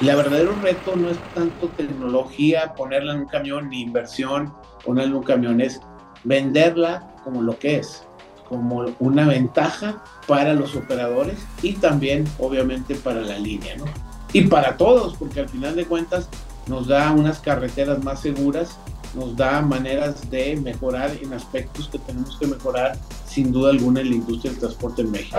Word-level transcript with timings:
La 0.00 0.14
verdadero 0.14 0.54
reto 0.62 0.94
no 0.94 1.10
es 1.10 1.18
tanto 1.34 1.68
tecnología, 1.70 2.72
ponerla 2.74 3.14
en 3.14 3.20
un 3.20 3.26
camión, 3.26 3.68
ni 3.68 3.80
inversión, 3.80 4.54
ponerla 4.84 5.10
en 5.10 5.16
un 5.16 5.24
camión, 5.24 5.60
es 5.60 5.80
venderla 6.22 7.16
como 7.24 7.42
lo 7.42 7.58
que 7.58 7.78
es, 7.78 8.04
como 8.48 8.86
una 9.00 9.26
ventaja 9.26 10.04
para 10.28 10.54
los 10.54 10.76
operadores 10.76 11.38
y 11.62 11.72
también 11.72 12.24
obviamente 12.38 12.94
para 12.94 13.22
la 13.22 13.38
línea, 13.40 13.76
¿no? 13.76 13.86
Y 14.32 14.42
para 14.42 14.76
todos, 14.76 15.16
porque 15.16 15.40
al 15.40 15.48
final 15.48 15.74
de 15.74 15.84
cuentas 15.84 16.28
nos 16.68 16.86
da 16.86 17.10
unas 17.10 17.40
carreteras 17.40 18.04
más 18.04 18.20
seguras, 18.20 18.78
nos 19.14 19.36
da 19.36 19.62
maneras 19.62 20.30
de 20.30 20.54
mejorar 20.62 21.10
en 21.20 21.32
aspectos 21.32 21.88
que 21.88 21.98
tenemos 21.98 22.36
que 22.38 22.46
mejorar 22.46 22.96
sin 23.26 23.50
duda 23.50 23.70
alguna 23.70 24.00
en 24.00 24.10
la 24.10 24.16
industria 24.16 24.52
del 24.52 24.60
transporte 24.60 25.02
en 25.02 25.10
México. 25.10 25.38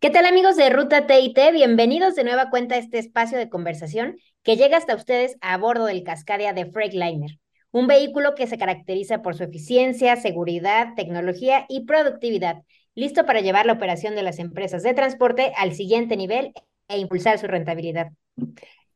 ¿Qué 0.00 0.10
tal 0.10 0.26
amigos 0.26 0.54
de 0.54 0.70
Ruta 0.70 1.08
TIT? 1.08 1.36
Bienvenidos 1.52 2.14
de 2.14 2.22
nueva 2.22 2.50
cuenta 2.50 2.76
a 2.76 2.78
este 2.78 3.00
espacio 3.00 3.36
de 3.36 3.48
conversación 3.48 4.16
que 4.44 4.56
llega 4.56 4.76
hasta 4.76 4.94
ustedes 4.94 5.36
a 5.40 5.58
bordo 5.58 5.86
del 5.86 6.04
Cascadia 6.04 6.52
de 6.52 6.66
Freightliner, 6.66 7.40
un 7.72 7.88
vehículo 7.88 8.36
que 8.36 8.46
se 8.46 8.58
caracteriza 8.58 9.22
por 9.22 9.34
su 9.34 9.42
eficiencia, 9.42 10.14
seguridad, 10.14 10.94
tecnología 10.94 11.66
y 11.68 11.84
productividad, 11.84 12.62
listo 12.94 13.26
para 13.26 13.40
llevar 13.40 13.66
la 13.66 13.72
operación 13.72 14.14
de 14.14 14.22
las 14.22 14.38
empresas 14.38 14.84
de 14.84 14.94
transporte 14.94 15.52
al 15.56 15.74
siguiente 15.74 16.16
nivel 16.16 16.52
e 16.86 16.98
impulsar 16.98 17.36
su 17.40 17.48
rentabilidad. 17.48 18.12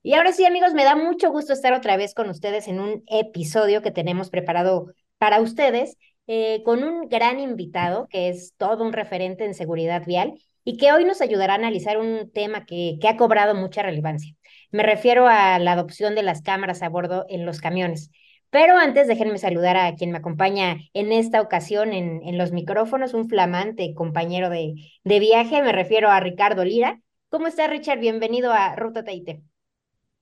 Y 0.05 0.15
ahora 0.15 0.31
sí 0.31 0.47
amigos, 0.47 0.73
me 0.73 0.85
da 0.85 0.95
mucho 0.95 1.33
gusto 1.33 1.53
estar 1.53 1.73
otra 1.73 1.97
vez 1.97 2.15
con 2.15 2.31
ustedes 2.31 2.69
en 2.69 2.79
un 2.79 3.03
episodio 3.09 3.83
que 3.83 3.91
tenemos 3.91 4.31
preparado 4.31 4.95
para 5.19 5.41
ustedes 5.41 5.97
eh, 6.29 6.63
con 6.65 6.85
un 6.85 7.09
gran 7.09 7.41
invitado 7.41 8.07
que 8.09 8.29
es 8.29 8.55
todo 8.57 8.85
un 8.85 8.93
referente 8.93 9.45
en 9.45 9.55
seguridad 9.55 10.07
vial 10.07 10.35
y 10.65 10.77
que 10.77 10.93
hoy 10.93 11.05
nos 11.05 11.21
ayudará 11.21 11.55
a 11.55 11.57
analizar 11.57 11.99
un 11.99 12.31
tema 12.33 12.67
que, 12.67 12.99
que 13.01 13.09
ha 13.09 13.17
cobrado 13.17 13.55
mucha 13.55 13.83
relevancia. 13.83 14.35
Me 14.71 14.83
refiero 14.83 15.27
a 15.29 15.59
la 15.59 15.73
adopción 15.73 16.15
de 16.15 16.23
las 16.23 16.43
cámaras 16.43 16.83
a 16.83 16.89
bordo 16.89 17.27
en 17.29 17.45
los 17.45 17.61
camiones. 17.61 18.11
Pero 18.51 18.77
antes, 18.77 19.07
déjenme 19.09 19.39
saludar 19.39 19.77
a 19.79 19.95
quien 19.95 20.11
me 20.11 20.19
acompaña 20.19 20.77
en 20.93 21.11
esta 21.13 21.41
ocasión 21.41 21.93
en, 21.95 22.23
en 22.23 22.37
los 22.37 22.53
micrófonos, 22.53 23.15
un 23.15 23.29
flamante 23.29 23.95
compañero 23.95 24.51
de, 24.51 24.75
de, 25.05 25.21
viaje. 25.21 25.63
Me 25.63 25.73
refiero 25.73 26.11
a 26.11 26.21
Ricardo 26.21 26.65
Lira. 26.65 27.01
¿Cómo 27.31 27.47
está, 27.47 27.67
Richard? 27.67 27.99
Bienvenido 27.99 28.53
a 28.53 28.77
Ruta 28.77 29.05
Taite. 29.05 29.43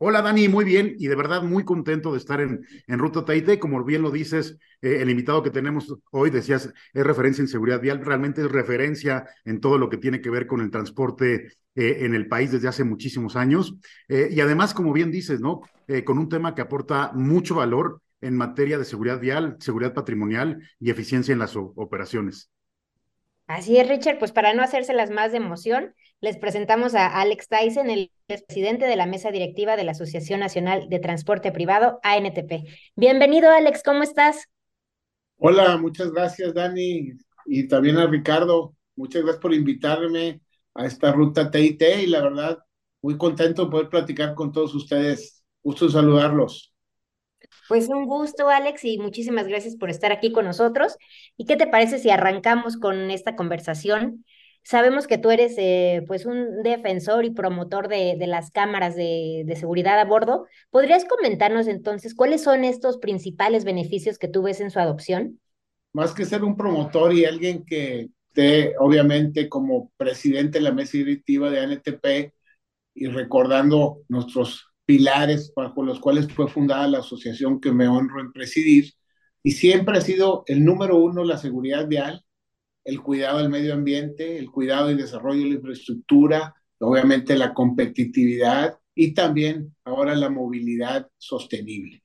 Hola 0.03 0.23
Dani, 0.23 0.49
muy 0.49 0.65
bien 0.65 0.95
y 0.99 1.09
de 1.09 1.15
verdad 1.15 1.43
muy 1.43 1.63
contento 1.63 2.13
de 2.13 2.17
estar 2.17 2.41
en, 2.41 2.67
en 2.87 2.99
Ruta 2.99 3.23
Taite. 3.23 3.59
Como 3.59 3.85
bien 3.85 4.01
lo 4.01 4.11
dices, 4.11 4.57
eh, 4.81 4.97
el 5.03 5.11
invitado 5.11 5.43
que 5.43 5.51
tenemos 5.51 5.95
hoy, 6.11 6.31
decías, 6.31 6.73
es 6.95 7.05
referencia 7.05 7.43
en 7.43 7.49
seguridad 7.49 7.83
vial, 7.83 8.03
realmente 8.03 8.41
es 8.41 8.51
referencia 8.51 9.27
en 9.45 9.61
todo 9.61 9.77
lo 9.77 9.91
que 9.91 9.99
tiene 9.99 10.23
que 10.23 10.31
ver 10.31 10.47
con 10.47 10.63
el 10.63 10.71
transporte 10.71 11.53
eh, 11.75 11.99
en 12.01 12.15
el 12.15 12.29
país 12.29 12.51
desde 12.51 12.69
hace 12.69 12.83
muchísimos 12.83 13.37
años. 13.37 13.75
Eh, 14.09 14.31
y 14.31 14.41
además, 14.41 14.73
como 14.73 14.95
bien 14.95 15.11
dices, 15.11 15.41
¿no? 15.41 15.61
Con 16.07 16.17
un 16.17 16.31
tema 16.31 16.55
que 16.55 16.63
aporta 16.63 17.13
mucho 17.13 17.57
valor 17.57 18.01
en 18.23 18.39
materia 18.39 18.79
de 18.79 18.87
seguridad 18.87 19.21
vial, 19.21 19.57
seguridad 19.61 19.93
patrimonial 19.93 20.63
y 20.79 20.89
eficiencia 20.89 21.35
en 21.35 21.41
las 21.41 21.57
operaciones. 21.57 22.51
Así 23.49 23.77
es, 23.77 23.87
Richard, 23.87 24.19
pues 24.19 24.33
para 24.33 24.55
no 24.55 24.63
hacérselas 24.63 25.11
más 25.11 25.33
de 25.33 25.39
emoción, 25.39 25.95
les 26.21 26.37
presentamos 26.37 26.95
a 26.95 27.07
Alex 27.07 27.49
Tyson, 27.49 27.89
el 27.89 28.11
presidente 28.27 28.87
de 28.87 28.97
la 28.97 29.07
mesa 29.07 29.31
directiva 29.31 29.77
de 29.77 29.85
la 29.85 29.93
Asociación 29.93 30.41
Nacional 30.41 30.89
de 30.91 30.99
Transporte 30.99 31.51
Privado, 31.51 31.99
ANTP. 32.03 32.69
Bienvenido, 32.95 33.51
Alex, 33.51 33.83
¿cómo 33.83 34.03
estás? 34.03 34.47
Hola, 35.39 35.79
muchas 35.79 36.13
gracias, 36.13 36.53
Dani, 36.53 37.13
y 37.47 37.69
también 37.69 37.97
a 37.97 38.07
Ricardo. 38.07 38.75
Muchas 38.97 39.23
gracias 39.23 39.41
por 39.41 39.55
invitarme 39.55 40.43
a 40.75 40.85
esta 40.85 41.11
ruta 41.11 41.51
TIT 41.51 41.83
y 42.03 42.07
la 42.07 42.21
verdad, 42.21 42.59
muy 43.01 43.17
contento 43.17 43.65
de 43.65 43.71
poder 43.71 43.89
platicar 43.89 44.35
con 44.35 44.53
todos 44.53 44.75
ustedes. 44.75 45.43
Gusto 45.63 45.89
saludarlos. 45.89 46.75
Pues 47.67 47.89
un 47.89 48.05
gusto, 48.05 48.51
Alex, 48.51 48.85
y 48.85 48.99
muchísimas 48.99 49.49
gracias 49.49 49.77
por 49.77 49.89
estar 49.89 50.13
aquí 50.13 50.33
con 50.33 50.45
nosotros. 50.45 50.99
¿Y 51.39 51.47
qué 51.47 51.57
te 51.57 51.67
parece 51.67 51.99
si 51.99 52.11
arrancamos 52.11 52.77
con 52.77 53.11
esta 53.11 53.37
conversación? 53.37 54.27
Sabemos 54.63 55.07
que 55.07 55.19
tú 55.19 55.31
eres 55.31 55.55
eh, 55.59 56.05
pues 56.07 56.27
un 56.27 56.63
defensor 56.63 57.25
y 57.25 57.31
promotor 57.31 57.89
de, 57.89 58.17
las 58.27 58.51
cámaras 58.51 58.95
de, 58.95 59.43
de, 59.47 59.57
seguridad 59.57 59.99
a 59.99 60.05
bordo. 60.05 60.47
¿Podrías 60.71 61.05
comentarnos 61.05 61.67
entonces 61.67 62.15
cuáles 62.15 62.43
son 62.43 62.65
estos 62.65 62.99
principales 62.99 63.65
beneficios 63.65 64.19
que 64.19 64.29
tú 64.29 64.43
ves 64.43 64.61
en 64.61 64.71
su 64.71 64.79
adopción? 64.79 65.41
Más 65.93 66.13
que 66.13 66.25
ser 66.25 66.45
un 66.45 66.57
promotor 66.57 67.13
y 67.13 67.25
alguien 67.25 67.65
que 67.65 68.11
esté 68.29 68.75
obviamente 68.79 69.49
como 69.49 69.91
presidente 69.97 70.59
de 70.59 70.65
la 70.65 70.73
mesa 70.73 70.99
directiva 70.99 71.51
de 71.51 71.61
ANTP 71.61 72.33
y 72.95 73.07
recordando 73.07 74.03
nuestros 74.09 74.71
pilares 74.85 75.53
bajo 75.55 75.83
los 75.83 76.01
cuales 76.01 76.33
fue 76.33 76.49
fundada 76.49 76.89
la 76.89 76.99
asociación 76.99 77.61
que 77.61 77.73
me 77.73 77.89
honro 77.89 78.21
en 78.21 78.33
presidir, 78.33 78.93
y 79.43 79.53
siempre 79.53 79.97
ha 79.97 80.01
sido 80.01 80.43
el 80.47 80.65
número 80.65 80.97
uno 80.97 81.25
la 81.25 81.39
seguridad 81.39 81.87
vial 81.87 82.25
el 82.85 83.01
cuidado 83.03 83.39
del 83.39 83.51
medio 83.51 83.75
ambiente, 83.75 84.39
el 84.39 84.51
cuidado 84.51 84.91
y 84.91 84.97
desarrollo 84.97 85.43
de 85.43 85.49
la 85.51 85.55
infraestructura, 85.57 86.55
obviamente 86.79 87.37
la 87.37 87.53
competitividad 87.55 88.79
y 88.95 89.15
también 89.15 89.75
ahora 89.85 90.15
la 90.15 90.31
movilidad 90.31 91.09
sostenible. 91.19 92.03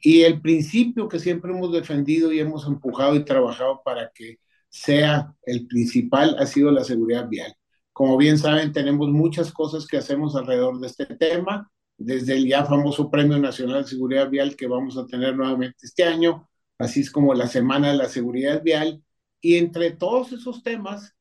Y 0.00 0.22
el 0.22 0.40
principio 0.40 1.08
que 1.08 1.18
siempre 1.18 1.52
hemos 1.52 1.72
defendido 1.72 2.32
y 2.32 2.38
hemos 2.38 2.66
empujado 2.66 3.16
y 3.16 3.24
trabajado 3.24 3.82
para 3.84 4.10
que 4.14 4.38
sea 4.68 5.34
el 5.42 5.66
principal 5.66 6.36
ha 6.38 6.46
sido 6.46 6.70
la 6.70 6.84
seguridad 6.84 7.28
vial. 7.28 7.54
Como 7.92 8.16
bien 8.16 8.38
saben, 8.38 8.72
tenemos 8.72 9.08
muchas 9.08 9.50
cosas 9.52 9.86
que 9.86 9.96
hacemos 9.96 10.36
alrededor 10.36 10.78
de 10.78 10.86
este 10.86 11.06
tema, 11.06 11.70
desde 11.96 12.34
el 12.36 12.46
ya 12.46 12.64
famoso 12.64 13.10
Premio 13.10 13.38
Nacional 13.38 13.82
de 13.82 13.88
Seguridad 13.88 14.30
Vial 14.30 14.54
que 14.54 14.68
vamos 14.68 14.96
a 14.96 15.06
tener 15.06 15.36
nuevamente 15.36 15.78
este 15.82 16.04
año, 16.04 16.48
así 16.78 17.00
es 17.00 17.10
como 17.10 17.34
la 17.34 17.48
Semana 17.48 17.90
de 17.90 17.96
la 17.96 18.08
Seguridad 18.08 18.62
Vial, 18.62 19.02
y 19.40 19.56
entre 19.56 19.92
todos 19.92 20.32
esos 20.32 20.62
temas, 20.62 21.14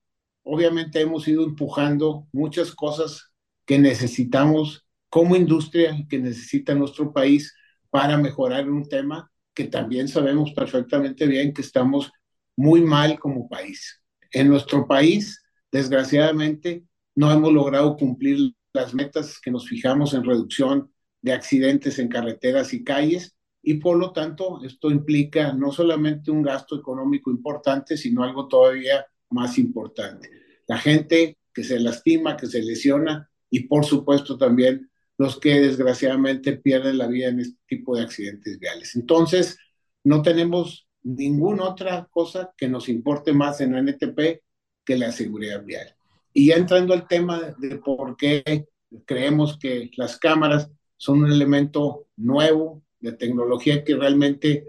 obviamente 0.43 1.01
hemos 1.01 1.27
ido 1.27 1.43
empujando 1.43 2.27
muchas 2.31 2.73
cosas 2.73 3.31
que 3.65 3.77
necesitamos 3.77 4.87
como 5.09 5.35
industria 5.35 5.95
y 5.95 6.07
que 6.07 6.19
necesita 6.19 6.73
nuestro 6.73 7.13
país 7.13 7.53
para 7.89 8.17
mejorar 8.17 8.69
un 8.69 8.87
tema 8.87 9.31
que 9.53 9.65
también 9.65 10.07
sabemos 10.07 10.51
perfectamente 10.53 11.25
bien 11.25 11.53
que 11.53 11.61
estamos 11.61 12.11
muy 12.55 12.81
mal 12.81 13.19
como 13.19 13.47
país. 13.47 14.01
En 14.31 14.49
nuestro 14.49 14.87
país, 14.87 15.43
desgraciadamente, 15.71 16.83
no 17.15 17.31
hemos 17.31 17.53
logrado 17.53 17.95
cumplir 17.95 18.53
las 18.73 18.93
metas 18.93 19.39
que 19.39 19.51
nos 19.51 19.67
fijamos 19.67 20.13
en 20.13 20.23
reducción 20.23 20.91
de 21.21 21.33
accidentes 21.33 21.97
en 21.99 22.09
carreteras 22.09 22.73
y 22.73 22.83
calles 22.83 23.36
y 23.67 23.73
por 23.73 23.97
lo 23.97 24.13
tanto 24.13 24.61
esto 24.63 24.89
implica 24.89 25.51
no 25.51 25.73
solamente 25.73 26.31
un 26.31 26.41
gasto 26.41 26.77
económico 26.77 27.29
importante, 27.29 27.97
sino 27.97 28.23
algo 28.23 28.47
todavía 28.47 29.05
más 29.31 29.57
importante. 29.57 30.29
La 30.67 30.77
gente 30.77 31.37
que 31.53 31.65
se 31.65 31.77
lastima, 31.77 32.37
que 32.37 32.47
se 32.47 32.63
lesiona 32.63 33.29
y 33.49 33.67
por 33.67 33.83
supuesto 33.83 34.37
también 34.37 34.89
los 35.17 35.37
que 35.37 35.59
desgraciadamente 35.59 36.53
pierden 36.53 36.97
la 36.97 37.07
vida 37.07 37.27
en 37.27 37.41
este 37.41 37.59
tipo 37.67 37.97
de 37.97 38.03
accidentes 38.03 38.57
viales. 38.57 38.95
Entonces, 38.95 39.57
no 40.01 40.21
tenemos 40.21 40.87
ninguna 41.03 41.65
otra 41.65 42.07
cosa 42.09 42.53
que 42.55 42.69
nos 42.69 42.87
importe 42.87 43.33
más 43.33 43.59
en 43.59 43.75
NTP 43.75 44.43
que 44.85 44.97
la 44.97 45.11
seguridad 45.11 45.65
vial. 45.65 45.93
Y 46.31 46.47
ya 46.47 46.55
entrando 46.55 46.93
al 46.93 47.05
tema 47.05 47.53
de 47.57 47.79
por 47.79 48.15
qué 48.15 48.65
creemos 49.03 49.59
que 49.59 49.91
las 49.97 50.17
cámaras 50.17 50.71
son 50.95 51.25
un 51.25 51.31
elemento 51.33 52.07
nuevo, 52.15 52.86
de 52.99 53.13
tecnología 53.13 53.83
que 53.83 53.95
realmente 53.95 54.65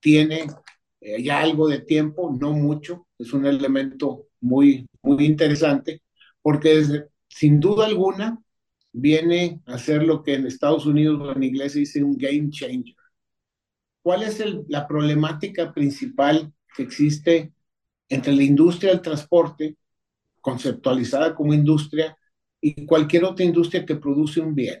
tiene 0.00 0.46
eh, 1.00 1.22
ya 1.22 1.40
algo 1.40 1.68
de 1.68 1.80
tiempo, 1.80 2.36
no 2.38 2.52
mucho, 2.52 3.06
es 3.18 3.32
un 3.32 3.46
elemento 3.46 4.28
muy, 4.40 4.88
muy 5.02 5.24
interesante, 5.24 6.02
porque 6.42 6.82
sin 7.28 7.60
duda 7.60 7.86
alguna 7.86 8.38
viene 8.92 9.60
a 9.66 9.78
ser 9.78 10.02
lo 10.02 10.22
que 10.22 10.34
en 10.34 10.46
Estados 10.46 10.86
Unidos 10.86 11.36
en 11.36 11.42
inglés 11.42 11.72
se 11.72 11.80
dice 11.80 12.02
un 12.02 12.16
game 12.16 12.50
changer. 12.50 12.94
¿Cuál 14.02 14.22
es 14.22 14.42
la 14.68 14.86
problemática 14.86 15.72
principal 15.72 16.52
que 16.76 16.82
existe 16.82 17.52
entre 18.08 18.34
la 18.34 18.42
industria 18.42 18.90
del 18.90 19.02
transporte, 19.02 19.76
conceptualizada 20.40 21.34
como 21.34 21.52
industria, 21.52 22.16
y 22.60 22.86
cualquier 22.86 23.24
otra 23.24 23.44
industria 23.44 23.84
que 23.84 23.96
produce 23.96 24.40
un 24.40 24.54
bien. 24.54 24.80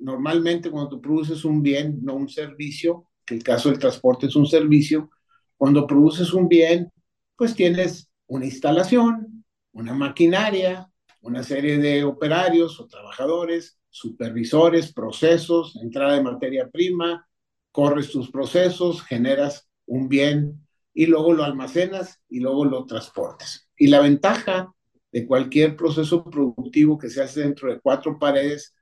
Normalmente 0.00 0.70
cuando 0.70 0.90
tú 0.90 1.00
produces 1.00 1.44
un 1.44 1.62
bien, 1.62 1.98
no 2.02 2.14
un 2.14 2.28
servicio, 2.28 3.08
que 3.24 3.34
el 3.34 3.42
caso 3.42 3.68
del 3.68 3.78
transporte 3.78 4.26
es 4.26 4.36
un 4.36 4.46
servicio, 4.46 5.10
cuando 5.56 5.86
produces 5.86 6.32
un 6.32 6.48
bien, 6.48 6.92
pues 7.36 7.54
tienes 7.54 8.10
una 8.26 8.44
instalación, 8.44 9.44
una 9.72 9.94
maquinaria, 9.94 10.88
una 11.20 11.42
serie 11.42 11.78
de 11.78 12.04
operarios 12.04 12.78
o 12.78 12.86
trabajadores, 12.86 13.78
supervisores, 13.90 14.92
procesos, 14.92 15.76
entrada 15.82 16.14
de 16.14 16.22
materia 16.22 16.68
prima, 16.70 17.26
corres 17.72 18.10
tus 18.10 18.30
procesos, 18.30 19.02
generas 19.02 19.68
un 19.86 20.08
bien 20.08 20.66
y 20.94 21.06
luego 21.06 21.32
lo 21.32 21.44
almacenas 21.44 22.22
y 22.28 22.40
luego 22.40 22.64
lo 22.64 22.86
transportes. 22.86 23.68
Y 23.76 23.88
la 23.88 24.00
ventaja 24.00 24.72
de 25.10 25.26
cualquier 25.26 25.76
proceso 25.76 26.24
productivo 26.24 26.98
que 26.98 27.10
se 27.10 27.22
hace 27.22 27.40
dentro 27.40 27.72
de 27.72 27.80
cuatro 27.80 28.18
paredes 28.18 28.74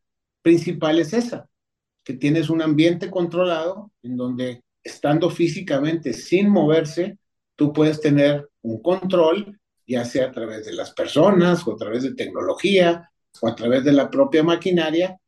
principal 0.45 0.99
es 0.99 1.15
esa, 1.15 1.49
que 2.05 2.13
tienes 2.13 2.51
un 2.51 2.61
ambiente 2.61 3.11
controlado 3.11 3.91
en 4.03 4.15
donde 4.15 4.63
estando 4.83 5.31
físicamente 5.31 6.13
sin 6.13 6.51
moverse, 6.51 7.19
tú 7.57 7.73
puedes 7.73 7.99
tener 7.99 8.51
un 8.61 8.83
control, 8.83 9.59
ya 9.87 10.05
sea 10.05 10.27
a 10.27 10.33
través 10.33 10.67
de 10.67 10.75
las 10.75 10.93
personas 10.93 11.67
o 11.67 11.73
a 11.73 11.77
través 11.77 12.03
de 12.03 12.15
tecnología 12.15 13.11
o 13.41 13.49
a 13.49 13.55
través 13.55 13.85
de 13.85 13.93
la 13.93 14.11
propia 14.11 14.43
maquinaria, 14.43 15.19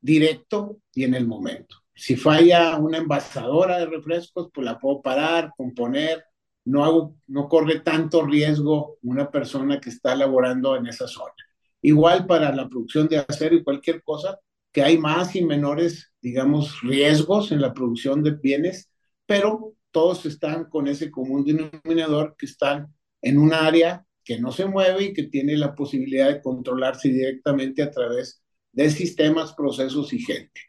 directo 0.00 0.80
y 0.94 1.04
en 1.04 1.14
el 1.14 1.26
momento. 1.26 1.76
Si 1.94 2.14
falla 2.14 2.76
una 2.76 2.98
envasadora 2.98 3.78
de 3.78 3.86
refrescos, 3.86 4.50
pues 4.52 4.66
la 4.66 4.78
puedo 4.78 5.00
parar, 5.00 5.52
componer, 5.56 6.24
no, 6.66 6.84
hago, 6.84 7.16
no 7.26 7.48
corre 7.48 7.80
tanto 7.80 8.22
riesgo 8.22 8.98
una 9.02 9.30
persona 9.30 9.80
que 9.80 9.88
está 9.88 10.14
laborando 10.14 10.76
en 10.76 10.88
esa 10.88 11.08
zona. 11.08 11.32
Igual 11.80 12.26
para 12.26 12.54
la 12.54 12.68
producción 12.68 13.08
de 13.08 13.18
acero 13.18 13.56
y 13.56 13.64
cualquier 13.64 14.02
cosa, 14.02 14.38
que 14.72 14.82
hay 14.82 14.98
más 14.98 15.34
y 15.36 15.44
menores, 15.44 16.12
digamos, 16.20 16.80
riesgos 16.82 17.52
en 17.52 17.60
la 17.60 17.72
producción 17.74 18.22
de 18.22 18.32
bienes, 18.32 18.90
pero 19.26 19.74
todos 19.90 20.26
están 20.26 20.64
con 20.64 20.88
ese 20.88 21.10
común 21.10 21.44
denominador 21.44 22.36
que 22.36 22.46
están 22.46 22.94
en 23.22 23.38
un 23.38 23.52
área 23.52 24.04
que 24.24 24.38
no 24.38 24.52
se 24.52 24.66
mueve 24.66 25.04
y 25.04 25.12
que 25.12 25.24
tiene 25.24 25.56
la 25.56 25.74
posibilidad 25.74 26.28
de 26.28 26.42
controlarse 26.42 27.08
directamente 27.08 27.82
a 27.82 27.90
través 27.90 28.42
de 28.72 28.90
sistemas, 28.90 29.54
procesos 29.54 30.12
y 30.12 30.18
gente. 30.18 30.60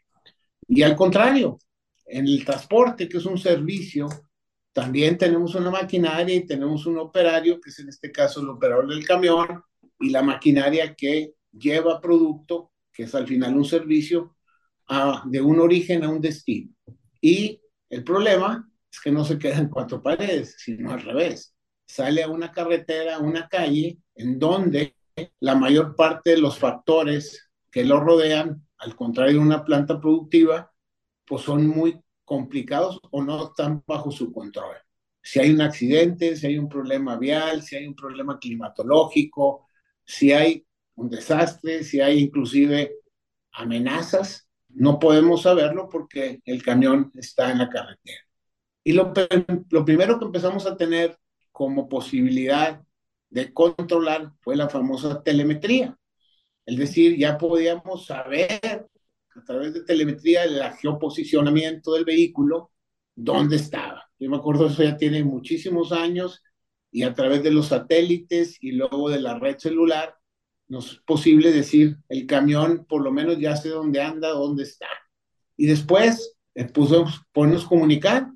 Y 0.66 0.82
al 0.82 0.96
contrario, 0.96 1.58
en 2.06 2.26
el 2.26 2.44
transporte, 2.44 3.08
que 3.08 3.18
es 3.18 3.26
un 3.26 3.38
servicio, 3.38 4.08
también 4.72 5.18
tenemos 5.18 5.54
una 5.54 5.70
maquinaria 5.70 6.34
y 6.34 6.46
tenemos 6.46 6.86
un 6.86 6.98
operario, 6.98 7.60
que 7.60 7.70
es 7.70 7.78
en 7.80 7.88
este 7.88 8.10
caso 8.10 8.40
el 8.40 8.48
operador 8.48 8.88
del 8.88 9.06
camión, 9.06 9.62
y 9.98 10.10
la 10.10 10.22
maquinaria 10.22 10.94
que 10.94 11.34
lleva 11.52 12.00
producto, 12.00 12.69
que 12.92 13.04
es 13.04 13.14
al 13.14 13.26
final 13.26 13.56
un 13.56 13.64
servicio, 13.64 14.36
de 15.26 15.40
un 15.40 15.60
origen 15.60 16.02
a 16.02 16.08
un 16.08 16.20
destino. 16.20 16.74
Y 17.20 17.60
el 17.88 18.02
problema 18.02 18.68
es 18.90 19.00
que 19.00 19.12
no 19.12 19.24
se 19.24 19.38
queda 19.38 19.58
en 19.58 19.68
cuatro 19.68 20.02
paredes, 20.02 20.56
sino 20.58 20.92
al 20.92 21.02
revés. 21.02 21.54
Sale 21.86 22.22
a 22.22 22.28
una 22.28 22.50
carretera, 22.50 23.16
a 23.16 23.20
una 23.20 23.48
calle, 23.48 23.98
en 24.14 24.38
donde 24.38 24.96
la 25.40 25.54
mayor 25.54 25.94
parte 25.94 26.30
de 26.30 26.38
los 26.38 26.58
factores 26.58 27.50
que 27.70 27.84
lo 27.84 28.00
rodean, 28.00 28.66
al 28.78 28.96
contrario 28.96 29.34
de 29.34 29.46
una 29.46 29.64
planta 29.64 30.00
productiva, 30.00 30.72
pues 31.24 31.42
son 31.42 31.66
muy 31.66 32.00
complicados 32.24 32.98
o 33.10 33.22
no 33.22 33.48
están 33.48 33.84
bajo 33.86 34.10
su 34.10 34.32
control. 34.32 34.76
Si 35.22 35.38
hay 35.38 35.50
un 35.50 35.60
accidente, 35.60 36.34
si 36.34 36.46
hay 36.46 36.58
un 36.58 36.68
problema 36.68 37.16
vial, 37.16 37.62
si 37.62 37.76
hay 37.76 37.86
un 37.86 37.94
problema 37.94 38.38
climatológico, 38.38 39.66
si 40.04 40.32
hay 40.32 40.66
un 41.00 41.08
desastre, 41.08 41.82
si 41.82 42.00
hay 42.00 42.18
inclusive 42.18 42.96
amenazas, 43.52 44.48
no 44.68 44.98
podemos 44.98 45.42
saberlo 45.42 45.88
porque 45.88 46.40
el 46.44 46.62
camión 46.62 47.10
está 47.14 47.50
en 47.50 47.58
la 47.58 47.70
carretera. 47.70 48.20
Y 48.84 48.92
lo, 48.92 49.12
lo 49.70 49.84
primero 49.84 50.18
que 50.18 50.26
empezamos 50.26 50.66
a 50.66 50.76
tener 50.76 51.18
como 51.50 51.88
posibilidad 51.88 52.82
de 53.30 53.52
controlar 53.52 54.32
fue 54.40 54.56
la 54.56 54.68
famosa 54.68 55.22
telemetría. 55.22 55.96
Es 56.66 56.76
decir, 56.76 57.16
ya 57.16 57.38
podíamos 57.38 58.06
saber 58.06 58.60
a 58.62 59.44
través 59.44 59.72
de 59.72 59.84
telemetría 59.84 60.44
el 60.44 60.62
geoposicionamiento 60.74 61.94
del 61.94 62.04
vehículo, 62.04 62.72
dónde 63.14 63.56
estaba. 63.56 64.04
Yo 64.18 64.28
me 64.28 64.36
acuerdo, 64.36 64.66
eso 64.66 64.82
ya 64.82 64.96
tiene 64.96 65.24
muchísimos 65.24 65.92
años 65.92 66.42
y 66.90 67.04
a 67.04 67.14
través 67.14 67.42
de 67.42 67.52
los 67.52 67.68
satélites 67.68 68.58
y 68.60 68.72
luego 68.72 69.08
de 69.08 69.20
la 69.20 69.38
red 69.38 69.56
celular, 69.58 70.14
nos 70.70 70.92
es 70.92 70.98
posible 71.00 71.50
decir, 71.50 71.98
el 72.08 72.26
camión 72.26 72.86
por 72.88 73.02
lo 73.02 73.10
menos 73.10 73.38
ya 73.38 73.56
sé 73.56 73.70
dónde 73.70 74.00
anda, 74.00 74.28
dónde 74.28 74.62
está. 74.62 74.86
Y 75.56 75.66
después 75.66 76.36
eh, 76.54 76.64
puso, 76.66 77.06
ponernos 77.32 77.66
comunicar 77.66 78.30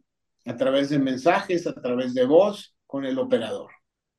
a 0.45 0.57
través 0.57 0.91
de 0.91 0.99
mensajes, 0.99 1.67
a 1.67 1.75
través 1.75 2.13
de 2.13 2.27
voz 2.27 2.75
con 2.87 3.05
el 3.05 3.21
operador. 3.21 3.71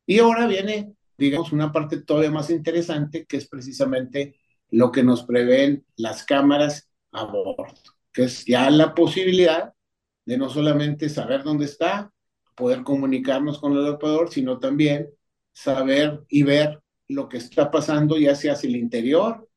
Y 0.05 0.19
ahora 0.19 0.47
viene, 0.47 0.93
digamos, 1.17 1.51
una 1.51 1.73
parte 1.73 2.01
todavía 2.01 2.31
más 2.31 2.49
interesante, 2.49 3.25
que 3.25 3.35
es 3.35 3.49
precisamente 3.49 4.39
lo 4.69 4.93
que 4.93 5.03
nos 5.03 5.23
prevén 5.23 5.85
las 5.97 6.23
cámaras 6.23 6.89
a 7.11 7.25
bordo, 7.25 7.67
que 8.13 8.23
es 8.23 8.45
ya 8.45 8.69
la 8.69 8.95
posibilidad 8.95 9.73
de 10.25 10.37
no 10.37 10.49
solamente 10.49 11.09
saber 11.09 11.43
dónde 11.43 11.65
está, 11.65 12.11
poder 12.55 12.83
comunicarnos 12.83 13.59
con 13.59 13.73
el 13.73 13.85
operador, 13.85 14.31
sino 14.31 14.57
también 14.57 15.09
saber 15.51 16.23
y 16.29 16.43
ver 16.43 16.81
lo 17.07 17.29
que 17.29 17.37
está 17.37 17.71
pasando, 17.71 18.17
ya 18.17 18.35
sea 18.35 18.53
hacia 18.53 18.67
el 18.69 18.75
interior 18.75 19.49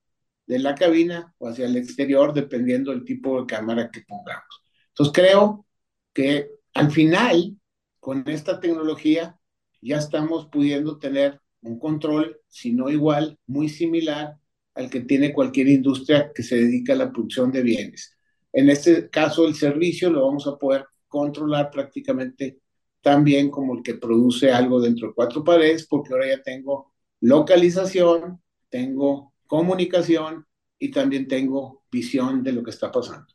de 0.46 0.58
la 0.58 0.74
cabina 0.74 1.34
o 1.38 1.48
hacia 1.48 1.66
el 1.66 1.76
exterior, 1.76 2.32
dependiendo 2.32 2.90
del 2.90 3.04
tipo 3.04 3.40
de 3.40 3.46
cámara 3.46 3.90
que 3.90 4.02
pongamos. 4.02 4.62
Entonces 4.88 5.12
creo 5.12 5.66
que 6.12 6.50
al 6.74 6.90
final, 6.90 7.56
con 8.00 8.24
esta 8.28 8.60
tecnología, 8.60 9.38
ya 9.80 9.98
estamos 9.98 10.46
pudiendo 10.46 10.98
tener 10.98 11.40
un 11.62 11.78
control, 11.78 12.40
si 12.48 12.72
no 12.72 12.88
igual, 12.88 13.38
muy 13.46 13.68
similar 13.68 14.36
al 14.74 14.90
que 14.90 15.00
tiene 15.00 15.32
cualquier 15.32 15.68
industria 15.68 16.32
que 16.34 16.42
se 16.42 16.56
dedica 16.56 16.92
a 16.92 16.96
la 16.96 17.12
producción 17.12 17.50
de 17.50 17.62
bienes. 17.62 18.16
En 18.52 18.70
este 18.70 19.10
caso, 19.10 19.46
el 19.46 19.54
servicio 19.54 20.10
lo 20.10 20.26
vamos 20.26 20.46
a 20.46 20.56
poder 20.56 20.86
controlar 21.08 21.70
prácticamente 21.70 22.60
tan 23.00 23.24
bien 23.24 23.50
como 23.50 23.76
el 23.76 23.82
que 23.82 23.94
produce 23.94 24.50
algo 24.52 24.80
dentro 24.80 25.08
de 25.08 25.14
cuatro 25.14 25.44
paredes, 25.44 25.86
porque 25.86 26.12
ahora 26.12 26.28
ya 26.28 26.42
tengo 26.42 26.92
localización, 27.20 28.40
tengo 28.68 29.32
comunicación 29.46 30.46
y 30.78 30.90
también 30.90 31.28
tengo 31.28 31.82
visión 31.90 32.42
de 32.42 32.52
lo 32.52 32.62
que 32.62 32.70
está 32.70 32.90
pasando. 32.92 33.26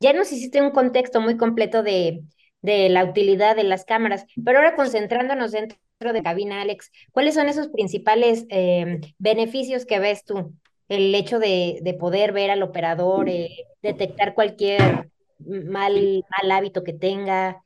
Ya 0.00 0.12
nos 0.12 0.32
hiciste 0.32 0.60
un 0.60 0.70
contexto 0.70 1.20
muy 1.20 1.36
completo 1.36 1.82
de, 1.82 2.24
de 2.60 2.88
la 2.88 3.04
utilidad 3.04 3.56
de 3.56 3.64
las 3.64 3.84
cámaras, 3.84 4.26
pero 4.44 4.58
ahora 4.58 4.74
concentrándonos 4.76 5.52
dentro 5.52 5.78
de 6.12 6.22
cabina, 6.22 6.60
Alex, 6.60 6.90
¿cuáles 7.12 7.34
son 7.34 7.48
esos 7.48 7.68
principales 7.68 8.46
eh, 8.50 9.00
beneficios 9.18 9.86
que 9.86 9.98
ves 10.00 10.24
tú? 10.24 10.54
el 10.88 11.14
hecho 11.14 11.38
de, 11.38 11.78
de 11.82 11.94
poder 11.94 12.32
ver 12.32 12.50
al 12.50 12.62
operador, 12.62 13.28
eh, 13.30 13.48
detectar 13.82 14.34
cualquier 14.34 15.08
mal, 15.38 16.24
mal 16.28 16.50
hábito 16.50 16.84
que 16.84 16.92
tenga. 16.92 17.62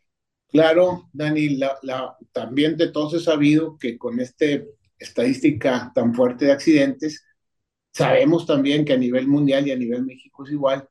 Claro, 0.49 1.09
Dani, 1.12 1.56
la, 1.56 1.76
la, 1.83 2.16
también 2.33 2.76
de 2.76 2.88
todos 2.88 3.14
he 3.14 3.21
sabido 3.21 3.76
que 3.78 3.99
con 3.99 4.21
esta 4.21 4.47
estadística 4.99 5.93
tan 5.95 6.15
fuerte 6.15 6.47
de 6.47 6.53
accidentes, 6.53 7.25
sabemos 7.93 8.47
también 8.47 8.85
que 8.85 8.93
a 8.93 8.99
nivel 8.99 9.26
mundial 9.26 9.67
y 9.67 9.73
a 9.73 9.76
nivel 9.76 10.05
México 10.05 10.45
es 10.45 10.53
igual, 10.53 10.88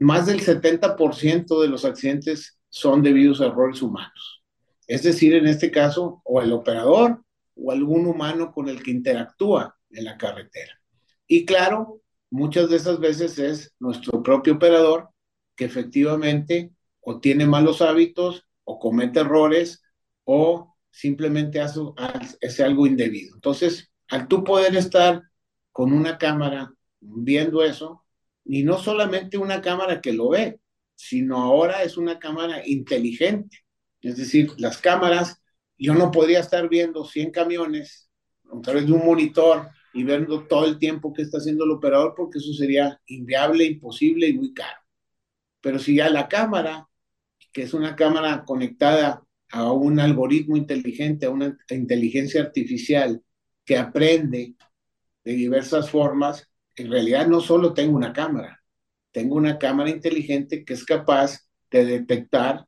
más 0.00 0.26
del 0.26 0.40
70% 0.40 1.60
de 1.60 1.68
los 1.68 1.84
accidentes 1.84 2.58
son 2.68 3.02
debidos 3.02 3.40
a 3.40 3.46
errores 3.46 3.80
humanos. 3.82 4.44
Es 4.86 5.02
decir, 5.02 5.34
en 5.34 5.46
este 5.46 5.70
caso, 5.70 6.20
o 6.24 6.42
el 6.42 6.52
operador 6.52 7.24
o 7.56 7.70
algún 7.70 8.06
humano 8.06 8.52
con 8.52 8.68
el 8.68 8.82
que 8.82 8.90
interactúa 8.90 9.76
en 9.90 10.04
la 10.04 10.18
carretera. 10.18 10.80
Y 11.26 11.46
claro, 11.46 12.00
muchas 12.30 12.68
de 12.68 12.76
esas 12.76 12.98
veces 12.98 13.38
es 13.38 13.74
nuestro 13.78 14.22
propio 14.22 14.54
operador 14.54 15.10
que 15.56 15.64
efectivamente 15.64 16.72
o 17.00 17.20
tiene 17.20 17.46
malos 17.46 17.80
hábitos 17.80 18.44
o 18.64 18.78
comete 18.78 19.20
errores 19.20 19.82
o 20.24 20.73
simplemente 20.94 21.60
hace, 21.60 21.80
hace 22.40 22.62
algo 22.62 22.86
indebido. 22.86 23.34
Entonces, 23.34 23.90
al 24.08 24.28
tú 24.28 24.44
poder 24.44 24.76
estar 24.76 25.22
con 25.72 25.92
una 25.92 26.18
cámara 26.18 26.72
viendo 27.00 27.64
eso, 27.64 28.04
y 28.44 28.62
no 28.62 28.78
solamente 28.78 29.36
una 29.36 29.60
cámara 29.60 30.00
que 30.00 30.12
lo 30.12 30.28
ve, 30.28 30.60
sino 30.94 31.42
ahora 31.42 31.82
es 31.82 31.96
una 31.96 32.20
cámara 32.20 32.62
inteligente. 32.64 33.58
Es 34.02 34.16
decir, 34.16 34.52
las 34.58 34.78
cámaras, 34.78 35.42
yo 35.76 35.94
no 35.94 36.12
podría 36.12 36.38
estar 36.38 36.68
viendo 36.68 37.04
100 37.04 37.32
camiones 37.32 38.08
a 38.52 38.60
través 38.60 38.86
de 38.86 38.92
un 38.92 39.04
monitor 39.04 39.70
y 39.94 40.04
viendo 40.04 40.46
todo 40.46 40.66
el 40.66 40.78
tiempo 40.78 41.12
que 41.12 41.22
está 41.22 41.38
haciendo 41.38 41.64
el 41.64 41.72
operador, 41.72 42.14
porque 42.16 42.38
eso 42.38 42.52
sería 42.52 43.00
inviable, 43.06 43.64
imposible 43.64 44.28
y 44.28 44.34
muy 44.34 44.54
caro. 44.54 44.78
Pero 45.60 45.80
si 45.80 45.96
ya 45.96 46.08
la 46.08 46.28
cámara, 46.28 46.88
que 47.52 47.62
es 47.62 47.74
una 47.74 47.96
cámara 47.96 48.44
conectada 48.44 49.24
a 49.50 49.72
un 49.72 50.00
algoritmo 50.00 50.56
inteligente, 50.56 51.26
a 51.26 51.30
una 51.30 51.56
inteligencia 51.70 52.42
artificial 52.42 53.22
que 53.64 53.78
aprende 53.78 54.54
de 55.24 55.32
diversas 55.32 55.90
formas, 55.90 56.48
en 56.76 56.90
realidad 56.90 57.26
no 57.26 57.40
solo 57.40 57.72
tengo 57.72 57.96
una 57.96 58.12
cámara, 58.12 58.62
tengo 59.12 59.36
una 59.36 59.58
cámara 59.58 59.90
inteligente 59.90 60.64
que 60.64 60.74
es 60.74 60.84
capaz 60.84 61.40
de 61.70 61.84
detectar 61.84 62.66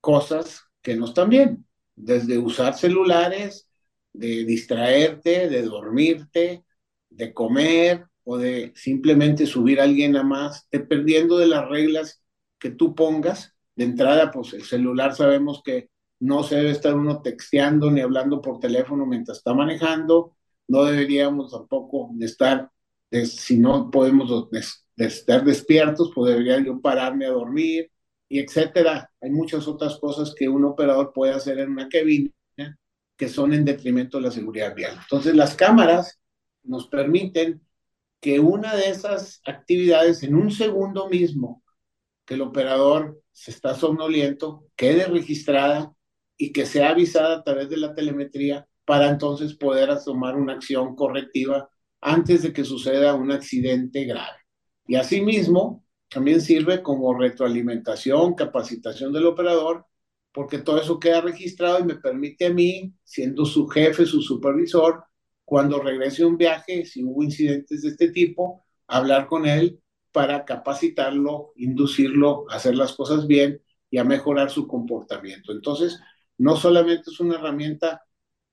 cosas 0.00 0.62
que 0.82 0.96
no 0.96 1.06
están 1.06 1.28
bien, 1.30 1.66
desde 1.96 2.38
usar 2.38 2.74
celulares, 2.74 3.68
de 4.12 4.44
distraerte, 4.44 5.48
de 5.48 5.62
dormirte, 5.62 6.64
de 7.10 7.34
comer 7.34 8.06
o 8.22 8.38
de 8.38 8.72
simplemente 8.74 9.46
subir 9.46 9.80
a 9.80 9.84
alguien 9.84 10.16
a 10.16 10.22
más, 10.22 10.66
dependiendo 10.70 11.36
de 11.38 11.48
las 11.48 11.68
reglas 11.68 12.22
que 12.58 12.70
tú 12.70 12.94
pongas. 12.94 13.54
De 13.76 13.84
entrada, 13.84 14.30
pues 14.30 14.52
el 14.52 14.62
celular 14.62 15.14
sabemos 15.14 15.60
que 15.64 15.88
no 16.24 16.42
se 16.42 16.56
debe 16.56 16.70
estar 16.70 16.94
uno 16.94 17.20
texteando 17.20 17.90
ni 17.90 18.00
hablando 18.00 18.40
por 18.40 18.58
teléfono 18.58 19.04
mientras 19.04 19.38
está 19.38 19.52
manejando, 19.52 20.36
no 20.68 20.84
deberíamos 20.84 21.52
tampoco 21.52 22.10
estar, 22.20 22.70
si 23.10 23.58
no 23.58 23.90
podemos 23.90 24.48
estar 24.96 25.44
despiertos, 25.44 26.10
pues 26.14 26.38
yo 26.64 26.80
pararme 26.80 27.26
a 27.26 27.30
dormir, 27.30 27.90
y 28.28 28.38
etcétera. 28.38 29.10
Hay 29.20 29.30
muchas 29.30 29.68
otras 29.68 29.98
cosas 29.98 30.34
que 30.34 30.48
un 30.48 30.64
operador 30.64 31.12
puede 31.12 31.34
hacer 31.34 31.58
en 31.58 31.70
una 31.70 31.88
cabina 31.88 32.30
que 33.16 33.28
son 33.28 33.52
en 33.52 33.64
detrimento 33.64 34.16
de 34.16 34.24
la 34.24 34.30
seguridad 34.32 34.74
vial. 34.74 34.98
Entonces, 35.00 35.36
las 35.36 35.54
cámaras 35.54 36.18
nos 36.64 36.88
permiten 36.88 37.62
que 38.20 38.40
una 38.40 38.74
de 38.74 38.88
esas 38.88 39.40
actividades 39.46 40.24
en 40.24 40.34
un 40.34 40.50
segundo 40.50 41.08
mismo 41.08 41.62
que 42.24 42.34
el 42.34 42.40
operador 42.40 43.20
se 43.30 43.52
está 43.52 43.74
somnoliento 43.74 44.66
quede 44.74 45.04
registrada 45.04 45.93
y 46.36 46.52
que 46.52 46.66
sea 46.66 46.90
avisada 46.90 47.36
a 47.36 47.42
través 47.42 47.68
de 47.70 47.76
la 47.76 47.94
telemetría 47.94 48.66
para 48.84 49.08
entonces 49.08 49.54
poder 49.54 49.90
tomar 50.04 50.36
una 50.36 50.54
acción 50.54 50.94
correctiva 50.94 51.70
antes 52.00 52.42
de 52.42 52.52
que 52.52 52.64
suceda 52.64 53.14
un 53.14 53.32
accidente 53.32 54.04
grave. 54.04 54.38
Y 54.86 54.96
asimismo, 54.96 55.84
también 56.08 56.40
sirve 56.40 56.82
como 56.82 57.18
retroalimentación, 57.18 58.34
capacitación 58.34 59.12
del 59.12 59.26
operador, 59.26 59.86
porque 60.32 60.58
todo 60.58 60.80
eso 60.80 60.98
queda 60.98 61.20
registrado 61.20 61.80
y 61.80 61.84
me 61.84 61.96
permite 61.96 62.46
a 62.46 62.50
mí, 62.50 62.92
siendo 63.04 63.46
su 63.46 63.66
jefe, 63.68 64.04
su 64.04 64.20
supervisor, 64.20 65.04
cuando 65.44 65.80
regrese 65.80 66.24
un 66.24 66.36
viaje, 66.36 66.84
si 66.84 67.04
hubo 67.04 67.22
incidentes 67.22 67.82
de 67.82 67.88
este 67.88 68.10
tipo, 68.10 68.64
hablar 68.86 69.26
con 69.26 69.46
él 69.46 69.80
para 70.12 70.44
capacitarlo, 70.44 71.52
inducirlo 71.56 72.44
a 72.50 72.56
hacer 72.56 72.76
las 72.76 72.94
cosas 72.94 73.26
bien 73.26 73.60
y 73.90 73.98
a 73.98 74.04
mejorar 74.04 74.50
su 74.50 74.66
comportamiento. 74.66 75.52
Entonces, 75.52 75.98
no 76.38 76.56
solamente 76.56 77.10
es 77.10 77.20
una 77.20 77.36
herramienta 77.36 78.02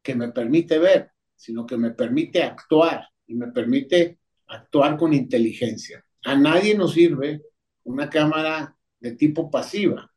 que 0.01 0.15
me 0.15 0.31
permite 0.31 0.79
ver, 0.79 1.11
sino 1.35 1.65
que 1.65 1.77
me 1.77 1.91
permite 1.91 2.43
actuar 2.43 3.07
y 3.27 3.35
me 3.35 3.47
permite 3.47 4.19
actuar 4.47 4.97
con 4.97 5.13
inteligencia. 5.13 6.03
A 6.23 6.35
nadie 6.35 6.75
nos 6.75 6.93
sirve 6.93 7.41
una 7.83 8.09
cámara 8.09 8.75
de 8.99 9.13
tipo 9.13 9.49
pasiva, 9.49 10.11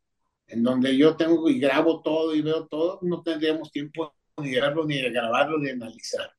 en 0.47 0.63
donde 0.63 0.95
yo 0.95 1.15
tengo 1.15 1.49
y 1.49 1.59
grabo 1.59 2.01
todo 2.01 2.35
y 2.35 2.41
veo 2.41 2.67
todo, 2.67 2.99
no 3.01 3.23
tendríamos 3.23 3.71
tiempo 3.71 4.13
ni 4.37 4.51
de 4.51 4.61
verlo, 4.61 4.85
ni 4.85 5.01
de 5.01 5.09
grabarlo, 5.09 5.57
ni 5.57 5.67
de 5.67 5.71
analizar. 5.71 6.29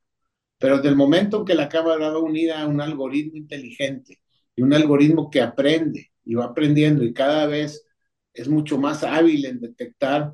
Pero 0.58 0.76
desde 0.76 0.90
el 0.90 0.96
momento 0.96 1.38
en 1.38 1.44
que 1.44 1.54
la 1.54 1.68
cámara 1.68 2.10
va 2.10 2.18
unida 2.18 2.62
a 2.62 2.66
un 2.66 2.80
algoritmo 2.80 3.36
inteligente 3.36 4.20
y 4.54 4.62
un 4.62 4.72
algoritmo 4.72 5.30
que 5.30 5.40
aprende 5.40 6.12
y 6.24 6.34
va 6.34 6.46
aprendiendo 6.46 7.04
y 7.04 7.12
cada 7.12 7.46
vez 7.46 7.86
es 8.32 8.48
mucho 8.48 8.78
más 8.78 9.02
hábil 9.02 9.44
en 9.46 9.60
detectar 9.60 10.32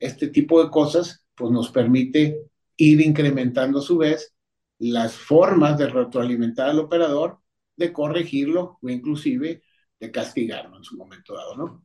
este 0.00 0.28
tipo 0.28 0.62
de 0.64 0.70
cosas, 0.70 1.24
pues 1.36 1.52
nos 1.52 1.70
permite 1.70 2.40
ir 2.76 3.00
incrementando 3.00 3.78
a 3.78 3.82
su 3.82 3.98
vez 3.98 4.34
las 4.78 5.14
formas 5.14 5.78
de 5.78 5.88
retroalimentar 5.88 6.70
al 6.70 6.80
operador, 6.80 7.38
de 7.76 7.92
corregirlo 7.92 8.78
o 8.82 8.88
inclusive 8.88 9.62
de 10.00 10.10
castigarlo 10.10 10.78
en 10.78 10.84
su 10.84 10.96
momento 10.96 11.34
dado, 11.34 11.56
¿no? 11.56 11.84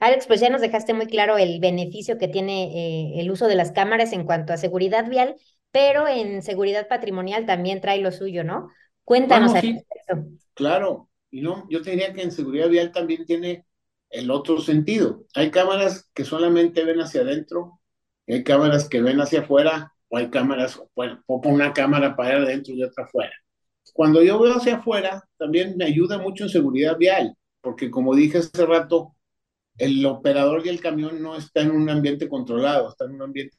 Alex, 0.00 0.26
pues 0.26 0.40
ya 0.40 0.50
nos 0.50 0.60
dejaste 0.60 0.94
muy 0.94 1.06
claro 1.06 1.38
el 1.38 1.58
beneficio 1.58 2.18
que 2.18 2.28
tiene 2.28 3.16
eh, 3.16 3.20
el 3.20 3.30
uso 3.30 3.48
de 3.48 3.56
las 3.56 3.72
cámaras 3.72 4.12
en 4.12 4.24
cuanto 4.24 4.52
a 4.52 4.56
seguridad 4.56 5.08
vial, 5.08 5.34
pero 5.72 6.06
en 6.06 6.42
seguridad 6.42 6.86
patrimonial 6.88 7.46
también 7.46 7.80
trae 7.80 8.00
lo 8.00 8.12
suyo, 8.12 8.44
¿no? 8.44 8.70
Cuéntanos 9.04 9.52
sí, 9.60 9.80
Claro, 10.54 11.08
y 11.30 11.40
no, 11.40 11.66
yo 11.70 11.82
te 11.82 11.90
diría 11.90 12.12
que 12.12 12.22
en 12.22 12.32
seguridad 12.32 12.68
vial 12.68 12.92
también 12.92 13.24
tiene 13.24 13.64
el 14.10 14.30
otro 14.30 14.60
sentido. 14.60 15.24
Hay 15.34 15.50
cámaras 15.50 16.10
que 16.14 16.24
solamente 16.24 16.84
ven 16.84 17.00
hacia 17.00 17.22
adentro, 17.22 17.80
hay 18.26 18.44
cámaras 18.44 18.88
que 18.88 19.02
ven 19.02 19.20
hacia 19.20 19.40
afuera, 19.40 19.92
o 20.08 20.16
hay 20.16 20.30
cámaras, 20.30 20.80
bueno, 20.94 21.22
pongo 21.26 21.50
una 21.50 21.72
cámara 21.72 22.16
para 22.16 22.38
adentro 22.38 22.74
y 22.74 22.82
otra 22.82 23.04
afuera. 23.04 23.32
Cuando 23.92 24.22
yo 24.22 24.38
veo 24.38 24.54
hacia 24.54 24.76
afuera, 24.76 25.24
también 25.38 25.76
me 25.76 25.84
ayuda 25.84 26.18
mucho 26.18 26.44
en 26.44 26.50
seguridad 26.50 26.96
vial, 26.96 27.36
porque 27.60 27.90
como 27.90 28.14
dije 28.14 28.38
hace 28.38 28.66
rato, 28.66 29.14
el 29.76 30.04
operador 30.06 30.66
y 30.66 30.70
el 30.70 30.80
camión 30.80 31.22
no 31.22 31.36
está 31.36 31.62
en 31.62 31.70
un 31.70 31.88
ambiente 31.88 32.28
controlado, 32.28 32.88
está 32.88 33.04
en 33.04 33.12
un 33.12 33.22
ambiente 33.22 33.56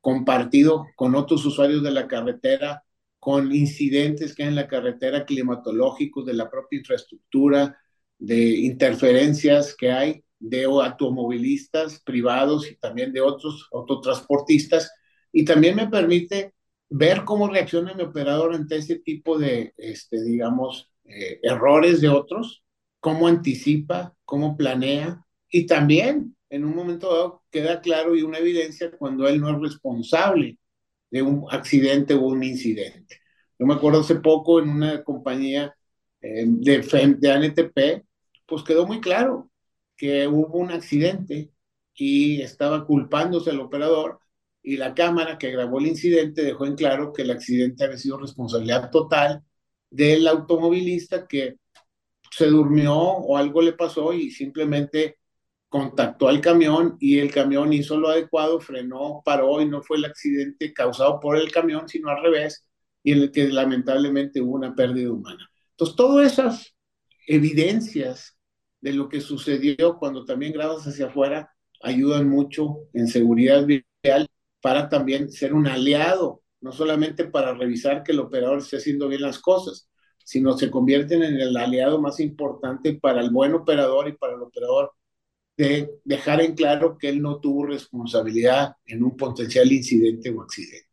compartido 0.00 0.86
con 0.96 1.14
otros 1.14 1.44
usuarios 1.44 1.82
de 1.82 1.92
la 1.92 2.08
carretera, 2.08 2.82
con 3.18 3.52
incidentes 3.54 4.34
que 4.34 4.42
hay 4.42 4.48
en 4.48 4.56
la 4.56 4.66
carretera 4.66 5.24
climatológicos, 5.24 6.26
de 6.26 6.34
la 6.34 6.50
propia 6.50 6.80
infraestructura, 6.80 7.78
de 8.22 8.50
interferencias 8.60 9.74
que 9.76 9.90
hay 9.90 10.24
de 10.38 10.64
automovilistas 10.64 12.00
privados 12.00 12.70
y 12.70 12.76
también 12.76 13.12
de 13.12 13.20
otros 13.20 13.68
autotransportistas. 13.72 14.92
Y 15.32 15.44
también 15.44 15.74
me 15.74 15.88
permite 15.88 16.54
ver 16.88 17.24
cómo 17.24 17.48
reacciona 17.48 17.94
mi 17.94 18.02
operador 18.04 18.54
ante 18.54 18.76
ese 18.76 19.00
tipo 19.00 19.38
de, 19.38 19.74
este, 19.76 20.22
digamos, 20.22 20.92
eh, 21.04 21.40
errores 21.42 22.00
de 22.00 22.08
otros, 22.08 22.62
cómo 23.00 23.26
anticipa, 23.26 24.14
cómo 24.24 24.56
planea. 24.56 25.24
Y 25.50 25.66
también, 25.66 26.36
en 26.48 26.64
un 26.64 26.76
momento 26.76 27.12
dado, 27.12 27.42
queda 27.50 27.80
claro 27.80 28.14
y 28.14 28.22
una 28.22 28.38
evidencia 28.38 28.92
cuando 28.92 29.26
él 29.26 29.40
no 29.40 29.50
es 29.50 29.60
responsable 29.60 30.58
de 31.10 31.22
un 31.22 31.44
accidente 31.50 32.14
o 32.14 32.20
un 32.22 32.44
incidente. 32.44 33.18
Yo 33.58 33.66
me 33.66 33.74
acuerdo 33.74 34.00
hace 34.00 34.16
poco 34.16 34.60
en 34.60 34.68
una 34.68 35.02
compañía 35.02 35.74
eh, 36.20 36.44
de, 36.46 37.16
de 37.18 37.32
ANTP, 37.32 38.04
pues 38.52 38.64
quedó 38.64 38.86
muy 38.86 39.00
claro 39.00 39.50
que 39.96 40.28
hubo 40.28 40.58
un 40.58 40.72
accidente 40.72 41.50
y 41.94 42.42
estaba 42.42 42.84
culpándose 42.84 43.48
el 43.48 43.60
operador 43.60 44.18
y 44.62 44.76
la 44.76 44.92
cámara 44.92 45.38
que 45.38 45.50
grabó 45.50 45.78
el 45.78 45.86
incidente 45.86 46.42
dejó 46.42 46.66
en 46.66 46.76
claro 46.76 47.14
que 47.14 47.22
el 47.22 47.30
accidente 47.30 47.82
había 47.82 47.96
sido 47.96 48.18
responsabilidad 48.18 48.90
total 48.90 49.42
del 49.88 50.28
automovilista 50.28 51.26
que 51.26 51.56
se 52.30 52.48
durmió 52.48 52.94
o 52.94 53.38
algo 53.38 53.62
le 53.62 53.72
pasó 53.72 54.12
y 54.12 54.30
simplemente 54.30 55.16
contactó 55.70 56.28
al 56.28 56.42
camión 56.42 56.98
y 57.00 57.20
el 57.20 57.32
camión 57.32 57.72
hizo 57.72 57.96
lo 57.96 58.10
adecuado, 58.10 58.60
frenó, 58.60 59.22
paró 59.24 59.62
y 59.62 59.66
no 59.66 59.80
fue 59.82 59.96
el 59.96 60.04
accidente 60.04 60.74
causado 60.74 61.18
por 61.20 61.38
el 61.38 61.50
camión, 61.50 61.88
sino 61.88 62.10
al 62.10 62.22
revés, 62.22 62.66
y 63.02 63.12
en 63.12 63.22
el 63.22 63.32
que 63.32 63.48
lamentablemente 63.48 64.42
hubo 64.42 64.56
una 64.56 64.74
pérdida 64.74 65.10
humana. 65.10 65.48
Entonces, 65.70 65.96
todas 65.96 66.30
esas 66.30 66.74
evidencias 67.26 68.36
de 68.82 68.92
lo 68.92 69.08
que 69.08 69.20
sucedió 69.20 69.96
cuando 69.98 70.26
también 70.26 70.52
grabas 70.52 70.86
hacia 70.86 71.06
afuera 71.06 71.50
ayudan 71.80 72.28
mucho 72.28 72.80
en 72.92 73.06
seguridad 73.08 73.64
vial 73.66 74.28
para 74.60 74.88
también 74.88 75.30
ser 75.30 75.54
un 75.54 75.66
aliado, 75.66 76.42
no 76.60 76.72
solamente 76.72 77.24
para 77.24 77.54
revisar 77.54 78.02
que 78.02 78.12
el 78.12 78.20
operador 78.20 78.58
esté 78.58 78.76
haciendo 78.76 79.08
bien 79.08 79.22
las 79.22 79.38
cosas, 79.38 79.88
sino 80.24 80.56
se 80.58 80.70
convierten 80.70 81.22
en 81.22 81.40
el 81.40 81.56
aliado 81.56 82.00
más 82.00 82.20
importante 82.20 82.94
para 82.94 83.20
el 83.20 83.30
buen 83.30 83.54
operador 83.54 84.08
y 84.08 84.12
para 84.12 84.34
el 84.34 84.42
operador 84.42 84.92
de 85.56 85.90
dejar 86.04 86.40
en 86.40 86.54
claro 86.54 86.96
que 86.98 87.08
él 87.08 87.20
no 87.20 87.38
tuvo 87.38 87.66
responsabilidad 87.66 88.74
en 88.86 89.02
un 89.04 89.16
potencial 89.16 89.70
incidente 89.70 90.30
o 90.30 90.42
accidente. 90.42 90.88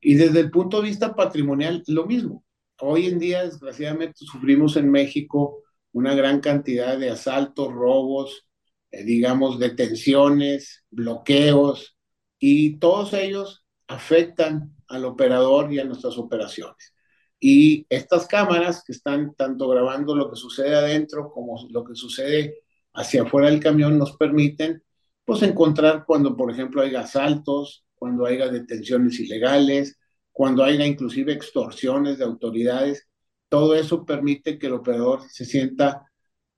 Y 0.00 0.14
desde 0.14 0.40
el 0.40 0.50
punto 0.50 0.80
de 0.80 0.88
vista 0.88 1.14
patrimonial, 1.14 1.82
lo 1.86 2.06
mismo. 2.06 2.44
Hoy 2.80 3.06
en 3.06 3.18
día, 3.18 3.44
desgraciadamente, 3.44 4.18
sufrimos 4.24 4.76
en 4.76 4.90
México 4.90 5.62
una 5.96 6.14
gran 6.14 6.40
cantidad 6.40 6.98
de 6.98 7.08
asaltos, 7.08 7.72
robos, 7.72 8.46
eh, 8.90 9.02
digamos, 9.02 9.58
detenciones, 9.58 10.84
bloqueos, 10.90 11.96
y 12.38 12.78
todos 12.78 13.14
ellos 13.14 13.64
afectan 13.88 14.74
al 14.88 15.06
operador 15.06 15.72
y 15.72 15.78
a 15.78 15.84
nuestras 15.84 16.18
operaciones. 16.18 16.94
Y 17.40 17.86
estas 17.88 18.26
cámaras 18.26 18.84
que 18.84 18.92
están 18.92 19.34
tanto 19.36 19.70
grabando 19.70 20.14
lo 20.14 20.28
que 20.30 20.36
sucede 20.36 20.74
adentro 20.74 21.30
como 21.30 21.66
lo 21.70 21.82
que 21.82 21.94
sucede 21.94 22.58
hacia 22.92 23.22
afuera 23.22 23.48
del 23.48 23.60
camión 23.60 23.96
nos 23.98 24.18
permiten 24.18 24.82
pues 25.24 25.42
encontrar 25.42 26.04
cuando, 26.06 26.36
por 26.36 26.50
ejemplo, 26.50 26.82
haya 26.82 27.00
asaltos, 27.00 27.86
cuando 27.94 28.26
haya 28.26 28.48
detenciones 28.50 29.18
ilegales, 29.18 29.98
cuando 30.30 30.62
haya 30.62 30.84
inclusive 30.84 31.32
extorsiones 31.32 32.18
de 32.18 32.24
autoridades 32.24 33.08
todo 33.48 33.74
eso 33.74 34.04
permite 34.04 34.58
que 34.58 34.66
el 34.66 34.74
operador 34.74 35.22
se 35.28 35.44
sienta, 35.44 36.10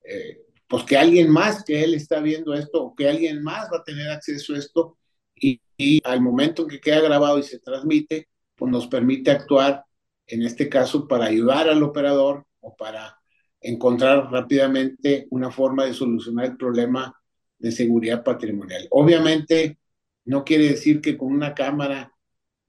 eh, 0.03 0.41
pues 0.67 0.83
que 0.83 0.97
alguien 0.97 1.29
más 1.29 1.63
que 1.63 1.83
él 1.83 1.93
está 1.93 2.19
viendo 2.19 2.53
esto, 2.53 2.83
o 2.83 2.95
que 2.95 3.07
alguien 3.09 3.43
más 3.43 3.69
va 3.71 3.77
a 3.77 3.83
tener 3.83 4.09
acceso 4.09 4.53
a 4.53 4.57
esto, 4.57 4.97
y, 5.41 6.01
al 6.03 6.21
momento 6.21 6.63
en 6.63 6.69
que 6.69 6.81
queda 6.81 6.99
grabado 6.99 7.39
y 7.39 7.43
se 7.43 7.59
transmite, 7.59 8.27
pues 8.55 8.71
nos 8.71 8.87
permite 8.87 9.31
actuar, 9.31 9.85
en 10.27 10.43
este 10.43 10.67
caso, 10.67 11.07
para 11.07 11.25
ayudar 11.25 11.69
al 11.69 11.81
operador 11.81 12.45
o 12.59 12.75
para 12.75 13.17
encontrar 13.61 14.29
rápidamente 14.31 15.27
una 15.31 15.51
forma 15.51 15.85
de 15.85 15.93
solucionar 15.93 16.45
el 16.45 16.57
problema 16.57 17.15
de 17.57 17.71
seguridad 17.71 18.23
patrimonial. 18.23 18.87
Obviamente, 18.91 19.79
no 20.25 20.43
quiere 20.43 20.69
decir 20.69 21.01
que 21.01 21.17
con 21.17 21.33
una 21.33 21.53
cámara 21.53 22.13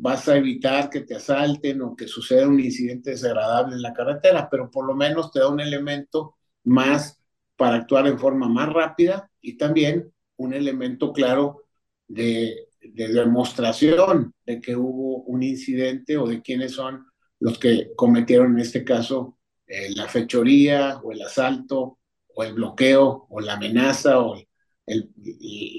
vas 0.03 0.29
a 0.29 0.37
evitar 0.37 0.89
que 0.89 1.01
te 1.03 1.17
asalten 1.17 1.83
o 1.83 1.95
que 1.95 2.09
suceda 2.09 2.49
un 2.49 2.59
incidente 2.59 3.11
desagradable 3.11 3.77
en 3.77 3.83
la 3.83 3.93
carretera, 3.93 4.49
pero 4.51 4.71
por 4.71 4.87
lo 4.87 4.95
menos 4.95 5.31
te 5.31 5.41
da 5.41 5.49
un 5.49 5.61
elemento 5.61 6.37
más 6.65 7.21
para 7.55 7.77
actuar 7.77 8.07
en 8.07 8.19
forma 8.19 8.49
más 8.49 8.73
rápida 8.73 9.31
y 9.43 9.59
también 9.59 10.11
un 10.37 10.55
elemento 10.55 11.13
claro 11.13 11.65
de, 12.09 12.69
demostración 12.81 14.35
de 14.47 14.59
que 14.59 14.75
hubo 14.75 15.23
un 15.25 15.43
incidente 15.43 16.17
o 16.17 16.27
de 16.27 16.41
quiénes 16.41 16.73
son 16.73 17.05
los 17.39 17.59
que 17.59 17.93
cometieron 17.95 18.53
en 18.53 18.61
este 18.61 18.83
caso 18.83 19.39
eh, 19.67 19.91
la 19.95 20.09
fechoría 20.09 20.99
o 21.05 21.13
el 21.13 21.21
asalto 21.21 21.99
o 22.35 22.43
el 22.43 22.55
bloqueo 22.55 23.27
o 23.29 23.41
la 23.41 23.53
amenaza 23.53 24.19
o 24.19 24.35
el, 24.87 25.11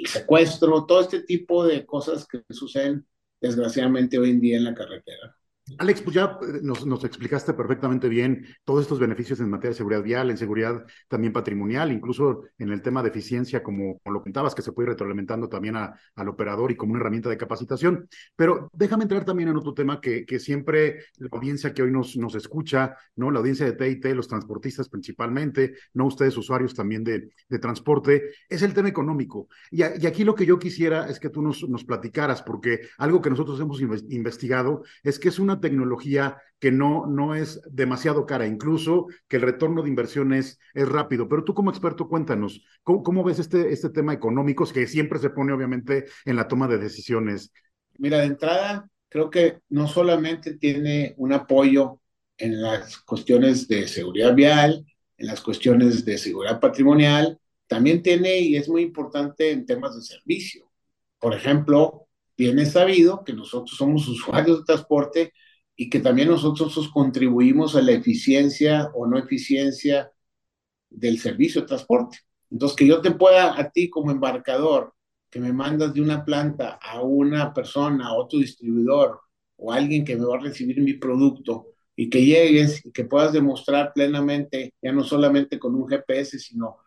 secuestro, 0.05 0.85
todo 0.85 1.01
este 1.01 1.23
tipo 1.23 1.65
de 1.65 1.87
cosas 1.87 2.27
que 2.27 2.43
suceden 2.51 3.07
desgraciadamente 3.41 4.17
hoy 4.19 4.31
en 4.31 4.41
día 4.41 4.57
en 4.57 4.65
la 4.65 4.75
carretera. 4.75 5.38
Alex, 5.77 6.01
pues 6.01 6.15
ya 6.15 6.38
eh, 6.41 6.60
nos, 6.63 6.86
nos, 6.86 7.03
explicaste 7.03 7.53
perfectamente 7.53 8.10
bien 8.10 8.46
todos 8.63 8.82
estos 8.82 9.00
beneficios 9.00 9.39
en 9.39 9.50
materia 9.50 9.72
de 9.72 9.77
seguridad 9.77 10.03
vial, 10.03 10.30
en 10.30 10.38
seguridad 10.38 10.86
también 11.08 11.34
patrimonial, 11.34 11.91
incluso 11.91 12.44
en 12.58 12.70
el 12.70 12.82
tema 12.82 13.03
de 13.03 13.10
eficiencia, 13.10 13.62
como, 13.62 14.00
como 14.00 14.13
lo 14.13 14.24
contabas, 14.24 14.56
que 14.56 14.62
se 14.62 14.72
puede 14.72 14.88
ir 14.88 14.89
retroalimentando 14.91 15.50
también 15.50 15.75
a, 15.75 15.94
al 16.15 16.30
operador 16.30 16.72
y 16.72 16.75
como 16.75 16.91
una 16.91 17.01
herramienta 17.01 17.30
de 17.30 17.38
capacitación. 17.38 18.08
Pero 18.36 18.70
déjame 18.74 19.03
entrar 19.03 19.24
también 19.24 19.50
en 19.50 19.58
otro 19.58 19.74
tema 19.74 20.01
que, 20.01 20.25
que 20.25 20.39
siempre 20.39 21.06
la 21.18 21.30
audiencia 21.32 21.74
que 21.74 21.84
hoy 21.84 21.91
nos, 21.91 22.18
nos 22.18 22.36
escucha, 22.36 22.96
¿no? 23.15 23.32
La 23.32 23.39
audiencia 23.39 23.65
de 23.65 23.74
TIT, 23.74 24.06
los 24.15 24.27
transportistas 24.27 24.89
principalmente, 24.89 25.75
no 25.94 26.08
ustedes 26.08 26.36
usuarios 26.38 26.74
también 26.74 27.03
de, 27.03 27.30
de 27.48 27.60
transporte, 27.60 28.32
es 28.50 28.62
el 28.62 28.74
tema 28.74 28.89
económico. 28.89 29.48
Y, 29.70 29.82
y, 29.82 30.08
aquí 30.08 30.24
lo 30.24 30.36
que 30.36 30.46
yo 30.46 30.58
quisiera 30.60 31.08
es 31.08 31.20
que 31.20 31.30
tú 31.30 31.41
nos, 31.41 31.68
nos 31.70 31.84
platicaras, 31.84 32.41
porque 32.41 32.82
algo 32.98 33.22
que 33.22 33.30
nosotros 33.30 33.60
hemos 33.60 33.82
investigado 33.82 34.84
es 35.03 35.20
que 35.20 35.30
es 35.30 35.39
una 35.39 35.50
tecnología 35.60 36.38
que 36.60 36.72
no, 36.72 37.08
no 37.08 37.34
es 37.34 37.60
demasiado 37.70 38.25
cara, 38.27 38.46
incluso 38.46 39.08
que 39.27 39.38
el 39.38 39.41
retorno 39.41 39.81
de 39.81 39.89
inversión 39.89 40.31
es, 40.31 40.60
rápido. 40.74 41.27
Pero 41.27 41.43
tú 41.43 41.55
como 41.55 41.72
experto, 41.72 42.08
cuéntanos, 42.08 42.63
¿cómo, 42.84 43.24
ves 43.24 43.39
este, 43.39 43.74
este 43.74 43.89
tema 43.89 44.13
económico 44.13 44.65
que 44.72 44.86
siempre 44.86 45.20
se 45.20 45.31
pone 45.31 45.51
obviamente 45.51 46.05
en 46.24 46.36
la 46.36 46.48
toma 46.48 46.67
de 46.67 46.77
decisiones? 46.77 47.51
Mira, 47.98 48.20
de 48.20 48.25
entrada, 48.25 48.88
creo 49.10 49.29
que 49.31 49.60
no 49.70 49.88
solamente 49.88 50.58
tiene 50.58 51.15
un 51.17 51.34
apoyo 51.34 52.00
en 52.38 52.62
las 52.62 52.98
cuestiones 52.98 53.67
de 53.67 53.88
seguridad 53.88 54.36
vial, 54.36 54.86
en 55.17 55.27
las 55.27 55.41
cuestiones 55.41 56.05
de 56.05 56.17
seguridad 56.17 56.60
patrimonial, 56.60 57.39
también 57.67 58.03
tiene 58.03 58.39
y 58.39 58.55
es 58.55 58.70
muy 58.70 58.84
importante 58.84 59.51
en 59.51 59.65
temas 59.65 59.96
de 59.96 60.01
servicio. 60.01 60.70
Por 61.20 61.34
ejemplo, 61.34 62.08
tiene 62.36 62.65
sabido 62.65 63.24
que 63.24 63.34
nosotros 63.34 63.77
somos 63.77 64.08
usuarios 64.08 64.60
de 64.60 64.65
transporte 64.65 65.34
y 65.81 65.89
que 65.89 66.00
también 66.00 66.27
nosotros 66.27 66.91
contribuimos 66.93 67.75
a 67.75 67.81
la 67.81 67.93
eficiencia 67.93 68.91
o 68.93 69.07
no 69.07 69.17
eficiencia 69.17 70.11
del 70.91 71.17
servicio 71.17 71.61
de 71.61 71.67
transporte. 71.67 72.19
Entonces, 72.51 72.77
que 72.77 72.85
yo 72.85 73.01
te 73.01 73.09
pueda 73.09 73.59
a 73.59 73.71
ti 73.71 73.89
como 73.89 74.11
embarcador, 74.11 74.93
que 75.31 75.39
me 75.39 75.51
mandas 75.51 75.95
de 75.95 76.01
una 76.01 76.23
planta 76.23 76.77
a 76.79 77.01
una 77.01 77.51
persona, 77.51 78.09
a 78.09 78.13
otro 78.13 78.38
distribuidor 78.38 79.21
o 79.55 79.73
alguien 79.73 80.05
que 80.05 80.15
me 80.15 80.23
va 80.23 80.35
a 80.35 80.41
recibir 80.41 80.79
mi 80.81 80.93
producto 80.93 81.69
y 81.95 82.12
que 82.12 82.23
llegues 82.23 82.86
y 82.86 82.91
que 82.91 83.06
puedas 83.06 83.34
demostrar 83.34 83.91
plenamente, 83.91 84.75
ya 84.84 84.91
no 84.91 85.03
solamente 85.03 85.58
con 85.58 85.73
un 85.73 85.88
GPS, 85.88 86.38
sino 86.38 86.77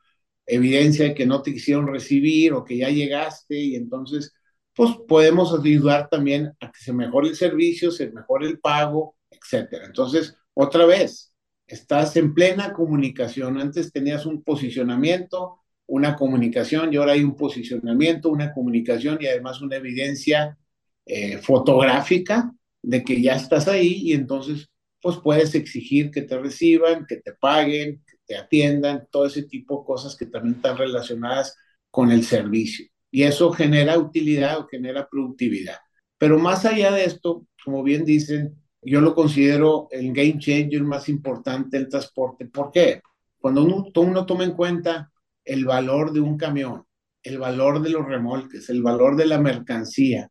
evidencia 0.47 1.07
de 1.07 1.15
que 1.15 1.27
no 1.27 1.43
te 1.43 1.53
quisieron 1.53 1.89
recibir 1.89 2.53
o 2.53 2.65
que 2.65 2.77
ya 2.77 2.91
llegaste 2.91 3.59
y 3.59 3.75
entonces 3.75 4.33
pues 4.75 4.91
podemos 5.09 5.55
ayudar 5.59 6.09
también 6.09 6.53
a 6.61 6.71
que 6.71 6.81
se 6.81 6.93
mejore 6.93 7.29
el 7.29 7.37
servicio, 7.37 7.91
se 7.91 8.11
mejore 8.11 8.49
el 8.49 8.59
pago, 8.59 9.17
etcétera. 9.31 9.87
Entonces, 9.87 10.37
otra 10.53 10.85
vez, 10.87 11.33
estás 11.67 12.17
en 12.17 12.35
plena 12.35 12.73
comunicación. 12.73 13.59
Antes 13.61 13.93
tenías 13.93 14.27
un 14.27 14.43
posicionamiento, 14.43 15.61
una 15.87 16.17
comunicación, 16.17 16.93
y 16.93 16.97
ahora 16.97 17.13
hay 17.13 17.23
un 17.23 17.37
posicionamiento, 17.37 18.31
una 18.31 18.53
comunicación 18.53 19.19
y 19.21 19.27
además 19.27 19.61
una 19.61 19.77
evidencia 19.77 20.59
eh, 21.07 21.39
fotográfica 21.39 22.53
de 22.83 23.05
que 23.05 23.21
ya 23.23 23.37
estás 23.37 23.69
ahí 23.69 24.03
y 24.05 24.13
entonces 24.13 24.69
pues 25.01 25.19
puedes 25.23 25.55
exigir 25.55 26.11
que 26.11 26.23
te 26.23 26.39
reciban, 26.39 27.05
que 27.07 27.17
te 27.17 27.35
paguen, 27.35 28.03
que 28.07 28.17
te 28.27 28.37
atiendan, 28.37 29.07
todo 29.11 29.27
ese 29.27 29.43
tipo 29.43 29.81
de 29.81 29.87
cosas 29.87 30.17
que 30.17 30.27
también 30.27 30.57
están 30.57 30.79
relacionadas 30.79 31.57
con 31.91 32.11
el 32.11 32.25
servicio 32.25 32.87
y 33.15 33.23
eso 33.23 33.53
genera 33.53 33.97
utilidad 33.97 34.59
o 34.59 34.67
genera 34.67 35.09
productividad. 35.09 35.77
Pero 36.19 36.37
más 36.37 36.65
allá 36.65 36.91
de 36.91 37.05
esto, 37.05 37.47
como 37.65 37.85
bien 37.85 38.05
dicen, 38.05 38.57
yo 38.83 39.01
lo 39.01 39.15
considero 39.15 39.87
el 39.93 40.13
game 40.13 40.41
changer 40.41 40.83
más 40.83 41.09
importante 41.09 41.79
del 41.79 41.89
transporte. 41.89 42.47
¿Por 42.47 42.73
qué? 42.73 43.03
Cuando 43.39 43.63
uno, 43.63 43.87
uno 43.95 44.27
toma 44.27 44.43
en 44.43 44.51
cuenta 44.51 45.13
el 45.45 45.65
valor 45.65 46.13
de 46.13 46.19
un 46.19 46.37
camión, 46.37 46.83
el 47.23 47.39
valor 47.39 47.81
de 47.83 47.91
los 47.91 48.05
remolques, 48.05 48.69
el 48.69 48.83
valor 48.83 49.15
de 49.15 49.27
la 49.27 49.39
mercancía, 49.39 50.29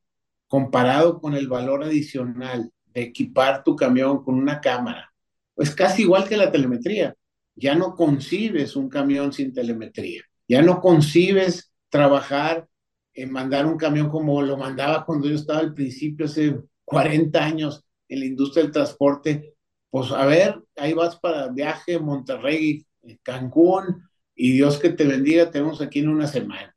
comparado 0.50 1.22
con 1.22 1.36
el 1.36 1.48
valor 1.48 1.86
adicional 1.86 2.70
de 2.94 3.02
equipar 3.02 3.64
tu 3.64 3.78
camión 3.78 4.26
con 4.26 4.36
una 4.36 4.60
cámara, 4.60 5.14
pues 5.56 5.74
casi 5.74 6.02
igual 6.02 6.28
que 6.28 6.36
la 6.36 6.52
telemetría. 6.52 7.16
Ya 7.56 7.76
no 7.76 7.96
concibes 7.96 8.76
un 8.76 8.90
camión 8.90 9.32
sin 9.32 9.54
telemetría, 9.54 10.24
ya 10.50 10.62
no 10.62 10.82
concibes 10.82 11.72
trabajar 11.88 12.68
en 13.14 13.32
mandar 13.32 13.66
un 13.66 13.78
camión 13.78 14.10
como 14.10 14.42
lo 14.42 14.58
mandaba 14.58 15.06
cuando 15.06 15.28
yo 15.28 15.36
estaba 15.36 15.60
al 15.60 15.74
principio, 15.74 16.26
hace 16.26 16.60
40 16.86 17.44
años, 17.44 17.86
en 18.08 18.20
la 18.20 18.26
industria 18.26 18.64
del 18.64 18.72
transporte, 18.72 19.56
pues 19.90 20.12
a 20.12 20.26
ver, 20.26 20.62
ahí 20.76 20.94
vas 20.94 21.18
para 21.18 21.50
viaje 21.50 22.00
Monterrey, 22.00 22.86
Cancún, 23.22 24.04
y 24.36 24.52
Dios 24.54 24.80
que 24.80 24.90
te 24.90 25.06
bendiga, 25.06 25.52
tenemos 25.52 25.82
aquí 25.82 26.00
en 26.00 26.10
una 26.10 26.28
semana. 26.28 26.74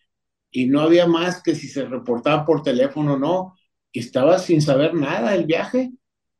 Y 0.50 0.66
no 0.66 0.80
había 0.80 1.06
más 1.06 1.42
que 1.42 1.54
si 1.54 1.68
se 1.68 1.84
reportaba 1.84 2.44
por 2.44 2.62
teléfono 2.62 3.14
o 3.14 3.18
no, 3.18 3.54
y 3.92 4.00
estaba 4.00 4.38
sin 4.38 4.60
saber 4.60 4.94
nada 4.94 5.32
del 5.32 5.46
viaje 5.46 5.92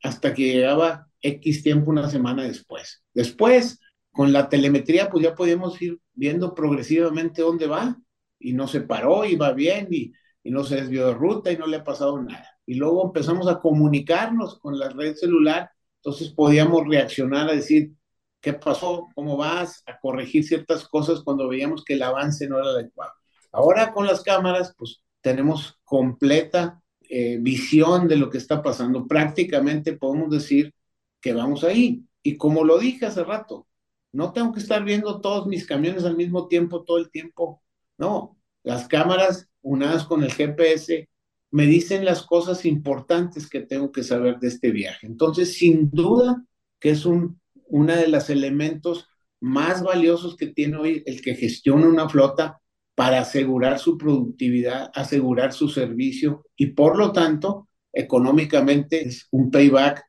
hasta 0.03 0.35
que 0.35 0.53
llegaba 0.53 1.09
X 1.23 1.63
tiempo 1.63 1.91
una 1.91 2.11
semana 2.11 2.43
después. 2.43 3.03
Después, 3.15 3.81
con 4.11 4.33
la 4.33 4.49
telemetría, 4.49 5.09
pues 5.11 5.25
ya 5.25 5.35
podíamos 5.35 5.81
ir 5.81 5.99
viendo 6.15 6.55
progresivamente 6.55 7.43
dónde 7.43 7.67
va 7.67 7.99
y 8.39 8.53
no 8.53 8.69
se 8.69 8.83
paró, 8.83 9.25
iba 9.25 9.53
bien 9.53 9.89
y, 9.91 10.13
y 10.43 10.51
no 10.51 10.65
se 10.65 10.77
desvió 10.77 11.09
de 11.09 11.15
ruta 11.15 11.53
y 11.53 11.57
no 11.57 11.67
le 11.67 11.79
ha 11.79 11.85
pasado 11.85 12.21
nada. 12.23 12.59
Y 12.67 12.75
luego 12.75 13.05
empezamos 13.07 13.49
a 13.49 13.61
comunicarnos 13.61 14.59
con 14.59 14.79
la 14.79 14.89
red 14.91 15.15
celular, 15.15 15.71
entonces 15.97 16.31
podíamos 16.31 16.87
reaccionar 16.87 17.49
a 17.49 17.55
decir, 17.55 17.93
¿qué 18.41 18.53
pasó? 18.53 19.09
¿Cómo 19.15 19.37
vas? 19.37 19.83
A 19.87 19.99
corregir 19.99 20.45
ciertas 20.45 20.87
cosas 20.89 21.23
cuando 21.23 21.49
veíamos 21.49 21.85
que 21.85 21.95
el 21.95 22.03
avance 22.03 22.49
no 22.49 22.59
era 22.59 22.69
adecuado. 22.69 23.13
Ahora 23.53 23.93
con 23.93 24.07
las 24.07 24.23
cámaras, 24.23 24.75
pues 24.77 25.03
tenemos 25.21 25.79
completa 25.85 26.83
eh, 27.09 27.39
visión 27.41 28.07
de 28.09 28.17
lo 28.17 28.31
que 28.31 28.39
está 28.39 28.63
pasando. 28.63 29.07
Prácticamente 29.07 29.95
podemos 29.97 30.31
decir 30.31 30.75
que 31.21 31.33
vamos 31.33 31.65
ahí. 31.65 32.05
Y 32.23 32.37
como 32.37 32.65
lo 32.65 32.79
dije 32.79 33.07
hace 33.07 33.25
rato, 33.25 33.67
no 34.13 34.33
tengo 34.33 34.53
que 34.53 34.61
estar 34.61 34.85
viendo 34.85 35.21
todos 35.21 35.47
mis 35.47 35.67
camiones 35.67 36.05
al 36.05 36.17
mismo 36.17 36.49
tiempo, 36.49 36.85
todo 36.85 36.99
el 36.99 37.11
tiempo. 37.11 37.63
No, 37.99 38.39
las 38.63 38.89
cámaras 38.89 39.49
unadas 39.63 40.05
con 40.05 40.23
el 40.23 40.33
GPS 40.33 41.09
me 41.51 41.67
dicen 41.67 42.05
las 42.05 42.23
cosas 42.23 42.65
importantes 42.65 43.49
que 43.49 43.61
tengo 43.61 43.93
que 43.93 44.03
saber 44.03 44.39
de 44.39 44.49
este 44.49 44.71
viaje. 44.71 45.07
Entonces, 45.07 45.57
sin 45.57 45.91
duda 45.91 46.45
que 46.79 46.91
es 46.91 47.07
un, 47.07 47.41
una 47.69 47.97
de 47.97 48.09
los 48.09 48.29
elementos 48.31 49.07
más 49.41 49.83
valiosos 49.83 50.37
que 50.37 50.49
tiene 50.49 50.77
hoy 50.77 51.03
el 51.07 51.21
que 51.23 51.35
gestiona 51.35 51.87
una 51.87 52.09
flota 52.09 52.61
para 52.95 53.21
asegurar 53.21 53.79
su 53.79 53.99
productividad, 53.99 54.91
asegurar 54.95 55.53
su 55.53 55.69
servicio 55.69 56.47
y 56.57 56.69
por 56.69 56.97
lo 56.97 57.13
tanto, 57.13 57.69
económicamente 57.93 59.07
es 59.07 59.29
un 59.31 59.51
payback 59.51 60.05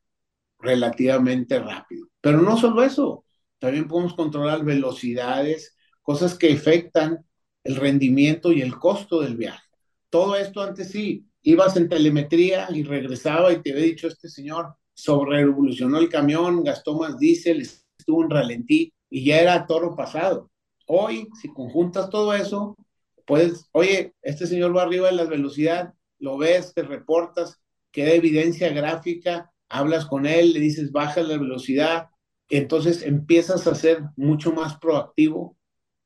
relativamente 0.59 1.59
rápido. 1.59 2.07
Pero 2.21 2.41
no 2.41 2.57
solo 2.57 2.83
eso, 2.83 3.25
también 3.59 3.87
podemos 3.87 4.13
controlar 4.13 4.63
velocidades, 4.63 5.75
cosas 6.01 6.35
que 6.35 6.53
afectan 6.53 7.25
el 7.67 7.75
rendimiento 7.75 8.53
y 8.53 8.61
el 8.61 8.79
costo 8.79 9.19
del 9.19 9.35
viaje. 9.35 9.67
Todo 10.09 10.37
esto 10.37 10.61
antes 10.61 10.89
sí, 10.89 11.25
ibas 11.41 11.75
en 11.75 11.89
telemetría 11.89 12.67
y 12.73 12.83
regresaba 12.83 13.51
y 13.51 13.61
te 13.61 13.73
había 13.73 13.83
dicho 13.83 14.07
este 14.07 14.29
señor, 14.29 14.73
sobre 14.93 15.43
revolucionó 15.43 15.99
el 15.99 16.07
camión, 16.07 16.63
gastó 16.63 16.97
más 16.97 17.19
diésel, 17.19 17.61
estuvo 17.61 18.23
en 18.23 18.29
ralentí 18.29 18.93
y 19.09 19.25
ya 19.25 19.41
era 19.41 19.67
toro 19.67 19.95
pasado. 19.95 20.49
Hoy, 20.87 21.27
si 21.41 21.49
conjuntas 21.49 22.09
todo 22.09 22.33
eso, 22.33 22.77
pues, 23.25 23.67
oye, 23.73 24.13
este 24.21 24.47
señor 24.47 24.75
va 24.75 24.83
arriba 24.83 25.07
de 25.07 25.15
la 25.15 25.25
velocidad, 25.25 25.93
lo 26.19 26.37
ves, 26.37 26.73
te 26.73 26.83
reportas, 26.83 27.59
queda 27.91 28.11
evidencia 28.11 28.69
gráfica, 28.69 29.51
hablas 29.67 30.05
con 30.05 30.25
él, 30.25 30.53
le 30.53 30.61
dices 30.61 30.93
baja 30.93 31.21
la 31.21 31.37
velocidad, 31.37 32.07
entonces 32.47 33.03
empiezas 33.03 33.67
a 33.67 33.75
ser 33.75 34.03
mucho 34.15 34.53
más 34.53 34.77
proactivo 34.77 35.57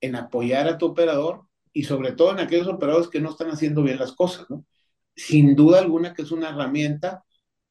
en 0.02 0.16
apoyar 0.16 0.68
a 0.68 0.80
tu 0.80 0.88
operador 0.88 1.44
y 1.74 1.84
sobre 1.84 2.14
todo 2.14 2.32
en 2.32 2.40
aquellos 2.40 2.68
operadores 2.68 3.08
que 3.08 3.22
no 3.22 3.30
están 3.30 3.50
haciendo 3.50 3.84
bien 3.84 4.00
las 4.00 4.14
cosas, 4.14 4.50
¿no? 4.50 4.66
Sin 5.16 5.56
duda 5.56 5.80
alguna 5.80 6.14
que 6.14 6.24
es 6.24 6.32
una 6.32 6.50
herramienta 6.50 7.24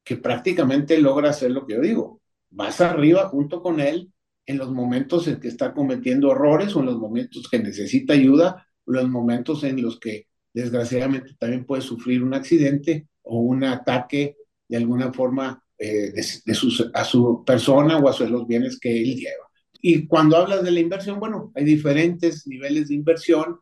que 0.03 0.17
prácticamente 0.17 0.99
logra 0.99 1.29
hacer 1.29 1.51
lo 1.51 1.65
que 1.65 1.75
yo 1.75 1.81
digo. 1.81 2.21
Vas 2.49 2.81
arriba 2.81 3.29
junto 3.29 3.61
con 3.61 3.79
él 3.79 4.11
en 4.45 4.57
los 4.57 4.71
momentos 4.71 5.27
en 5.27 5.39
que 5.39 5.47
está 5.47 5.73
cometiendo 5.73 6.31
errores 6.31 6.75
o 6.75 6.79
en 6.79 6.87
los 6.87 6.97
momentos 6.97 7.47
que 7.49 7.59
necesita 7.59 8.13
ayuda, 8.13 8.67
los 8.85 9.07
momentos 9.09 9.63
en 9.63 9.81
los 9.81 9.99
que 9.99 10.27
desgraciadamente 10.53 11.35
también 11.39 11.65
puede 11.65 11.81
sufrir 11.81 12.23
un 12.23 12.33
accidente 12.33 13.07
o 13.21 13.39
un 13.39 13.63
ataque 13.63 14.35
de 14.67 14.77
alguna 14.77 15.13
forma 15.13 15.63
eh, 15.77 16.11
de, 16.11 16.91
a 16.93 17.03
su 17.03 17.43
persona 17.45 17.97
o 17.97 18.09
a 18.09 18.29
los 18.29 18.47
bienes 18.47 18.79
que 18.79 19.01
él 19.01 19.15
lleva. 19.15 19.51
Y 19.81 20.07
cuando 20.07 20.37
hablas 20.37 20.63
de 20.63 20.71
la 20.71 20.79
inversión, 20.79 21.19
bueno, 21.19 21.51
hay 21.55 21.65
diferentes 21.65 22.45
niveles 22.45 22.89
de 22.89 22.95
inversión. 22.95 23.59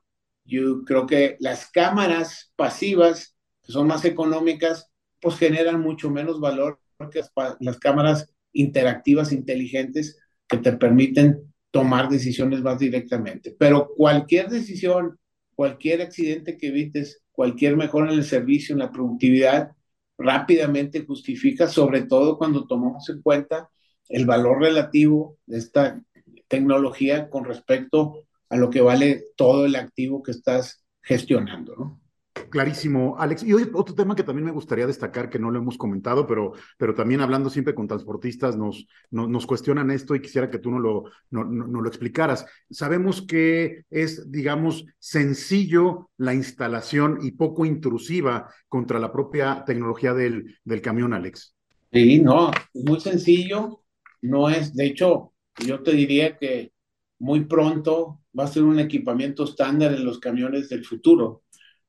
Yo 0.50 0.84
creo 0.84 1.06
que 1.06 1.38
las 1.40 1.70
cámaras 1.70 2.52
pasivas, 2.56 3.38
que 3.64 3.72
son 3.72 3.88
más 3.88 4.04
económicas, 4.04 4.90
pues 5.22 5.38
generan 5.38 5.80
mucho 5.80 6.10
menos 6.10 6.40
valor 6.40 6.80
que 7.12 7.22
las 7.60 7.80
cámaras 7.80 8.34
interactivas 8.52 9.32
inteligentes 9.32 10.20
que 10.48 10.58
te 10.58 10.74
permiten 10.74 11.54
tomar 11.72 12.10
decisiones 12.10 12.62
más 12.62 12.80
directamente. 12.80 13.56
Pero 13.58 13.94
cualquier 13.96 14.50
decisión, 14.50 15.20
cualquier 15.56 16.02
accidente 16.02 16.58
que 16.58 16.68
evites, 16.68 17.22
cualquier 17.32 17.78
mejora 17.78 18.12
en 18.12 18.18
el 18.18 18.26
servicio, 18.26 18.74
en 18.74 18.80
la 18.80 18.92
productividad, 18.92 19.72
rápidamente 20.18 21.06
justifica, 21.06 21.68
sobre 21.68 22.02
todo 22.02 22.38
cuando 22.38 22.68
tomamos 22.68 23.08
en 23.10 23.22
cuenta 23.22 23.70
el 24.10 24.26
valor 24.26 24.60
relativo 24.60 25.38
de 25.46 25.60
esta 25.60 26.02
tecnología 26.48 27.30
con 27.30 27.46
respecto 27.46 28.26
a 28.50 28.58
lo 28.58 28.70
que 28.70 28.82
vale 28.82 29.26
todo 29.36 29.66
el 29.66 29.76
activo 29.76 30.24
que 30.24 30.32
estás 30.32 30.84
gestionando, 31.02 31.76
¿no? 31.76 32.02
Clarísimo, 32.50 33.16
Alex. 33.18 33.44
Y 33.44 33.54
hoy 33.54 33.70
otro 33.74 33.94
tema 33.94 34.16
que 34.16 34.24
también 34.24 34.46
me 34.46 34.52
gustaría 34.52 34.88
destacar, 34.88 35.30
que 35.30 35.40
no 35.40 35.52
lo 35.52 35.60
hemos 35.60 35.78
comentado, 35.78 36.26
pero, 36.26 36.54
pero 36.78 36.96
también 36.96 37.22
hablando 37.22 37.50
siempre 37.50 37.76
con 37.76 37.88
transportistas, 37.88 38.56
nos, 38.56 38.88
nos 39.12 39.46
cuestionan 39.46 39.92
esto 39.92 40.16
y 40.16 40.22
quisiera 40.22 40.50
que 40.50 40.60
tú 40.60 40.72
no 40.72 40.80
lo, 40.80 41.04
no, 41.30 41.44
no, 41.44 41.82
lo 41.82 41.88
explicaras. 41.88 42.46
Sabemos 42.70 43.22
que 43.22 43.84
es, 43.90 44.32
digamos, 44.32 44.86
sencillo 45.00 46.10
la 46.18 46.34
instalación 46.34 47.20
y 47.22 47.32
poco 47.32 47.66
intrusiva 47.66 48.50
contra 48.68 49.00
la 49.00 49.12
propia 49.12 49.64
tecnología 49.66 50.14
del, 50.14 50.58
del 50.64 50.82
camión, 50.82 51.14
Alex. 51.14 51.56
Sí, 51.92 52.20
no, 52.20 52.52
muy 52.74 53.00
sencillo. 53.00 53.84
No 54.22 54.50
es, 54.50 54.76
de 54.76 54.86
hecho, 54.86 55.34
yo 55.66 55.82
te 55.82 55.92
diría 55.92 56.38
que 56.38 56.72
muy 57.20 57.46
pronto 57.46 58.22
va 58.38 58.46
a 58.46 58.48
ser 58.48 58.64
un 58.64 58.80
equipamiento 58.80 59.44
estándar 59.44 59.94
en 59.94 60.06
los 60.06 60.20
camiones 60.20 60.70
del 60.70 60.86
futuro 60.86 61.44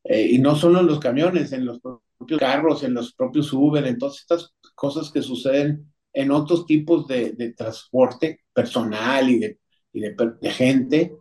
eh, 0.04 0.26
y 0.32 0.38
no 0.38 0.56
solo 0.56 0.80
en 0.80 0.86
los 0.86 1.00
camiones, 1.00 1.52
en 1.52 1.64
los 1.64 1.80
propios 1.80 2.40
carros, 2.40 2.82
en 2.82 2.94
los 2.94 3.14
propios 3.14 3.52
Uber, 3.52 3.86
en 3.86 3.98
todas 3.98 4.18
estas 4.18 4.54
cosas 4.74 5.10
que 5.10 5.22
suceden 5.22 5.92
en 6.12 6.30
otros 6.30 6.66
tipos 6.66 7.06
de, 7.06 7.32
de 7.32 7.52
transporte 7.52 8.40
personal 8.52 9.28
y, 9.28 9.38
de, 9.38 9.58
y 9.92 10.00
de, 10.00 10.16
de, 10.40 10.50
gente. 10.50 11.12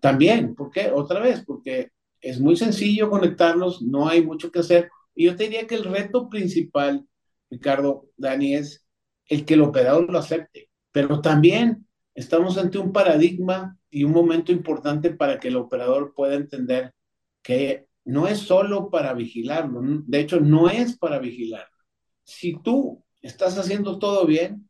También, 0.00 0.54
¿por 0.54 0.70
qué? 0.70 0.90
Otra 0.92 1.20
vez, 1.20 1.44
porque 1.46 1.90
es 2.20 2.40
muy 2.40 2.56
sencillo 2.56 3.10
conectarlos, 3.10 3.82
no 3.82 4.08
hay 4.08 4.24
mucho 4.24 4.50
que 4.50 4.60
hacer. 4.60 4.90
Y 5.14 5.26
yo 5.26 5.36
te 5.36 5.44
diría 5.44 5.66
que 5.66 5.76
el 5.76 5.84
reto 5.84 6.28
principal, 6.28 7.06
Ricardo, 7.50 8.08
Dani, 8.16 8.54
es 8.54 8.84
el 9.26 9.44
que 9.44 9.54
el 9.54 9.62
operador 9.62 10.10
lo 10.10 10.18
acepte. 10.18 10.70
Pero 10.90 11.20
también 11.20 11.86
estamos 12.14 12.58
ante 12.58 12.78
un 12.78 12.92
paradigma 12.92 13.78
y 13.90 14.04
un 14.04 14.12
momento 14.12 14.52
importante 14.52 15.10
para 15.10 15.38
que 15.38 15.48
el 15.48 15.56
operador 15.56 16.14
pueda 16.14 16.34
entender 16.34 16.94
que 17.42 17.86
no 18.04 18.26
es 18.26 18.38
solo 18.38 18.90
para 18.90 19.14
vigilarlo, 19.14 19.80
de 19.82 20.20
hecho 20.20 20.40
no 20.40 20.68
es 20.68 20.96
para 20.98 21.18
vigilarlo. 21.18 21.76
Si 22.24 22.58
tú 22.62 23.04
estás 23.20 23.58
haciendo 23.58 23.98
todo 23.98 24.26
bien, 24.26 24.68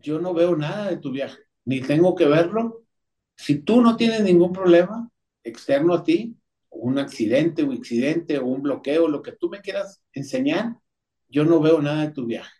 yo 0.00 0.20
no 0.20 0.32
veo 0.32 0.56
nada 0.56 0.90
de 0.90 0.96
tu 0.96 1.10
viaje, 1.10 1.38
ni 1.64 1.80
tengo 1.80 2.14
que 2.14 2.26
verlo. 2.26 2.82
Si 3.36 3.56
tú 3.62 3.80
no 3.80 3.96
tienes 3.96 4.22
ningún 4.22 4.52
problema 4.52 5.10
externo 5.42 5.94
a 5.94 6.04
ti, 6.04 6.36
un 6.70 6.98
accidente 6.98 7.62
o 7.62 7.72
accidente 7.72 8.38
o 8.38 8.46
un 8.46 8.62
bloqueo, 8.62 9.08
lo 9.08 9.22
que 9.22 9.32
tú 9.32 9.48
me 9.48 9.60
quieras 9.60 10.02
enseñar, 10.12 10.76
yo 11.28 11.44
no 11.44 11.60
veo 11.60 11.80
nada 11.80 12.06
de 12.06 12.12
tu 12.12 12.26
viaje. 12.26 12.59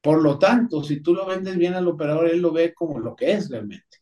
Por 0.00 0.22
lo 0.22 0.38
tanto, 0.38 0.82
si 0.84 1.00
tú 1.00 1.14
lo 1.14 1.26
vendes 1.26 1.56
bien 1.56 1.74
al 1.74 1.88
operador, 1.88 2.28
él 2.28 2.40
lo 2.40 2.52
ve 2.52 2.74
como 2.74 2.98
lo 2.98 3.16
que 3.16 3.32
es 3.32 3.50
realmente. 3.50 3.98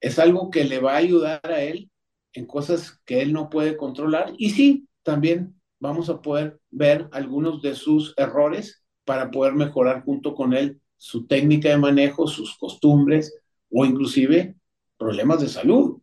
Es 0.00 0.18
algo 0.18 0.50
que 0.50 0.64
le 0.64 0.80
va 0.80 0.94
a 0.94 0.98
ayudar 0.98 1.40
a 1.44 1.62
él 1.62 1.90
en 2.32 2.46
cosas 2.46 3.00
que 3.04 3.20
él 3.22 3.32
no 3.32 3.50
puede 3.50 3.76
controlar. 3.76 4.32
Y 4.38 4.50
sí, 4.50 4.88
también 5.02 5.60
vamos 5.80 6.08
a 6.08 6.22
poder 6.22 6.60
ver 6.70 7.08
algunos 7.12 7.62
de 7.62 7.74
sus 7.74 8.14
errores 8.16 8.82
para 9.04 9.30
poder 9.30 9.54
mejorar 9.54 10.02
junto 10.04 10.34
con 10.34 10.54
él 10.54 10.80
su 10.96 11.26
técnica 11.26 11.68
de 11.68 11.78
manejo, 11.78 12.26
sus 12.26 12.56
costumbres 12.58 13.34
o 13.70 13.84
inclusive 13.84 14.56
problemas 14.96 15.40
de 15.40 15.48
salud. 15.48 16.00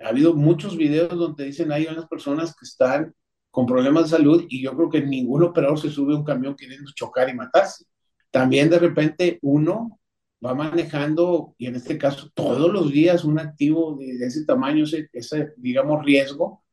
Ha 0.00 0.08
habido 0.08 0.34
muchos 0.34 0.76
videos 0.76 1.16
donde 1.16 1.44
dicen 1.44 1.72
hay 1.72 1.86
unas 1.86 2.06
personas 2.08 2.54
que 2.56 2.64
están 2.64 3.14
con 3.50 3.66
problemas 3.66 4.04
de 4.04 4.16
salud 4.16 4.44
y 4.48 4.62
yo 4.62 4.74
creo 4.76 4.90
que 4.90 5.02
ningún 5.02 5.42
operador 5.44 5.78
se 5.78 5.90
sube 5.90 6.14
a 6.14 6.18
un 6.18 6.24
camión 6.24 6.56
queriendo 6.56 6.90
chocar 6.94 7.28
y 7.28 7.34
matarse. 7.34 7.84
También 8.32 8.70
de 8.70 8.78
repente 8.78 9.38
uno 9.42 10.00
va 10.44 10.54
manejando, 10.54 11.54
y 11.58 11.66
en 11.66 11.76
este 11.76 11.98
caso 11.98 12.30
todos 12.34 12.72
los 12.72 12.90
días 12.90 13.24
un 13.24 13.38
activo 13.38 13.96
de, 14.00 14.26
ese 14.26 14.44
tamaño, 14.44 14.84
ese, 15.12 15.52
digamos, 15.58 16.04
riesgo, 16.04 16.64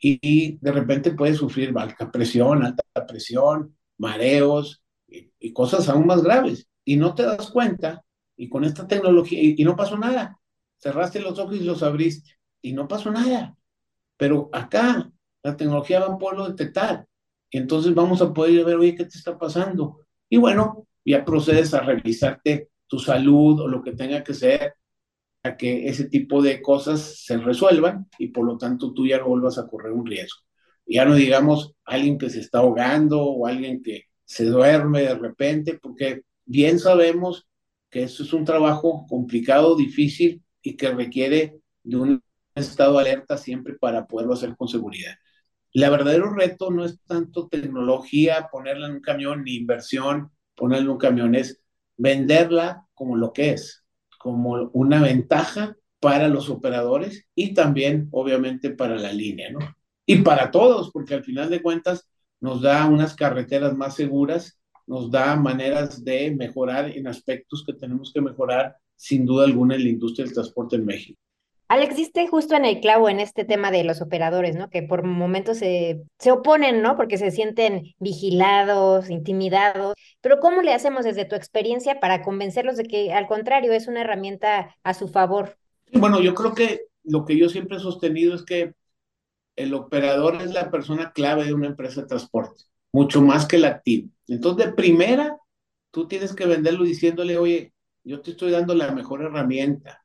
y, 0.00 0.58
de 0.60 0.72
repente 0.72 1.12
puede 1.12 1.34
sufrir 1.34 1.72
baja 1.72 2.10
presión, 2.10 2.64
alta 2.64 2.84
presión, 3.06 3.76
mareos 3.96 4.82
y, 5.06 5.52
cosas 5.52 5.88
aún 5.88 6.06
más 6.06 6.22
graves. 6.22 6.68
Y 6.84 6.96
no 6.96 7.14
te 7.14 7.22
das 7.24 7.50
cuenta, 7.50 8.04
y 8.36 8.48
con 8.48 8.64
esta 8.64 8.86
tecnología, 8.86 9.40
y, 9.42 9.64
no 9.64 9.76
pasó 9.76 9.96
nada. 9.96 10.38
Cerraste 10.78 11.20
los 11.20 11.38
ojos 11.38 11.56
y 11.56 11.60
los 11.60 11.82
abriste, 11.82 12.32
y 12.60 12.72
no 12.72 12.88
pasó 12.88 13.10
nada. 13.10 13.56
Pero 14.16 14.50
acá 14.52 15.12
la 15.44 15.56
tecnología 15.56 16.00
va 16.00 16.14
a 16.14 16.18
poderlo 16.18 16.48
detectar. 16.48 17.06
Entonces 17.52 17.94
vamos 17.94 18.20
a 18.20 18.32
poder 18.34 18.64
ver, 18.64 18.76
oye, 18.76 18.96
¿qué 18.96 19.04
te 19.04 19.16
está 19.16 19.38
pasando? 19.38 20.00
Y 20.28 20.36
bueno, 20.38 20.87
ya 21.10 21.24
procedes 21.24 21.74
a 21.74 21.80
revisarte 21.80 22.70
tu 22.86 22.98
salud 22.98 23.60
o 23.60 23.68
lo 23.68 23.82
que 23.82 23.92
tenga 23.92 24.24
que 24.24 24.34
ser 24.34 24.74
a 25.42 25.56
que 25.56 25.88
ese 25.88 26.08
tipo 26.08 26.42
de 26.42 26.60
cosas 26.60 27.22
se 27.24 27.38
resuelvan 27.38 28.08
y 28.18 28.28
por 28.28 28.44
lo 28.44 28.58
tanto 28.58 28.92
tú 28.92 29.06
ya 29.06 29.18
no 29.18 29.28
vuelvas 29.28 29.58
a 29.58 29.66
correr 29.66 29.92
un 29.92 30.06
riesgo. 30.06 30.40
Ya 30.86 31.04
no 31.04 31.14
digamos 31.14 31.74
alguien 31.84 32.18
que 32.18 32.30
se 32.30 32.40
está 32.40 32.58
ahogando 32.58 33.22
o 33.22 33.46
alguien 33.46 33.82
que 33.82 34.04
se 34.24 34.44
duerme 34.46 35.02
de 35.02 35.14
repente, 35.14 35.78
porque 35.80 36.22
bien 36.44 36.78
sabemos 36.78 37.48
que 37.90 38.02
eso 38.04 38.22
es 38.22 38.32
un 38.32 38.44
trabajo 38.44 39.06
complicado, 39.08 39.76
difícil 39.76 40.42
y 40.62 40.76
que 40.76 40.90
requiere 40.90 41.60
de 41.82 41.96
un 41.96 42.22
estado 42.54 42.98
alerta 42.98 43.38
siempre 43.38 43.74
para 43.74 44.06
poderlo 44.06 44.34
hacer 44.34 44.56
con 44.56 44.68
seguridad. 44.68 45.14
El 45.72 45.88
verdadero 45.90 46.32
reto 46.34 46.70
no 46.70 46.84
es 46.84 47.00
tanto 47.06 47.48
tecnología, 47.48 48.48
ponerla 48.50 48.88
en 48.88 48.94
un 48.94 49.00
camión, 49.00 49.44
ni 49.44 49.56
inversión, 49.56 50.30
ponerla 50.58 50.84
en 50.84 50.90
un 50.90 50.98
camión, 50.98 51.34
es 51.34 51.62
venderla 51.96 52.86
como 52.94 53.16
lo 53.16 53.32
que 53.32 53.52
es, 53.52 53.84
como 54.18 54.70
una 54.74 55.00
ventaja 55.00 55.76
para 56.00 56.28
los 56.28 56.50
operadores 56.50 57.26
y 57.34 57.54
también, 57.54 58.08
obviamente, 58.10 58.70
para 58.70 58.96
la 58.96 59.12
línea, 59.12 59.50
¿no? 59.50 59.60
Y 60.04 60.16
para 60.16 60.50
todos, 60.50 60.90
porque 60.90 61.14
al 61.14 61.24
final 61.24 61.48
de 61.48 61.62
cuentas 61.62 62.08
nos 62.40 62.62
da 62.62 62.86
unas 62.86 63.14
carreteras 63.14 63.76
más 63.76 63.94
seguras, 63.94 64.60
nos 64.86 65.10
da 65.10 65.36
maneras 65.36 66.04
de 66.04 66.34
mejorar 66.34 66.90
en 66.90 67.06
aspectos 67.06 67.64
que 67.64 67.74
tenemos 67.74 68.12
que 68.12 68.20
mejorar, 68.20 68.76
sin 68.96 69.26
duda 69.26 69.44
alguna, 69.44 69.74
en 69.74 69.84
la 69.84 69.90
industria 69.90 70.24
del 70.24 70.34
transporte 70.34 70.76
en 70.76 70.86
México. 70.86 71.20
Alex, 71.68 71.96
diste 71.96 72.26
justo 72.28 72.56
en 72.56 72.64
el 72.64 72.80
clavo 72.80 73.10
en 73.10 73.20
este 73.20 73.44
tema 73.44 73.70
de 73.70 73.84
los 73.84 74.00
operadores, 74.00 74.56
¿no? 74.56 74.70
Que 74.70 74.82
por 74.82 75.02
momentos 75.02 75.58
se, 75.58 76.02
se 76.18 76.30
oponen, 76.32 76.80
¿no? 76.80 76.96
Porque 76.96 77.18
se 77.18 77.30
sienten 77.30 77.94
vigilados, 77.98 79.10
intimidados. 79.10 79.92
Pero 80.22 80.40
¿cómo 80.40 80.62
le 80.62 80.72
hacemos 80.72 81.04
desde 81.04 81.26
tu 81.26 81.36
experiencia 81.36 82.00
para 82.00 82.22
convencerlos 82.22 82.78
de 82.78 82.84
que 82.84 83.12
al 83.12 83.26
contrario 83.26 83.74
es 83.74 83.86
una 83.86 84.00
herramienta 84.00 84.74
a 84.82 84.94
su 84.94 85.08
favor? 85.08 85.58
Bueno, 85.92 86.20
yo 86.22 86.34
creo 86.34 86.54
que 86.54 86.86
lo 87.04 87.26
que 87.26 87.36
yo 87.36 87.50
siempre 87.50 87.76
he 87.76 87.80
sostenido 87.80 88.34
es 88.34 88.44
que 88.44 88.72
el 89.54 89.74
operador 89.74 90.40
es 90.40 90.54
la 90.54 90.70
persona 90.70 91.12
clave 91.12 91.44
de 91.44 91.52
una 91.52 91.66
empresa 91.66 92.00
de 92.00 92.06
transporte, 92.06 92.64
mucho 92.92 93.20
más 93.20 93.46
que 93.46 93.56
el 93.56 93.66
activo. 93.66 94.08
Entonces, 94.26 94.66
de 94.66 94.72
primera, 94.72 95.36
tú 95.90 96.08
tienes 96.08 96.34
que 96.34 96.46
venderlo 96.46 96.84
diciéndole, 96.84 97.36
oye, 97.36 97.74
yo 98.04 98.22
te 98.22 98.30
estoy 98.30 98.52
dando 98.52 98.74
la 98.74 98.90
mejor 98.92 99.22
herramienta 99.22 100.02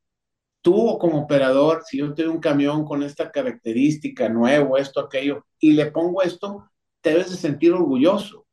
tú 0.63 0.97
como 0.99 1.19
operador, 1.23 1.83
si 1.85 1.99
yo 1.99 2.15
tengo 2.15 2.33
un 2.33 2.41
camión 2.41 2.85
con 2.85 3.03
esta 3.03 3.31
característica, 3.31 4.29
nuevo, 4.29 4.77
esto, 4.77 5.01
aquello, 5.01 5.45
y 5.59 5.73
le 5.73 5.91
pongo 5.91 6.23
esto, 6.23 6.69
te 7.01 7.11
debes 7.11 7.31
de 7.31 7.37
sentir 7.37 7.73
orgulloso. 7.73 8.47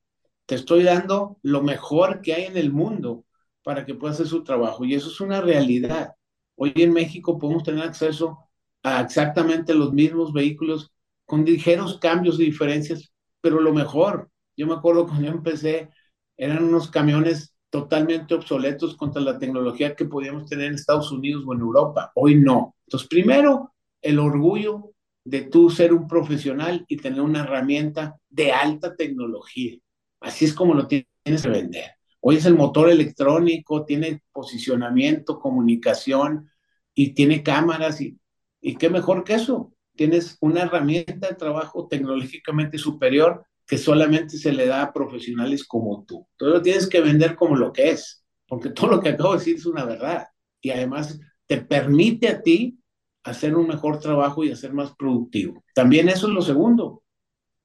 Te 0.47 0.57
estoy 0.57 0.83
dando 0.85 1.39
lo 1.43 1.63
mejor 1.63 2.21
que 2.23 2.35
hay 2.35 2.45
en 2.47 2.57
el 2.59 2.73
mundo. 2.73 3.25
para 3.63 3.85
que 3.85 3.95
pueda 3.95 4.15
hacer 4.15 4.27
su 4.27 4.43
trabajo. 4.45 4.85
Y 4.85 4.95
eso 4.95 5.09
es 5.11 5.21
una 5.21 5.41
realidad. 5.41 6.15
Hoy 6.57 6.73
en 6.77 6.93
México 6.93 7.39
podemos 7.39 7.63
tener 7.63 7.85
acceso 7.85 8.39
a 8.83 9.03
exactamente 9.03 9.75
los 9.75 9.93
mismos 9.93 10.33
vehículos 10.33 10.91
con 11.27 11.45
ligeros 11.45 11.99
cambios 11.99 12.41
y 12.41 12.45
diferencias, 12.47 13.13
pero 13.41 13.61
lo 13.61 13.73
mejor, 13.75 14.31
yo 14.57 14.67
me 14.67 14.75
acuerdo 14.75 15.07
cuando 15.07 15.27
yo 15.27 15.33
empecé, 15.33 15.91
eran 16.37 16.65
unos 16.65 16.91
camiones 16.91 17.50
totalmente 17.71 18.35
obsoletos 18.35 18.97
contra 18.97 19.23
la 19.23 19.39
tecnología 19.39 19.95
que 19.95 20.05
podíamos 20.05 20.49
tener 20.49 20.67
en 20.67 20.75
Estados 20.75 21.11
Unidos 21.13 21.45
o 21.47 21.55
en 21.55 21.61
Europa. 21.61 22.11
Hoy 22.17 22.35
no. 22.35 22.77
Entonces, 22.87 23.09
primero, 23.09 23.73
el 24.03 24.19
orgullo 24.19 24.93
de 25.25 25.43
tú 25.43 25.71
ser 25.71 25.93
un 25.93 26.09
profesional 26.09 26.85
y 26.89 26.97
tener 26.97 27.21
una 27.21 27.41
herramienta 27.41 28.17
de 28.29 28.53
alta 28.53 28.97
tecnología. 28.97 29.79
Así 30.21 30.45
es 30.45 30.53
como 30.53 30.75
lo 30.75 30.87
tienes 30.87 31.43
que 31.43 31.49
vender. 31.49 31.93
Hoy 32.21 32.37
es 32.37 32.45
el 32.45 32.55
motor 32.55 32.91
electrónico, 32.91 33.85
tiene 33.85 34.23
posicionamiento, 34.33 35.39
comunicación 35.39 36.51
y 36.95 37.15
tiene 37.15 37.43
cámaras 37.43 38.01
y, 38.01 38.19
y 38.61 38.75
qué 38.75 38.91
mejor 38.91 39.25
que 39.25 39.35
eso. 39.35 39.73
Tienes 39.95 40.37
una 40.41 40.63
herramienta 40.63 41.29
de 41.29 41.35
trabajo 41.35 41.87
tecnológicamente 41.89 42.79
superior 42.79 43.45
que 43.71 43.79
solamente 43.79 44.37
se 44.37 44.53
le 44.53 44.67
da 44.67 44.83
a 44.83 44.93
profesionales 44.93 45.65
como 45.65 46.05
tú. 46.05 46.27
Entonces 46.33 46.55
lo 46.57 46.61
tienes 46.61 46.89
que 46.89 47.01
vender 47.01 47.37
como 47.37 47.55
lo 47.55 47.73
que 47.73 47.91
es, 47.91 48.25
porque 48.49 48.71
todo 48.71 48.91
lo 48.91 49.01
que 49.01 49.11
acabo 49.11 49.35
de 49.35 49.39
decir 49.39 49.55
es 49.55 49.65
una 49.65 49.85
verdad. 49.85 50.27
Y 50.61 50.71
además 50.71 51.21
te 51.47 51.59
permite 51.59 52.27
a 52.27 52.43
ti 52.43 52.81
hacer 53.23 53.55
un 53.55 53.69
mejor 53.69 54.01
trabajo 54.01 54.43
y 54.43 54.51
hacer 54.51 54.73
más 54.73 54.93
productivo. 54.97 55.63
También 55.73 56.09
eso 56.09 56.27
es 56.27 56.35
lo 56.35 56.43
segundo. 56.43 57.05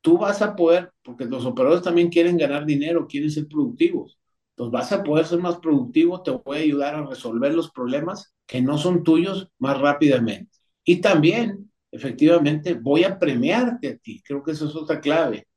Tú 0.01 0.19
vas 0.19 0.43
a 0.43 0.55
poder, 0.55 0.91
porque 1.01 1.25
los 1.25 1.43
operadores 1.43 1.81
también 1.81 2.09
quieren 2.09 2.37
ganar 2.37 2.67
dinero, 2.67 3.07
quieren 3.07 3.31
ser 3.31 3.47
productivos. 3.47 4.19
Entonces 4.51 4.73
vas 4.73 4.91
a 4.91 5.03
poder 5.03 5.25
ser 5.25 5.39
más 5.39 5.57
productivo, 5.57 6.21
te 6.21 6.29
a 6.29 6.53
ayudar 6.53 6.93
a 6.93 7.07
resolver 7.07 7.51
los 7.51 7.71
problemas 7.71 8.35
que 8.45 8.61
no 8.61 8.77
son 8.77 9.03
tuyos 9.03 9.49
más 9.57 9.81
rápidamente. 9.81 10.55
Y 10.83 11.01
también, 11.01 11.71
efectivamente, 11.89 12.75
voy 12.75 13.05
a 13.05 13.17
premiarte 13.17 13.89
a 13.89 13.97
ti. 13.97 14.21
Creo 14.23 14.43
que 14.43 14.51
eso 14.51 14.67
es 14.67 14.75
otra 14.75 15.01
clave. 15.01 15.47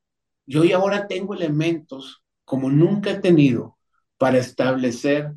Yo 0.49 0.61
hoy 0.61 0.71
ahora 0.71 1.07
tengo 1.07 1.35
elementos 1.35 2.23
como 2.43 2.71
nunca 2.71 3.11
he 3.11 3.19
tenido 3.19 3.77
para 4.17 4.39
establecer 4.39 5.31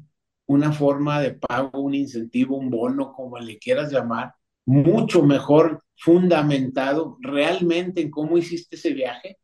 una 0.46 0.72
forma 0.72 1.20
de 1.20 1.33
pago, 1.35 1.81
un 1.81 1.94
incentivo, 1.94 2.57
un 2.57 2.70
bono, 2.70 3.12
como 3.12 3.38
le 3.38 3.59
quieras 3.59 3.92
llamar, 3.92 4.33
mucho 4.64 5.22
mejor 5.22 5.85
fundamentado 5.98 7.18
realmente 7.20 8.01
en 8.01 8.11
cómo 8.11 8.38
hiciste 8.38 8.77
ese 8.77 8.94
viaje 8.94 9.37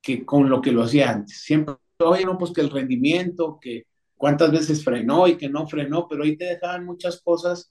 que 0.00 0.24
con 0.24 0.48
lo 0.48 0.62
que 0.62 0.72
lo 0.72 0.82
hacía 0.82 1.10
antes. 1.10 1.42
Siempre, 1.42 1.74
oye, 1.98 2.24
no, 2.24 2.38
pues 2.38 2.50
que 2.50 2.62
el 2.62 2.70
rendimiento, 2.70 3.58
que 3.60 3.84
cuántas 4.16 4.50
veces 4.50 4.82
frenó 4.82 5.28
y 5.28 5.36
que 5.36 5.50
no 5.50 5.68
frenó, 5.68 6.08
pero 6.08 6.24
ahí 6.24 6.38
te 6.38 6.46
dejaban 6.46 6.86
muchas 6.86 7.20
cosas 7.20 7.70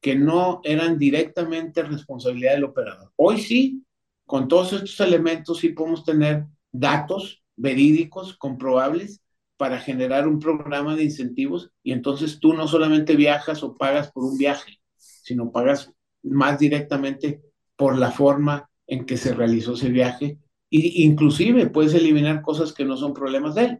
que 0.00 0.16
no 0.16 0.60
eran 0.64 0.98
directamente 0.98 1.84
responsabilidad 1.84 2.54
del 2.54 2.64
operador. 2.64 3.12
Hoy 3.14 3.38
sí, 3.38 3.84
con 4.26 4.48
todos 4.48 4.72
estos 4.72 4.98
elementos 4.98 5.58
sí 5.58 5.68
podemos 5.68 6.04
tener 6.04 6.46
datos 6.72 7.42
verídicos, 7.56 8.36
comprobables, 8.36 9.20
para 9.56 9.78
generar 9.78 10.26
un 10.26 10.38
programa 10.38 10.96
de 10.96 11.04
incentivos 11.04 11.70
y 11.82 11.92
entonces 11.92 12.40
tú 12.40 12.54
no 12.54 12.66
solamente 12.66 13.14
viajas 13.14 13.62
o 13.62 13.76
pagas 13.76 14.10
por 14.10 14.24
un 14.24 14.38
viaje, 14.38 14.80
sino 14.96 15.52
pagas 15.52 15.92
más 16.22 16.58
directamente 16.58 17.42
por 17.76 17.98
la 17.98 18.10
forma 18.10 18.70
en 18.86 19.04
que 19.04 19.18
se 19.18 19.34
realizó 19.34 19.74
ese 19.74 19.90
viaje 19.90 20.38
e 20.70 21.02
inclusive 21.02 21.66
puedes 21.68 21.92
eliminar 21.92 22.40
cosas 22.42 22.72
que 22.72 22.86
no 22.86 22.96
son 22.96 23.12
problemas 23.12 23.54
de 23.54 23.64
él. 23.64 23.78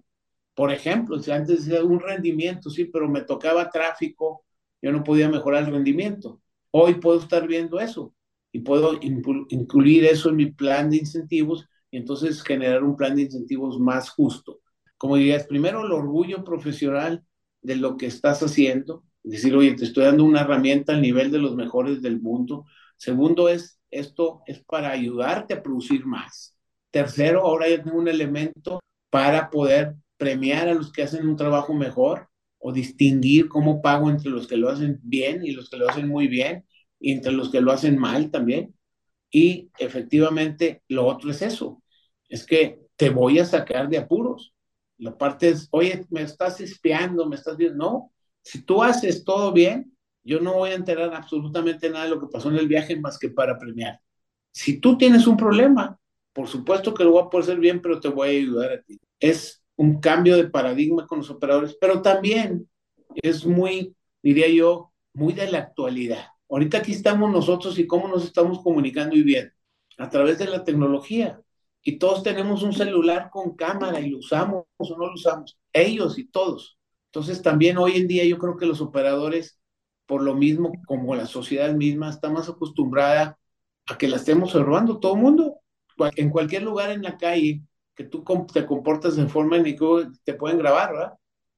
Por 0.54 0.70
ejemplo, 0.70 1.18
si 1.18 1.30
antes 1.30 1.64
decía 1.64 1.82
un 1.82 2.00
rendimiento, 2.00 2.68
sí, 2.68 2.84
pero 2.84 3.08
me 3.08 3.22
tocaba 3.22 3.70
tráfico, 3.70 4.44
yo 4.82 4.92
no 4.92 5.02
podía 5.02 5.30
mejorar 5.30 5.64
el 5.64 5.72
rendimiento. 5.72 6.42
Hoy 6.72 6.94
puedo 6.96 7.20
estar 7.20 7.46
viendo 7.46 7.80
eso 7.80 8.12
y 8.52 8.60
puedo 8.60 8.98
incluir 9.00 10.04
eso 10.04 10.28
en 10.28 10.36
mi 10.36 10.50
plan 10.52 10.90
de 10.90 10.98
incentivos 10.98 11.66
y 11.90 11.96
entonces 11.98 12.42
generar 12.42 12.82
un 12.84 12.96
plan 12.96 13.16
de 13.16 13.22
incentivos 13.22 13.78
más 13.78 14.10
justo. 14.10 14.60
Como 14.96 15.16
dirías, 15.16 15.46
primero 15.46 15.84
el 15.84 15.92
orgullo 15.92 16.44
profesional 16.44 17.24
de 17.62 17.76
lo 17.76 17.96
que 17.96 18.06
estás 18.06 18.42
haciendo, 18.42 19.04
decir, 19.22 19.54
oye, 19.54 19.74
te 19.74 19.84
estoy 19.84 20.04
dando 20.04 20.24
una 20.24 20.42
herramienta 20.42 20.92
al 20.92 21.02
nivel 21.02 21.30
de 21.30 21.38
los 21.38 21.56
mejores 21.56 22.02
del 22.02 22.20
mundo. 22.20 22.64
Segundo 22.96 23.48
es, 23.48 23.80
esto 23.90 24.42
es 24.46 24.62
para 24.64 24.90
ayudarte 24.90 25.54
a 25.54 25.62
producir 25.62 26.06
más. 26.06 26.56
Tercero, 26.90 27.42
ahora 27.42 27.68
ya 27.68 27.82
tengo 27.82 27.98
un 27.98 28.08
elemento 28.08 28.80
para 29.10 29.50
poder 29.50 29.96
premiar 30.16 30.68
a 30.68 30.74
los 30.74 30.92
que 30.92 31.02
hacen 31.02 31.26
un 31.26 31.36
trabajo 31.36 31.74
mejor 31.74 32.28
o 32.58 32.72
distinguir 32.72 33.48
cómo 33.48 33.80
pago 33.80 34.10
entre 34.10 34.30
los 34.30 34.46
que 34.46 34.56
lo 34.56 34.68
hacen 34.68 35.00
bien 35.02 35.44
y 35.44 35.52
los 35.52 35.70
que 35.70 35.78
lo 35.78 35.88
hacen 35.88 36.08
muy 36.08 36.28
bien 36.28 36.66
y 36.98 37.12
entre 37.12 37.32
los 37.32 37.50
que 37.50 37.60
lo 37.60 37.72
hacen 37.72 37.98
mal 37.98 38.30
también. 38.30 38.74
Y 39.30 39.70
efectivamente, 39.78 40.82
lo 40.88 41.06
otro 41.06 41.30
es 41.30 41.42
eso, 41.42 41.82
es 42.28 42.44
que 42.46 42.80
te 42.96 43.10
voy 43.10 43.38
a 43.38 43.44
sacar 43.44 43.88
de 43.88 43.98
apuros. 43.98 44.54
La 44.98 45.16
parte 45.16 45.48
es, 45.50 45.68
oye, 45.70 46.04
me 46.10 46.22
estás 46.22 46.60
espiando, 46.60 47.26
me 47.26 47.36
estás 47.36 47.56
viendo. 47.56 47.76
No, 47.78 48.12
si 48.42 48.62
tú 48.62 48.82
haces 48.82 49.24
todo 49.24 49.52
bien, 49.52 49.96
yo 50.22 50.40
no 50.40 50.54
voy 50.54 50.70
a 50.70 50.74
enterar 50.74 51.14
absolutamente 51.14 51.88
nada 51.90 52.04
de 52.04 52.10
lo 52.10 52.20
que 52.20 52.26
pasó 52.26 52.50
en 52.50 52.56
el 52.56 52.68
viaje 52.68 52.98
más 53.00 53.18
que 53.18 53.30
para 53.30 53.58
premiar. 53.58 54.00
Si 54.52 54.80
tú 54.80 54.98
tienes 54.98 55.26
un 55.26 55.36
problema, 55.36 55.98
por 56.32 56.48
supuesto 56.48 56.92
que 56.92 57.04
lo 57.04 57.12
voy 57.12 57.22
a 57.22 57.30
poder 57.30 57.44
hacer 57.44 57.58
bien, 57.58 57.80
pero 57.80 58.00
te 58.00 58.08
voy 58.08 58.28
a 58.28 58.30
ayudar 58.32 58.72
a 58.72 58.82
ti. 58.82 58.98
Es 59.18 59.62
un 59.76 60.00
cambio 60.00 60.36
de 60.36 60.48
paradigma 60.48 61.06
con 61.06 61.18
los 61.18 61.30
operadores, 61.30 61.76
pero 61.80 62.02
también 62.02 62.68
es 63.14 63.46
muy, 63.46 63.96
diría 64.22 64.48
yo, 64.48 64.92
muy 65.14 65.32
de 65.32 65.50
la 65.50 65.58
actualidad. 65.58 66.26
Ahorita 66.50 66.78
aquí 66.78 66.92
estamos 66.92 67.30
nosotros 67.30 67.78
y 67.78 67.86
cómo 67.86 68.08
nos 68.08 68.24
estamos 68.24 68.60
comunicando 68.62 69.16
y 69.16 69.22
bien, 69.22 69.52
a 69.98 70.10
través 70.10 70.38
de 70.38 70.46
la 70.46 70.64
tecnología. 70.64 71.40
Y 71.82 71.98
todos 71.98 72.22
tenemos 72.22 72.62
un 72.62 72.72
celular 72.72 73.30
con 73.30 73.54
cámara 73.56 74.00
y 74.00 74.10
lo 74.10 74.18
usamos 74.18 74.64
o 74.76 74.96
no 74.98 75.06
lo 75.06 75.14
usamos, 75.14 75.58
ellos 75.72 76.18
y 76.18 76.24
todos. 76.26 76.78
Entonces 77.06 77.40
también 77.42 77.78
hoy 77.78 77.96
en 77.96 78.08
día 78.08 78.24
yo 78.24 78.38
creo 78.38 78.56
que 78.56 78.66
los 78.66 78.80
operadores, 78.80 79.60
por 80.06 80.22
lo 80.22 80.34
mismo 80.34 80.72
como 80.86 81.14
la 81.14 81.26
sociedad 81.26 81.72
misma, 81.72 82.10
está 82.10 82.28
más 82.30 82.48
acostumbrada 82.48 83.38
a 83.88 83.96
que 83.98 84.08
la 84.08 84.16
estemos 84.16 84.54
observando 84.54 84.98
todo 84.98 85.14
el 85.14 85.22
mundo. 85.22 85.60
En 86.16 86.30
cualquier 86.30 86.62
lugar 86.62 86.90
en 86.90 87.02
la 87.02 87.16
calle 87.16 87.62
que 87.94 88.04
tú 88.04 88.24
te 88.52 88.66
comportas 88.66 89.16
de 89.16 89.28
forma 89.28 89.56
en 89.56 89.64
que 89.64 89.76
te 90.24 90.34
pueden 90.34 90.58
grabar, 90.58 90.92
¿verdad? 90.92 91.14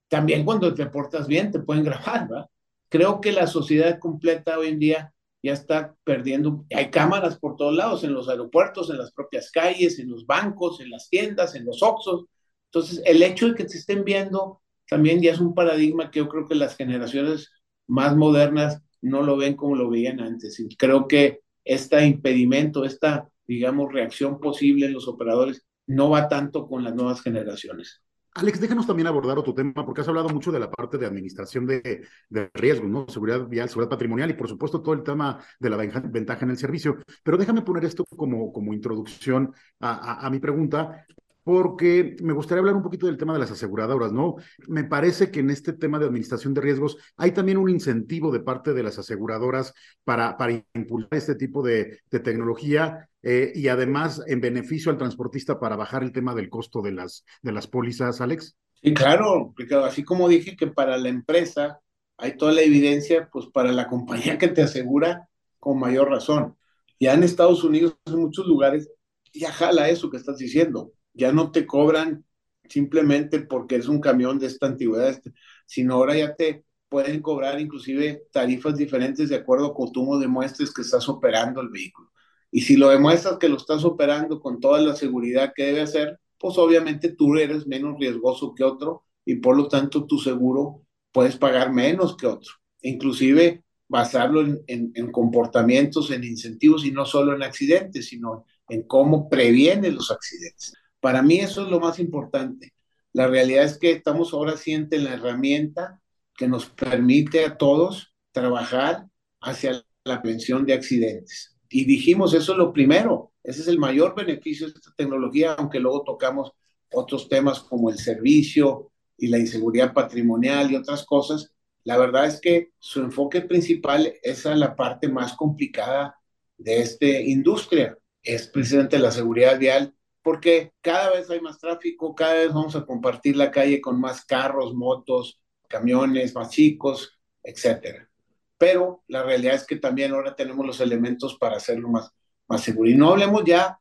También 0.08 0.44
cuando 0.44 0.74
te 0.74 0.86
portas 0.86 1.26
bien 1.26 1.50
te 1.50 1.60
pueden 1.60 1.84
grabar, 1.84 2.28
¿verdad? 2.28 2.46
Creo 2.92 3.22
que 3.22 3.32
la 3.32 3.46
sociedad 3.46 3.98
completa 3.98 4.58
hoy 4.58 4.68
en 4.68 4.78
día 4.78 5.14
ya 5.42 5.54
está 5.54 5.96
perdiendo, 6.04 6.66
hay 6.76 6.90
cámaras 6.90 7.38
por 7.38 7.56
todos 7.56 7.74
lados, 7.74 8.04
en 8.04 8.12
los 8.12 8.28
aeropuertos, 8.28 8.90
en 8.90 8.98
las 8.98 9.12
propias 9.12 9.50
calles, 9.50 9.98
en 9.98 10.10
los 10.10 10.26
bancos, 10.26 10.78
en 10.78 10.90
las 10.90 11.08
tiendas, 11.08 11.54
en 11.54 11.64
los 11.64 11.82
oxos. 11.82 12.26
Entonces, 12.66 13.00
el 13.06 13.22
hecho 13.22 13.48
de 13.48 13.54
que 13.54 13.64
te 13.64 13.78
estén 13.78 14.04
viendo 14.04 14.60
también 14.86 15.22
ya 15.22 15.32
es 15.32 15.40
un 15.40 15.54
paradigma 15.54 16.10
que 16.10 16.18
yo 16.18 16.28
creo 16.28 16.46
que 16.46 16.54
las 16.54 16.76
generaciones 16.76 17.50
más 17.86 18.14
modernas 18.14 18.82
no 19.00 19.22
lo 19.22 19.38
ven 19.38 19.56
como 19.56 19.74
lo 19.74 19.88
veían 19.88 20.20
antes. 20.20 20.60
Y 20.60 20.76
creo 20.76 21.08
que 21.08 21.40
este 21.64 22.04
impedimento, 22.04 22.84
esta, 22.84 23.26
digamos, 23.46 23.90
reacción 23.90 24.38
posible 24.38 24.84
en 24.84 24.92
los 24.92 25.08
operadores 25.08 25.64
no 25.86 26.10
va 26.10 26.28
tanto 26.28 26.68
con 26.68 26.84
las 26.84 26.94
nuevas 26.94 27.22
generaciones. 27.22 28.02
Alex, 28.34 28.60
déjanos 28.60 28.86
también 28.86 29.06
abordar 29.06 29.38
otro 29.38 29.52
tema, 29.52 29.84
porque 29.84 30.00
has 30.00 30.08
hablado 30.08 30.30
mucho 30.30 30.50
de 30.50 30.58
la 30.58 30.70
parte 30.70 30.96
de 30.96 31.04
administración 31.04 31.66
de, 31.66 32.06
de 32.30 32.50
riesgos, 32.54 32.88
¿no? 32.88 33.06
Seguridad 33.08 33.46
vial, 33.46 33.68
seguridad 33.68 33.90
patrimonial 33.90 34.30
y, 34.30 34.34
por 34.34 34.48
supuesto, 34.48 34.80
todo 34.80 34.94
el 34.94 35.02
tema 35.02 35.38
de 35.58 35.70
la 35.70 35.76
ventaja 35.76 36.44
en 36.44 36.50
el 36.50 36.56
servicio. 36.56 36.96
Pero 37.22 37.36
déjame 37.36 37.60
poner 37.60 37.84
esto 37.84 38.04
como, 38.06 38.50
como 38.50 38.72
introducción 38.72 39.52
a, 39.80 40.30
mi 40.30 40.38
pregunta, 40.38 41.06
porque 41.44 42.16
me 42.22 42.32
gustaría 42.32 42.60
hablar 42.60 42.76
un 42.76 42.82
poquito 42.82 43.06
del 43.06 43.16
tema 43.16 43.32
de 43.32 43.40
las 43.40 43.50
aseguradoras, 43.50 44.12
¿no? 44.12 44.36
Me 44.68 44.84
parece 44.84 45.30
que 45.30 45.40
en 45.40 45.50
este 45.50 45.72
tema 45.72 45.98
de 45.98 46.06
administración 46.06 46.54
de 46.54 46.60
riesgos 46.60 46.96
hay 47.16 47.32
también 47.32 47.58
un 47.58 47.68
incentivo 47.68 48.30
de 48.30 48.40
parte 48.40 48.72
de 48.72 48.82
las 48.82 48.98
aseguradoras 48.98 49.74
para, 50.04 50.36
para 50.36 50.62
impulsar 50.74 51.18
este 51.18 51.34
tipo 51.34 51.62
de, 51.62 52.00
tecnología 52.10 53.08
eh, 53.22 53.52
y 53.54 53.68
además 53.68 54.22
en 54.26 54.40
beneficio 54.40 54.92
al 54.92 54.98
transportista 54.98 55.58
para 55.58 55.76
bajar 55.76 56.02
el 56.02 56.12
tema 56.12 56.34
del 56.34 56.48
costo 56.48 56.82
de 56.82 56.92
las, 56.92 57.24
de 57.42 57.52
las 57.52 57.66
pólizas, 57.66 58.20
Alex? 58.20 58.56
Sí, 58.82 58.94
claro, 58.94 59.52
Ricardo, 59.56 59.84
así 59.84 60.04
como 60.04 60.28
dije 60.28 60.56
que 60.56 60.66
para 60.66 60.96
la 60.96 61.08
empresa 61.08 61.80
hay 62.18 62.36
toda 62.36 62.52
la 62.52 62.62
evidencia, 62.62 63.28
pues 63.32 63.46
para 63.46 63.72
la 63.72 63.88
compañía 63.88 64.38
que 64.38 64.48
te 64.48 64.62
asegura 64.62 65.28
con 65.58 65.78
mayor 65.78 66.08
razón. 66.08 66.56
Ya 67.00 67.14
en 67.14 67.24
Estados 67.24 67.64
Unidos, 67.64 67.96
en 68.06 68.20
muchos 68.20 68.46
lugares, 68.46 68.88
ya 69.34 69.52
jala 69.52 69.88
eso 69.88 70.10
que 70.10 70.16
estás 70.16 70.38
diciendo. 70.38 70.92
Ya 71.14 71.32
no 71.32 71.50
te 71.50 71.66
cobran 71.66 72.24
simplemente 72.68 73.40
porque 73.40 73.76
es 73.76 73.88
un 73.88 74.00
camión 74.00 74.38
de 74.38 74.46
esta 74.46 74.66
antigüedad, 74.66 75.10
este, 75.10 75.32
sino 75.66 75.94
ahora 75.94 76.16
ya 76.16 76.34
te 76.34 76.64
pueden 76.88 77.22
cobrar 77.22 77.60
inclusive 77.60 78.24
tarifas 78.32 78.76
diferentes 78.76 79.28
de 79.28 79.36
acuerdo 79.36 79.72
con 79.74 79.92
cómo 79.92 80.18
demuestres 80.18 80.72
que 80.72 80.82
estás 80.82 81.08
operando 81.08 81.60
el 81.60 81.70
vehículo. 81.70 82.10
Y 82.50 82.60
si 82.60 82.76
lo 82.76 82.90
demuestras 82.90 83.38
que 83.38 83.48
lo 83.48 83.56
estás 83.56 83.84
operando 83.84 84.40
con 84.40 84.60
toda 84.60 84.80
la 84.80 84.94
seguridad 84.94 85.52
que 85.56 85.64
debe 85.64 85.80
hacer, 85.80 86.20
pues 86.38 86.58
obviamente 86.58 87.10
tú 87.10 87.34
eres 87.36 87.66
menos 87.66 87.98
riesgoso 87.98 88.54
que 88.54 88.64
otro 88.64 89.04
y 89.24 89.36
por 89.36 89.56
lo 89.56 89.68
tanto 89.68 90.06
tu 90.06 90.18
seguro 90.18 90.82
puedes 91.12 91.36
pagar 91.36 91.72
menos 91.72 92.16
que 92.16 92.26
otro. 92.26 92.52
Inclusive 92.82 93.64
basarlo 93.88 94.40
en, 94.40 94.92
en, 94.94 95.12
comportamientos, 95.12 96.10
en 96.10 96.24
incentivos 96.24 96.84
y 96.84 96.90
no 96.90 97.06
solo 97.06 97.34
en 97.34 97.42
accidentes, 97.42 98.06
sino 98.08 98.44
en 98.68 98.82
cómo 98.82 99.28
previene 99.28 99.90
los 99.90 100.10
accidentes. 100.10 100.74
Para 101.02 101.20
mí 101.20 101.40
eso 101.40 101.64
es 101.64 101.68
lo 101.68 101.80
más 101.80 101.98
importante. 101.98 102.74
La 103.12 103.26
realidad 103.26 103.64
es 103.64 103.76
que 103.76 103.90
estamos 103.90 104.32
ahora 104.32 104.56
siente 104.56 104.94
en 104.94 105.04
la 105.04 105.14
herramienta 105.14 106.00
que 106.36 106.46
nos 106.46 106.66
permite 106.66 107.44
a 107.44 107.58
todos 107.58 108.14
trabajar 108.30 109.08
hacia 109.40 109.84
la 110.04 110.22
prevención 110.22 110.64
de 110.64 110.74
accidentes. 110.74 111.58
Y 111.68 111.86
dijimos, 111.86 112.34
eso 112.34 112.52
es 112.52 112.58
lo 112.58 112.72
primero, 112.72 113.32
ese 113.42 113.62
es 113.62 113.66
el 113.66 113.80
mayor 113.80 114.14
beneficio 114.14 114.68
de 114.68 114.74
esta 114.74 114.92
tecnología, 114.96 115.54
aunque 115.54 115.80
luego 115.80 116.04
tocamos 116.04 116.52
otros 116.92 117.28
temas 117.28 117.58
como 117.58 117.90
el 117.90 117.98
servicio 117.98 118.92
y 119.18 119.26
la 119.26 119.40
inseguridad 119.40 119.92
patrimonial 119.92 120.70
y 120.70 120.76
otras 120.76 121.04
cosas. 121.04 121.52
La 121.82 121.98
verdad 121.98 122.26
es 122.26 122.40
que 122.40 122.70
su 122.78 123.00
enfoque 123.00 123.40
principal 123.40 124.14
es 124.22 124.46
a 124.46 124.54
la 124.54 124.76
parte 124.76 125.08
más 125.08 125.32
complicada 125.34 126.14
de 126.58 126.80
esta 126.80 127.06
industria, 127.06 127.98
es 128.22 128.46
precisamente 128.46 129.00
la 129.00 129.10
seguridad 129.10 129.58
vial 129.58 129.92
porque 130.22 130.72
cada 130.80 131.10
vez 131.10 131.28
hay 131.30 131.40
más 131.40 131.58
tráfico, 131.58 132.14
cada 132.14 132.34
vez 132.34 132.52
vamos 132.52 132.76
a 132.76 132.86
compartir 132.86 133.36
la 133.36 133.50
calle 133.50 133.80
con 133.80 134.00
más 134.00 134.24
carros, 134.24 134.74
motos, 134.74 135.40
camiones 135.68 136.34
más 136.34 136.50
chicos, 136.50 137.18
etcétera. 137.42 138.08
Pero 138.56 139.02
la 139.08 139.22
realidad 139.24 139.56
es 139.56 139.66
que 139.66 139.76
también 139.76 140.12
ahora 140.12 140.36
tenemos 140.36 140.64
los 140.64 140.80
elementos 140.80 141.36
para 141.36 141.56
hacerlo 141.56 141.88
más, 141.88 142.10
más 142.46 142.62
seguro. 142.62 142.88
Y 142.88 142.94
no 142.94 143.10
hablemos 143.10 143.42
ya 143.44 143.78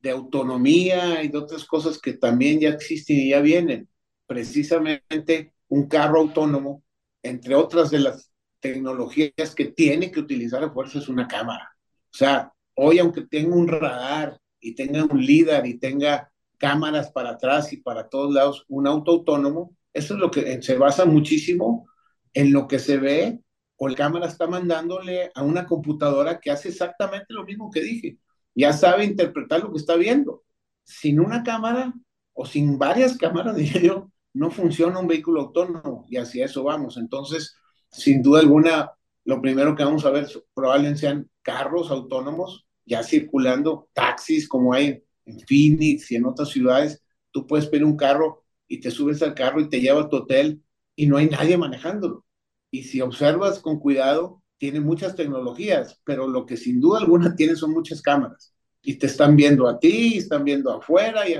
de 0.00 0.10
autonomía 0.10 1.22
y 1.22 1.28
de 1.28 1.38
otras 1.38 1.64
cosas 1.64 1.98
que 1.98 2.14
también 2.14 2.60
ya 2.60 2.70
existen 2.70 3.16
y 3.16 3.30
ya 3.30 3.40
vienen. 3.40 3.88
Precisamente 4.26 5.54
un 5.68 5.86
carro 5.86 6.20
autónomo, 6.20 6.82
entre 7.22 7.54
otras 7.54 7.90
de 7.90 8.00
las 8.00 8.30
tecnologías 8.58 9.54
que 9.54 9.66
tiene 9.66 10.10
que 10.10 10.20
utilizar 10.20 10.64
a 10.64 10.70
fuerza, 10.70 10.98
es 10.98 11.08
una 11.08 11.28
cámara. 11.28 11.70
O 12.12 12.16
sea, 12.16 12.52
hoy 12.74 12.98
aunque 12.98 13.22
tenga 13.22 13.54
un 13.54 13.68
radar 13.68 14.38
y 14.64 14.74
tenga 14.74 15.04
un 15.04 15.24
líder 15.24 15.66
y 15.66 15.78
tenga 15.78 16.32
cámaras 16.56 17.10
para 17.12 17.30
atrás 17.30 17.72
y 17.72 17.76
para 17.76 18.08
todos 18.08 18.32
lados, 18.32 18.64
un 18.68 18.86
auto 18.86 19.12
autónomo, 19.12 19.76
eso 19.92 20.14
es 20.14 20.20
lo 20.20 20.30
que 20.30 20.62
se 20.62 20.78
basa 20.78 21.04
muchísimo 21.04 21.86
en 22.32 22.52
lo 22.52 22.66
que 22.66 22.78
se 22.78 22.96
ve 22.96 23.40
o 23.76 23.88
la 23.88 23.94
cámara 23.94 24.26
está 24.26 24.46
mandándole 24.46 25.30
a 25.34 25.42
una 25.42 25.66
computadora 25.66 26.40
que 26.40 26.50
hace 26.50 26.70
exactamente 26.70 27.34
lo 27.34 27.44
mismo 27.44 27.70
que 27.70 27.82
dije. 27.82 28.18
Ya 28.54 28.72
sabe 28.72 29.04
interpretar 29.04 29.60
lo 29.60 29.72
que 29.72 29.78
está 29.78 29.96
viendo. 29.96 30.44
Sin 30.84 31.20
una 31.20 31.42
cámara 31.42 31.92
o 32.32 32.46
sin 32.46 32.78
varias 32.78 33.18
cámaras, 33.18 33.56
diría 33.56 33.82
yo, 33.82 34.10
no 34.32 34.50
funciona 34.50 34.98
un 34.98 35.08
vehículo 35.08 35.42
autónomo 35.42 36.06
y 36.08 36.16
hacia 36.16 36.46
eso 36.46 36.62
vamos. 36.64 36.96
Entonces, 36.96 37.56
sin 37.90 38.22
duda 38.22 38.40
alguna, 38.40 38.92
lo 39.24 39.40
primero 39.42 39.76
que 39.76 39.84
vamos 39.84 40.04
a 40.06 40.10
ver 40.10 40.28
probablemente 40.54 41.00
sean 41.00 41.30
carros 41.42 41.90
autónomos 41.90 42.63
ya 42.84 43.02
circulando 43.02 43.88
taxis 43.92 44.48
como 44.48 44.72
hay 44.72 45.02
en 45.26 45.40
Phoenix 45.40 46.10
y 46.10 46.16
en 46.16 46.26
otras 46.26 46.50
ciudades, 46.50 47.02
tú 47.30 47.46
puedes 47.46 47.66
pedir 47.66 47.84
un 47.84 47.96
carro 47.96 48.44
y 48.68 48.80
te 48.80 48.90
subes 48.90 49.22
al 49.22 49.34
carro 49.34 49.60
y 49.60 49.68
te 49.68 49.80
lleva 49.80 50.02
a 50.02 50.08
tu 50.08 50.16
hotel 50.16 50.62
y 50.96 51.06
no 51.06 51.16
hay 51.16 51.28
nadie 51.28 51.56
manejándolo. 51.56 52.24
Y 52.70 52.84
si 52.84 53.00
observas 53.00 53.58
con 53.58 53.78
cuidado, 53.78 54.42
tiene 54.58 54.80
muchas 54.80 55.14
tecnologías, 55.14 56.00
pero 56.04 56.26
lo 56.26 56.46
que 56.46 56.56
sin 56.56 56.80
duda 56.80 57.00
alguna 57.00 57.34
tiene 57.36 57.56
son 57.56 57.72
muchas 57.72 58.02
cámaras. 58.02 58.54
Y 58.82 58.94
te 58.96 59.06
están 59.06 59.36
viendo 59.36 59.66
a 59.66 59.78
ti, 59.78 60.18
están 60.18 60.44
viendo 60.44 60.72
afuera. 60.72 61.28
Y, 61.28 61.36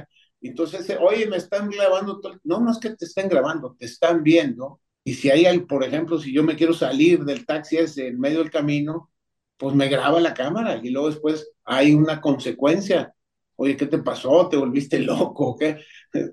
entonces, 0.46 0.96
oye, 1.00 1.26
me 1.26 1.37
están 1.37 1.70
grabando. 1.70 2.20
No, 2.44 2.61
no 2.61 2.70
es 2.70 2.78
que 2.78 2.90
te 2.90 3.04
estén 3.04 3.28
grabando, 3.28 3.76
te 3.78 3.87
están 3.87 4.22
viendo. 4.22 4.80
Y 5.04 5.14
si 5.14 5.30
hay, 5.30 5.59
por 5.61 5.85
ejemplo, 5.85 6.18
si 6.18 6.33
yo 6.33 6.42
me 6.42 6.57
quiero 6.57 6.72
salir 6.72 7.24
del 7.24 7.44
taxi 7.44 7.76
ese 7.76 8.09
en 8.09 8.18
medio 8.18 8.38
del 8.38 8.50
camino, 8.50 9.11
pues 9.57 9.75
me 9.75 9.88
graba 9.88 10.21
la 10.21 10.35
cámara 10.35 10.81
y 10.83 10.90
luego 10.90 11.11
después 11.11 11.53
hay 11.64 11.95
una 11.95 12.21
consecuencia. 12.21 13.14
Oye, 13.57 13.77
¿qué 13.77 13.87
te 13.87 13.99
pasó? 13.99 14.49
¿Te 14.49 14.57
volviste 14.57 14.99
loco? 14.99 15.57
¿Qué? 15.59 15.79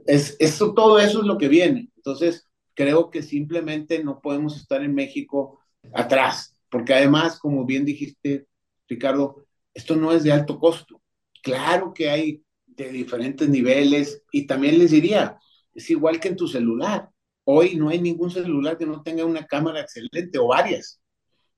Es, 0.05 0.35
eso, 0.39 0.73
todo 0.73 0.99
eso 0.99 1.21
es 1.21 1.25
lo 1.25 1.37
que 1.37 1.47
viene. 1.47 1.89
Entonces, 1.95 2.49
creo 2.73 3.09
que 3.09 3.21
simplemente 3.21 4.03
no 4.03 4.21
podemos 4.21 4.57
estar 4.57 4.83
en 4.83 4.95
México 4.95 5.59
atrás, 5.93 6.55
porque 6.69 6.93
además, 6.93 7.39
como 7.39 7.65
bien 7.65 7.85
dijiste, 7.85 8.47
Ricardo, 8.87 9.45
esto 9.73 9.95
no 9.95 10.11
es 10.11 10.23
de 10.23 10.31
alto 10.31 10.59
costo. 10.59 11.01
Claro 11.43 11.93
que 11.93 12.09
hay 12.09 12.43
de 12.65 12.89
diferentes 12.89 13.47
niveles 13.49 14.23
y 14.31 14.47
también 14.47 14.79
les 14.79 14.91
diría, 14.91 15.37
es 15.73 15.89
igual 15.89 16.19
que 16.19 16.29
en 16.29 16.35
tu 16.35 16.47
celular. 16.47 17.09
Hoy 17.43 17.75
no 17.75 17.89
hay 17.89 17.99
ningún 17.99 18.31
celular 18.31 18.77
que 18.77 18.85
no 18.85 19.01
tenga 19.01 19.25
una 19.25 19.45
cámara 19.45 19.81
excelente 19.81 20.37
o 20.37 20.47
varias. 20.47 21.01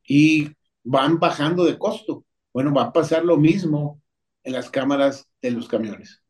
Y 0.06 0.50
van 0.84 1.20
bajando 1.20 1.66
de 1.66 1.78
costo. 1.78 2.26
Bueno, 2.54 2.74
va 2.74 2.84
a 2.84 2.94
pasar 2.94 3.26
lo 3.26 3.38
mismo 3.38 4.02
en 4.44 4.54
las 4.54 4.70
cámaras 4.70 5.28
de 5.42 5.52
los 5.52 5.68
camiones. 5.68 6.22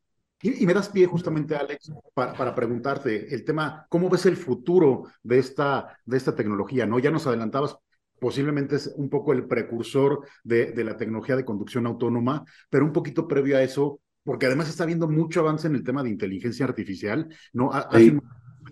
Y, 0.42 0.66
me 0.66 0.74
das 0.74 0.90
pie 0.90 1.06
justamente, 1.06 1.56
Alex, 1.56 1.92
para, 2.14 2.34
para, 2.34 2.54
preguntarte 2.54 3.34
el 3.34 3.46
tema, 3.46 3.86
¿cómo 3.88 4.10
ves 4.10 4.26
el 4.26 4.36
futuro 4.36 5.04
de 5.24 5.40
esta, 5.40 5.98
de 6.06 6.18
esta 6.18 6.36
tecnología? 6.36 6.86
¿no? 6.86 7.00
Ya 7.00 7.12
nos 7.12 7.26
adelantabas, 7.26 7.78
posiblemente 8.20 8.76
es 8.76 8.94
un 8.98 9.10
poco 9.10 9.32
el 9.32 9.48
precursor 9.48 10.28
de, 10.44 10.74
de 10.74 10.84
la 10.84 10.98
tecnología 10.98 11.38
de 11.38 11.46
conducción 11.46 11.88
autónoma, 11.88 12.44
pero 12.70 12.84
un 12.84 12.92
poquito 12.92 13.26
previo 13.26 13.56
a 13.56 13.64
eso, 13.64 14.02
porque 14.26 14.46
además 14.48 14.68
está 14.68 14.84
habiendo 14.84 15.08
mucho 15.08 15.40
avance 15.40 15.68
en 15.68 15.76
el 15.76 15.84
tema 15.84 16.04
de 16.04 16.10
inteligencia 16.10 16.66
artificial, 16.66 17.30
¿no? 17.54 17.72
Sí. 17.94 18.18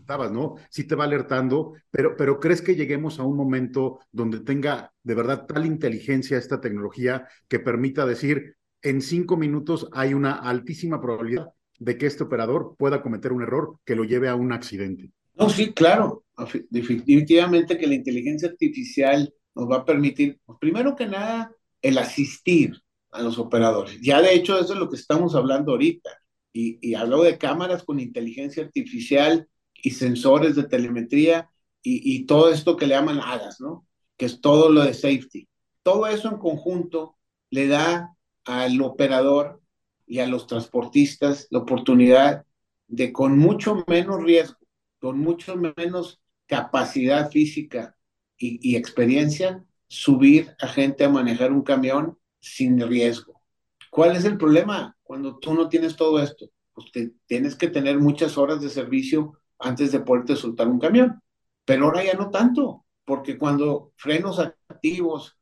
¿No? 0.08 0.56
Sí 0.70 0.84
te 0.86 0.96
va 0.96 1.06
alertando, 1.06 1.74
pero, 1.90 2.16
pero 2.18 2.40
¿crees 2.40 2.62
que 2.62 2.76
lleguemos 2.76 3.20
a 3.20 3.24
un 3.24 3.38
momento 3.38 4.00
donde 4.12 4.40
tenga 4.40 4.92
de 5.04 5.16
verdad 5.16 5.46
tal 5.46 5.66
inteligencia 5.66 6.38
esta 6.38 6.60
tecnología 6.60 7.28
que 7.48 7.60
permita 7.60 8.06
decir, 8.06 8.56
en 8.82 9.02
cinco 9.02 9.38
minutos 9.38 9.88
hay 9.94 10.14
una 10.14 10.34
altísima 10.34 11.00
probabilidad 11.00 11.50
de 11.80 11.98
que 11.98 12.08
este 12.08 12.24
operador 12.24 12.76
pueda 12.78 13.02
cometer 13.02 13.32
un 13.32 13.44
error 13.44 13.78
que 13.86 13.96
lo 13.96 14.04
lleve 14.04 14.28
a 14.28 14.36
un 14.36 14.52
accidente? 14.52 15.12
No, 15.36 15.50
sí, 15.50 15.72
claro. 15.72 16.26
Definitivamente 16.70 17.78
que 17.78 17.88
la 17.88 17.96
inteligencia 17.96 18.50
artificial 18.50 19.34
nos 19.56 19.70
va 19.70 19.78
a 19.78 19.86
permitir, 19.86 20.40
pues, 20.46 20.58
primero 20.60 20.96
que 20.96 21.06
nada, 21.06 21.56
el 21.82 21.98
asistir 21.98 22.82
a 23.12 23.22
los 23.22 23.38
operadores. 23.38 24.00
Ya 24.02 24.22
de 24.22 24.34
hecho, 24.34 24.60
eso 24.60 24.74
es 24.74 24.80
lo 24.80 24.90
que 24.90 24.96
estamos 24.96 25.36
hablando 25.36 25.72
ahorita. 25.72 26.10
Y 26.54 26.94
hablo 26.96 27.24
de 27.24 27.38
cámaras 27.38 27.84
con 27.84 28.00
inteligencia 28.00 28.64
artificial 28.64 29.48
y 29.84 29.92
sensores 29.92 30.56
de 30.56 30.64
telemetría 30.64 31.50
y, 31.84 32.26
todo 32.26 32.52
esto 32.52 32.78
que 32.78 32.86
le 32.86 32.94
llaman 32.94 33.20
HADAS, 33.20 33.60
¿no? 33.60 33.88
Que 34.16 34.28
es 34.28 34.40
todo 34.40 34.70
lo 34.70 34.84
de 34.84 34.94
safety. 34.94 35.48
Todo 35.82 36.06
eso 36.06 36.30
en 36.30 36.38
conjunto 36.38 37.18
le 37.50 37.68
da 37.68 38.16
al 38.46 38.80
operador 38.82 39.62
y 40.06 40.20
a 40.20 40.28
los 40.28 40.46
transportistas 40.46 41.48
la 41.50 41.60
oportunidad 41.60 42.46
de 42.88 43.12
con 43.12 43.38
mucho 43.40 43.84
menos 43.88 44.24
riesgo, 44.24 44.60
con 45.00 45.18
mucho 45.20 45.56
menos 45.56 46.22
capacidad 46.46 47.32
física 47.32 47.96
y, 48.38 48.76
experiencia, 48.76 49.64
subir 49.88 50.56
a 50.60 50.68
gente 50.68 51.04
a 51.04 51.10
manejar 51.10 51.52
un 51.52 51.62
camión 51.62 52.18
sin 52.40 52.80
riesgo. 52.88 53.42
¿Cuál 53.90 54.16
es 54.16 54.26
el 54.26 54.38
problema 54.38 54.98
cuando 55.04 55.38
tú 55.38 55.54
no 55.54 55.70
tienes 55.70 55.96
todo 55.96 56.22
esto? 56.22 56.50
Pues 56.74 56.88
tienes 57.26 57.56
que 57.56 57.68
tener 57.68 58.00
muchas 58.00 58.38
horas 58.38 58.62
de 58.62 58.70
servicio 58.70 59.41
antes 59.62 59.92
de 59.92 60.00
poderte 60.02 60.36
soltar 60.36 60.68
un 60.68 60.80
camión. 60.80 61.22
Pero 61.66 61.86
ahora 61.86 62.04
ya 62.04 62.14
no 62.14 62.30
tanto, 62.30 62.86
porque 63.06 63.38
cuando 63.38 63.94
frenos 63.96 64.40
activos, 64.40 65.38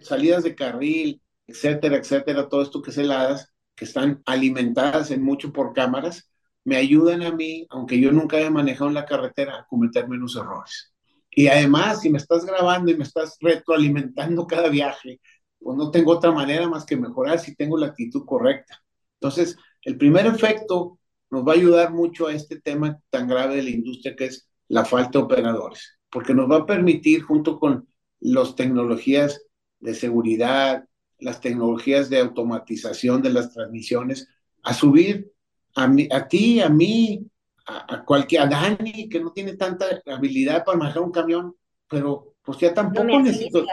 salidas 0.00 0.42
de 0.42 0.54
carril, 0.54 1.22
etcétera, 1.46 1.96
etcétera, 1.96 2.48
todo 2.48 2.62
esto 2.62 2.82
que 2.82 2.90
es 2.90 2.98
heladas, 2.98 3.52
que 3.74 3.84
están 3.84 4.22
alimentadas 4.26 5.10
en 5.10 5.22
mucho 5.22 5.52
por 5.52 5.72
cámaras, 5.72 6.30
me 6.64 6.76
ayudan 6.76 7.22
a 7.22 7.32
mí, 7.32 7.66
aunque 7.70 8.00
yo 8.00 8.12
nunca 8.12 8.36
haya 8.36 8.50
manejado 8.50 8.88
en 8.88 8.94
la 8.94 9.06
carretera, 9.06 9.56
a 9.58 9.66
cometer 9.66 10.08
menos 10.08 10.36
errores. 10.36 10.92
Y 11.30 11.48
además, 11.48 12.00
si 12.02 12.10
me 12.10 12.18
estás 12.18 12.44
grabando 12.44 12.90
y 12.90 12.96
me 12.96 13.04
estás 13.04 13.36
retroalimentando 13.40 14.46
cada 14.46 14.68
viaje, 14.68 15.20
pues 15.58 15.76
no 15.76 15.90
tengo 15.90 16.12
otra 16.12 16.30
manera 16.30 16.68
más 16.68 16.84
que 16.84 16.96
mejorar 16.96 17.38
si 17.38 17.56
tengo 17.56 17.78
la 17.78 17.86
actitud 17.86 18.24
correcta. 18.26 18.82
Entonces, 19.14 19.56
el 19.82 19.96
primer 19.96 20.26
efecto 20.26 20.98
nos 21.32 21.48
va 21.48 21.52
a 21.52 21.56
ayudar 21.56 21.92
mucho 21.94 22.26
a 22.26 22.34
este 22.34 22.60
tema 22.60 23.00
tan 23.08 23.26
grave 23.26 23.56
de 23.56 23.62
la 23.62 23.70
industria 23.70 24.14
que 24.14 24.26
es 24.26 24.50
la 24.68 24.84
falta 24.84 25.18
de 25.18 25.24
operadores, 25.24 25.98
porque 26.10 26.34
nos 26.34 26.48
va 26.48 26.58
a 26.58 26.66
permitir, 26.66 27.22
junto 27.22 27.58
con 27.58 27.88
las 28.20 28.54
tecnologías 28.54 29.42
de 29.80 29.94
seguridad, 29.94 30.84
las 31.18 31.40
tecnologías 31.40 32.10
de 32.10 32.20
automatización 32.20 33.22
de 33.22 33.30
las 33.30 33.50
transmisiones, 33.50 34.28
a 34.62 34.74
subir 34.74 35.32
a, 35.74 35.90
a 36.10 36.28
ti, 36.28 36.60
a 36.60 36.68
mí, 36.68 37.26
a, 37.66 37.94
a, 37.94 38.04
cualquier, 38.04 38.42
a 38.42 38.46
Dani, 38.46 39.08
que 39.08 39.20
no 39.20 39.32
tiene 39.32 39.56
tanta 39.56 39.86
habilidad 40.06 40.66
para 40.66 40.76
manejar 40.76 41.02
un 41.02 41.12
camión, 41.12 41.56
pero 41.88 42.34
pues 42.42 42.58
ya 42.58 42.74
tampoco 42.74 43.04
no 43.04 43.22
necesito, 43.22 43.64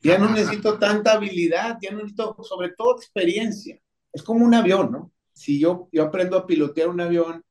ya 0.00 0.16
no 0.16 0.30
necesito 0.30 0.78
tanta 0.78 1.12
habilidad, 1.12 1.76
ya 1.82 1.90
no 1.90 1.98
necesito 1.98 2.34
sobre 2.42 2.70
todo 2.70 2.96
experiencia. 2.96 3.78
Es 4.10 4.22
como 4.22 4.42
un 4.42 4.54
avión, 4.54 4.90
¿no? 4.90 5.12
Si 5.38 5.60
yo, 5.60 5.88
yo 5.92 6.02
aprendo 6.02 6.36
a 6.36 6.46
pilotear 6.46 6.88
un 6.88 7.00
avión, 7.00 7.44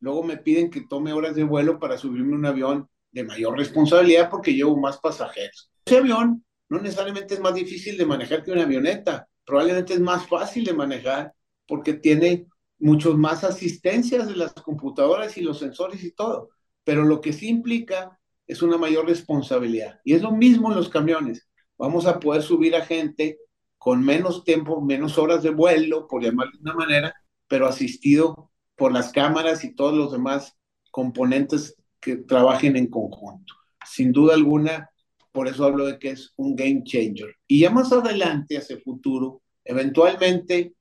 luego 0.00 0.22
me 0.22 0.38
piden 0.38 0.70
que 0.70 0.80
tome 0.88 1.12
horas 1.12 1.34
de 1.34 1.44
vuelo 1.44 1.78
para 1.78 1.98
subirme 1.98 2.34
un 2.34 2.46
avión 2.46 2.88
de 3.12 3.22
mayor 3.22 3.58
responsabilidad 3.58 4.30
porque 4.30 4.54
llevo 4.54 4.78
más 4.78 4.98
pasajeros. 4.98 5.70
Ese 5.84 5.98
avión 5.98 6.42
no 6.70 6.80
necesariamente 6.80 7.34
es 7.34 7.40
más 7.40 7.54
difícil 7.54 7.98
de 7.98 8.06
manejar 8.06 8.42
que 8.42 8.50
una 8.50 8.62
avioneta, 8.62 9.28
probablemente 9.44 9.92
es 9.92 10.00
más 10.00 10.26
fácil 10.26 10.64
de 10.64 10.72
manejar 10.72 11.34
porque 11.68 11.92
tiene 11.92 12.46
muchos 12.78 13.14
más 13.18 13.44
asistencias 13.44 14.26
de 14.26 14.36
las 14.36 14.54
computadoras 14.54 15.36
y 15.36 15.42
los 15.42 15.58
sensores 15.58 16.02
y 16.02 16.12
todo, 16.12 16.48
pero 16.82 17.04
lo 17.04 17.20
que 17.20 17.34
sí 17.34 17.48
implica 17.48 18.18
es 18.46 18.62
una 18.62 18.78
mayor 18.78 19.06
responsabilidad. 19.06 20.00
Y 20.02 20.14
es 20.14 20.22
lo 20.22 20.32
mismo 20.32 20.70
en 20.70 20.78
los 20.78 20.88
camiones. 20.88 21.46
Vamos 21.76 22.06
a 22.06 22.18
poder 22.18 22.42
subir 22.42 22.74
a 22.74 22.86
gente 22.86 23.38
con 23.76 24.02
menos 24.02 24.44
tiempo, 24.44 24.80
menos 24.80 25.18
horas 25.18 25.42
de 25.42 25.50
vuelo, 25.50 26.06
por 26.08 26.22
llamarlo 26.22 26.52
de 26.54 26.62
una 26.62 26.74
manera, 26.74 27.14
pero 27.48 27.66
asistido 27.66 28.50
por 28.76 28.92
las 28.92 29.12
cámaras 29.12 29.64
y 29.64 29.74
todos 29.74 29.94
los 29.94 30.12
demás 30.12 30.56
componentes 30.90 31.76
que 32.00 32.16
trabajen 32.16 32.76
en 32.76 32.88
conjunto. 32.88 33.54
Sin 33.86 34.12
duda 34.12 34.34
alguna, 34.34 34.90
por 35.32 35.48
eso 35.48 35.64
hablo 35.64 35.86
de 35.86 35.98
que 35.98 36.10
es 36.10 36.32
un 36.36 36.54
game 36.54 36.82
changer. 36.84 37.36
Y 37.46 37.60
ya 37.60 37.70
más 37.70 37.92
adelante, 37.92 38.56
hacia 38.56 38.76
el 38.76 38.82
futuro, 38.82 39.42
eventualmente 39.64 40.74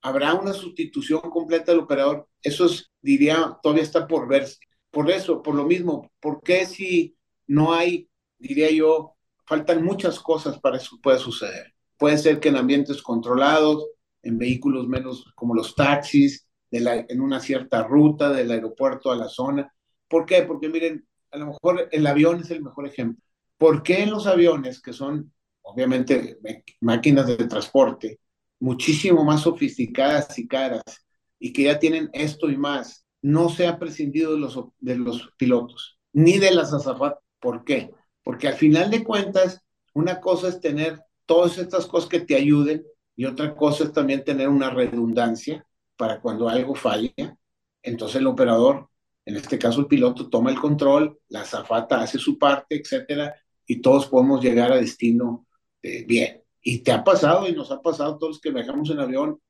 habrá 0.00 0.34
una 0.34 0.52
sustitución 0.52 1.20
completa 1.20 1.72
del 1.72 1.82
operador. 1.82 2.28
Eso 2.42 2.66
es, 2.66 2.90
diría, 3.02 3.58
todavía 3.62 3.82
está 3.82 4.06
por 4.06 4.28
verse. 4.28 4.58
Por 4.90 5.10
eso, 5.10 5.42
por 5.42 5.54
lo 5.54 5.64
mismo, 5.64 6.10
¿por 6.20 6.42
qué 6.42 6.64
si 6.66 7.16
no 7.46 7.74
hay, 7.74 8.08
diría 8.38 8.70
yo, 8.70 9.14
faltan 9.44 9.84
muchas 9.84 10.18
cosas 10.20 10.58
para 10.58 10.78
eso 10.78 10.98
pueda 11.02 11.18
suceder? 11.18 11.74
Puede 11.98 12.18
ser 12.18 12.40
que 12.40 12.48
en 12.48 12.56
ambientes 12.56 13.02
controlados, 13.02 13.84
en 14.22 14.38
vehículos 14.38 14.88
menos 14.88 15.32
como 15.34 15.54
los 15.54 15.74
taxis, 15.74 16.48
en 16.70 17.20
una 17.20 17.40
cierta 17.40 17.82
ruta 17.82 18.30
del 18.30 18.50
aeropuerto 18.50 19.10
a 19.10 19.16
la 19.16 19.28
zona. 19.28 19.72
¿Por 20.08 20.26
qué? 20.26 20.42
Porque 20.42 20.68
miren, 20.68 21.06
a 21.30 21.38
lo 21.38 21.46
mejor 21.46 21.88
el 21.90 22.06
avión 22.06 22.40
es 22.40 22.50
el 22.50 22.62
mejor 22.62 22.86
ejemplo. 22.86 23.22
¿Por 23.56 23.82
qué 23.82 24.02
en 24.02 24.10
los 24.10 24.26
aviones, 24.26 24.80
que 24.80 24.92
son 24.92 25.32
obviamente 25.62 26.38
máquinas 26.80 27.26
de 27.26 27.36
transporte, 27.46 28.20
muchísimo 28.60 29.24
más 29.24 29.42
sofisticadas 29.42 30.38
y 30.38 30.46
caras, 30.46 30.82
y 31.38 31.52
que 31.52 31.64
ya 31.64 31.78
tienen 31.78 32.10
esto 32.12 32.50
y 32.50 32.56
más, 32.56 33.06
no 33.20 33.48
se 33.48 33.66
ha 33.66 33.78
prescindido 33.78 34.34
de 34.34 34.40
los, 34.40 34.58
de 34.78 34.96
los 34.96 35.32
pilotos, 35.36 35.98
ni 36.12 36.38
de 36.38 36.52
las 36.52 36.72
azafatas? 36.72 37.22
¿Por 37.40 37.64
qué? 37.64 37.90
Porque 38.22 38.48
al 38.48 38.54
final 38.54 38.90
de 38.90 39.04
cuentas, 39.04 39.62
una 39.94 40.20
cosa 40.20 40.48
es 40.48 40.60
tener 40.60 41.00
todas 41.26 41.58
estas 41.58 41.86
cosas 41.86 42.08
que 42.08 42.20
te 42.20 42.34
ayuden 42.34 42.84
y 43.18 43.24
otra 43.24 43.56
cosa 43.56 43.82
es 43.82 43.92
también 43.92 44.22
tener 44.22 44.48
una 44.48 44.70
redundancia 44.70 45.66
para 45.96 46.20
cuando 46.20 46.48
algo 46.48 46.76
falla. 46.76 47.36
Entonces 47.82 48.20
el 48.20 48.28
operador, 48.28 48.88
en 49.24 49.34
este 49.34 49.58
caso 49.58 49.80
el 49.80 49.88
piloto, 49.88 50.30
toma 50.30 50.52
el 50.52 50.60
control, 50.60 51.18
la 51.28 51.40
azafata 51.40 52.00
hace 52.00 52.16
su 52.16 52.38
parte, 52.38 52.76
etcétera, 52.76 53.34
y 53.66 53.80
todos 53.80 54.06
podemos 54.06 54.40
llegar 54.40 54.70
a 54.70 54.76
destino 54.76 55.48
eh, 55.82 56.04
bien. 56.06 56.44
Y 56.62 56.78
te 56.78 56.92
ha 56.92 57.02
pasado 57.02 57.48
y 57.48 57.52
nos 57.52 57.72
ha 57.72 57.82
pasado 57.82 58.14
a 58.14 58.18
todos 58.18 58.34
los 58.34 58.40
que 58.40 58.52
viajamos 58.52 58.88
en 58.90 59.00
avión 59.00 59.40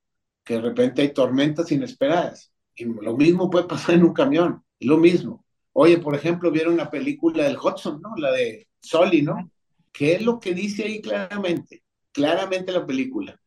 que 0.43 0.55
de 0.55 0.63
repente 0.63 1.03
hay 1.03 1.13
tormentas 1.13 1.71
inesperadas. 1.71 2.51
Y 2.75 2.87
lo 2.87 3.19
mismo 3.19 3.51
puede 3.51 3.67
pasar 3.67 3.97
en 3.97 4.05
un 4.05 4.15
camión, 4.15 4.65
lo 4.81 4.97
mismo. 4.97 5.45
Oye, 5.75 5.99
por 5.99 6.15
ejemplo, 6.15 6.51
vieron 6.51 6.79
la 6.79 6.91
película 6.91 7.45
del 7.45 7.59
Hudson, 7.59 8.01
¿no? 8.01 8.17
La 8.17 8.33
de 8.33 8.67
Sully, 8.81 9.21
¿no? 9.21 9.51
¿Qué 9.93 10.15
es 10.15 10.23
lo 10.23 10.41
que 10.41 10.55
dice 10.55 10.85
ahí 10.85 11.03
claramente? 11.03 11.83
Claramente 12.13 12.73
la 12.73 12.87
película. 12.87 13.39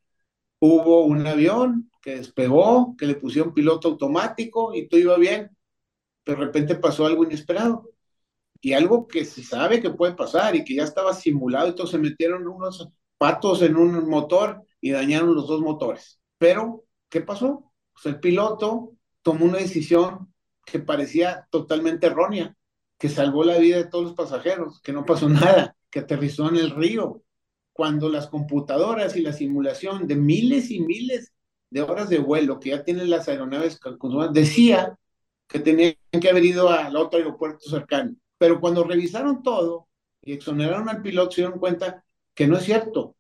Hubo 0.64 1.06
un 1.06 1.26
avión 1.26 1.92
que 2.04 2.18
despegó, 2.18 2.96
que 2.96 3.08
le 3.08 3.16
pusieron 3.16 3.54
piloto 3.54 3.88
automático 3.88 4.76
y 4.76 4.88
todo 4.88 5.00
iba 5.00 5.18
bien, 5.18 5.58
pero 6.24 6.40
de 6.40 6.46
repente 6.46 6.76
pasó 6.76 7.06
algo 7.08 7.24
inesperado. 7.24 7.90
Y 8.62 8.74
algo 8.74 9.08
que 9.08 9.26
se 9.26 9.44
sabe 9.44 9.82
que 9.82 9.90
puede 9.90 10.14
pasar 10.14 10.56
y 10.56 10.64
que 10.64 10.76
ya 10.76 10.84
estaba 10.84 11.16
simulado, 11.16 11.74
todos 11.74 11.90
se 11.92 11.98
metieron 11.98 12.48
unos 12.48 12.90
patos 13.18 13.64
en 13.64 13.76
un 13.76 14.08
motor 14.08 14.64
y 14.80 14.92
dañaron 14.92 15.34
los 15.34 15.48
dos 15.48 15.62
motores. 15.62 16.22
Pero, 16.38 16.86
¿qué 17.10 17.22
pasó? 17.22 17.72
Pues 17.94 18.06
el 18.06 18.20
piloto 18.20 18.94
tomó 19.24 19.46
una 19.46 19.58
decisión 19.58 20.32
que 20.64 20.80
parecía 20.80 21.48
totalmente 21.50 22.06
errónea, 22.06 22.56
que 23.00 23.10
salvó 23.10 23.44
la 23.44 23.58
vida 23.58 23.78
de 23.78 23.88
todos 23.88 24.06
los 24.06 24.14
pasajeros, 24.14 24.80
que 24.82 24.94
no 24.94 25.06
pasó 25.06 25.28
nada, 25.30 25.76
que 25.90 26.00
aterrizó 26.00 26.50
en 26.50 26.58
el 26.58 26.70
río, 26.70 27.24
cuando 27.82 28.10
las 28.10 28.28
computadoras 28.28 29.16
y 29.16 29.22
la 29.22 29.34
simulación 29.34 30.06
de 30.06 30.16
miles 30.16 30.70
y 30.70 30.82
miles 30.82 31.34
de 31.72 31.82
horas 31.82 32.10
de 32.10 32.20
vuelo 32.20 32.60
que 32.60 32.70
ya 32.70 32.84
tienen 32.84 33.10
las 33.10 33.28
aeronaves 33.28 33.80
decía 34.34 35.00
que 35.48 35.60
tenían 35.60 35.96
que 36.12 36.30
haber 36.30 36.46
ido 36.46 36.70
al 36.70 36.96
otro 36.96 37.18
aeropuerto 37.18 37.68
cercano. 37.68 38.16
Pero 38.38 38.62
cuando 38.62 38.84
revisaron 38.84 39.42
todo 39.42 39.88
y 40.22 40.34
exoneraron 40.34 40.90
al 40.90 41.02
piloto, 41.02 41.32
se 41.32 41.42
dieron 41.42 41.58
cuenta 41.58 42.06
que 42.36 42.46
no 42.46 42.56
es 42.56 42.66
cierto, 42.66 43.16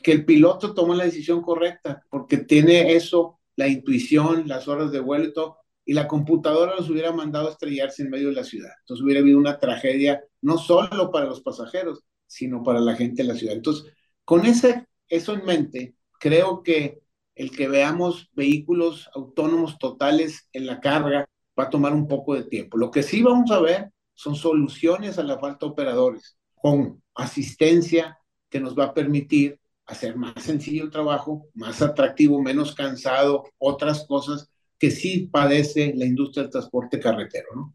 que 0.00 0.12
el 0.12 0.24
piloto 0.24 0.72
tomó 0.72 0.94
la 0.94 1.02
decisión 1.02 1.42
correcta, 1.42 2.04
porque 2.08 2.36
tiene 2.36 2.94
eso, 2.94 3.40
la 3.56 3.66
intuición, 3.66 4.46
las 4.46 4.68
horas 4.68 4.92
de 4.92 5.00
vuelo 5.00 5.24
y 5.24 5.32
todo, 5.32 5.56
y 5.84 5.94
la 5.94 6.06
computadora 6.06 6.76
los 6.76 6.88
hubiera 6.88 7.10
mandado 7.10 7.48
a 7.48 7.50
estrellarse 7.50 8.04
en 8.04 8.10
medio 8.10 8.28
de 8.28 8.34
la 8.34 8.44
ciudad. 8.44 8.70
Entonces 8.82 9.02
hubiera 9.02 9.18
habido 9.20 9.36
una 9.36 9.58
tragedia, 9.58 10.22
no 10.42 10.58
solo 10.58 11.10
para 11.10 11.26
los 11.26 11.40
pasajeros, 11.40 12.04
sino 12.26 12.62
para 12.62 12.80
la 12.80 12.94
gente 12.94 13.22
de 13.22 13.28
la 13.28 13.34
ciudad. 13.34 13.54
Entonces, 13.54 13.92
con 14.26 14.44
ese, 14.44 14.86
eso 15.08 15.34
en 15.34 15.44
mente, 15.44 15.94
creo 16.18 16.64
que 16.64 17.00
el 17.36 17.52
que 17.52 17.68
veamos 17.68 18.28
vehículos 18.32 19.08
autónomos 19.14 19.78
totales 19.78 20.48
en 20.52 20.66
la 20.66 20.80
carga 20.80 21.28
va 21.58 21.64
a 21.64 21.70
tomar 21.70 21.92
un 21.92 22.08
poco 22.08 22.34
de 22.34 22.42
tiempo. 22.42 22.76
Lo 22.76 22.90
que 22.90 23.04
sí 23.04 23.22
vamos 23.22 23.52
a 23.52 23.60
ver 23.60 23.90
son 24.14 24.34
soluciones 24.34 25.18
a 25.18 25.22
la 25.22 25.38
falta 25.38 25.64
de 25.64 25.72
operadores, 25.72 26.36
con 26.54 27.00
asistencia 27.14 28.18
que 28.50 28.58
nos 28.58 28.76
va 28.76 28.86
a 28.86 28.94
permitir 28.94 29.60
hacer 29.86 30.16
más 30.16 30.42
sencillo 30.42 30.82
el 30.82 30.90
trabajo, 30.90 31.46
más 31.54 31.80
atractivo, 31.80 32.42
menos 32.42 32.74
cansado, 32.74 33.44
otras 33.58 34.06
cosas 34.08 34.50
que 34.76 34.90
sí 34.90 35.28
padece 35.30 35.92
la 35.94 36.04
industria 36.04 36.42
del 36.42 36.50
transporte 36.50 36.98
carretero, 36.98 37.46
¿no? 37.54 37.74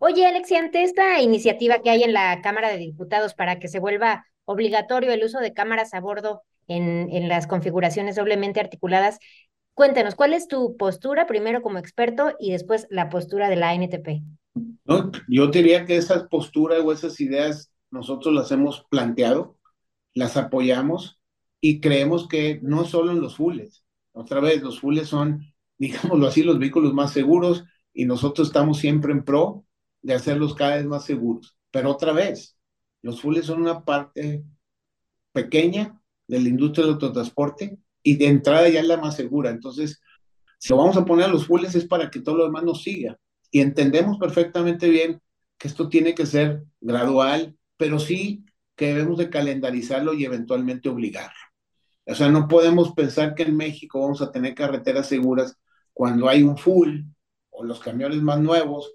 Oye, 0.00 0.26
Alex, 0.26 0.52
ante 0.52 0.82
esta 0.82 1.22
iniciativa 1.22 1.80
que 1.80 1.88
hay 1.88 2.02
en 2.02 2.12
la 2.12 2.42
Cámara 2.42 2.68
de 2.68 2.76
Diputados 2.76 3.32
para 3.32 3.58
que 3.58 3.68
se 3.68 3.80
vuelva 3.80 4.26
obligatorio 4.48 5.12
el 5.12 5.22
uso 5.22 5.40
de 5.40 5.52
cámaras 5.52 5.92
a 5.92 6.00
bordo 6.00 6.42
en, 6.66 7.28
las 7.28 7.46
configuraciones 7.46 8.16
doblemente 8.16 8.60
articuladas. 8.60 9.18
Cuéntanos, 9.74 10.14
¿cuál 10.14 10.32
es 10.32 10.48
tu 10.48 10.76
postura 10.76 11.26
primero 11.26 11.60
como 11.60 11.78
experto 11.78 12.34
y 12.40 12.52
después 12.52 12.86
la 12.90 13.10
postura 13.10 13.50
de 13.50 13.56
la 13.56 13.74
NTP? 13.74 14.22
No, 14.84 15.12
yo 15.28 15.48
diría 15.48 15.84
que 15.84 15.96
esas 15.96 16.24
posturas 16.24 16.80
o 16.80 16.92
esas 16.92 17.20
ideas 17.20 17.70
nosotros 17.90 18.34
las 18.34 18.50
hemos 18.50 18.86
planteado, 18.90 19.58
las 20.14 20.36
apoyamos 20.36 21.20
y 21.60 21.80
creemos 21.80 22.26
que 22.26 22.58
no 22.62 22.84
solo 22.84 23.12
en 23.12 23.20
los 23.20 23.36
fulles, 23.36 23.84
otra 24.12 24.40
vez, 24.40 24.62
los 24.62 24.80
fulles 24.80 25.08
son, 25.08 25.54
digámoslo 25.78 26.26
así, 26.26 26.42
los 26.42 26.58
vehículos 26.58 26.92
más 26.94 27.12
seguros 27.12 27.64
y 27.92 28.06
nosotros 28.06 28.48
estamos 28.48 28.78
siempre 28.78 29.12
en 29.12 29.24
pro 29.24 29.64
de 30.02 30.14
hacerlos 30.14 30.54
cada 30.54 30.76
vez 30.76 30.86
más 30.86 31.04
seguros. 31.04 31.56
Pero 31.70 31.90
otra 31.90 32.12
vez, 32.12 32.57
los 33.02 33.20
fulles 33.20 33.46
son 33.46 33.62
una 33.62 33.84
parte 33.84 34.44
pequeña 35.32 36.00
de 36.26 36.40
la 36.40 36.48
industria 36.48 36.84
del 36.84 36.94
autotransporte 36.94 37.78
y 38.02 38.16
de 38.16 38.26
entrada 38.26 38.68
ya 38.68 38.80
es 38.80 38.86
la 38.86 38.96
más 38.96 39.16
segura. 39.16 39.50
Entonces, 39.50 40.00
si 40.58 40.70
lo 40.70 40.78
vamos 40.78 40.96
a 40.96 41.04
poner 41.04 41.26
a 41.26 41.28
los 41.28 41.46
fulles 41.46 41.74
es 41.74 41.86
para 41.86 42.10
que 42.10 42.20
todo 42.20 42.36
lo 42.36 42.44
demás 42.44 42.64
nos 42.64 42.82
siga. 42.82 43.18
Y 43.50 43.60
entendemos 43.60 44.18
perfectamente 44.18 44.88
bien 44.88 45.20
que 45.56 45.68
esto 45.68 45.88
tiene 45.88 46.14
que 46.14 46.26
ser 46.26 46.64
gradual, 46.80 47.56
pero 47.76 47.98
sí 47.98 48.44
que 48.76 48.88
debemos 48.88 49.18
de 49.18 49.30
calendarizarlo 49.30 50.14
y 50.14 50.24
eventualmente 50.24 50.88
obligarlo. 50.88 51.38
O 52.06 52.14
sea, 52.14 52.30
no 52.30 52.48
podemos 52.48 52.92
pensar 52.92 53.34
que 53.34 53.42
en 53.42 53.56
México 53.56 54.00
vamos 54.00 54.22
a 54.22 54.30
tener 54.30 54.54
carreteras 54.54 55.08
seguras 55.08 55.56
cuando 55.92 56.28
hay 56.28 56.42
un 56.42 56.56
full 56.56 57.00
o 57.50 57.64
los 57.64 57.80
camiones 57.80 58.22
más 58.22 58.40
nuevos 58.40 58.94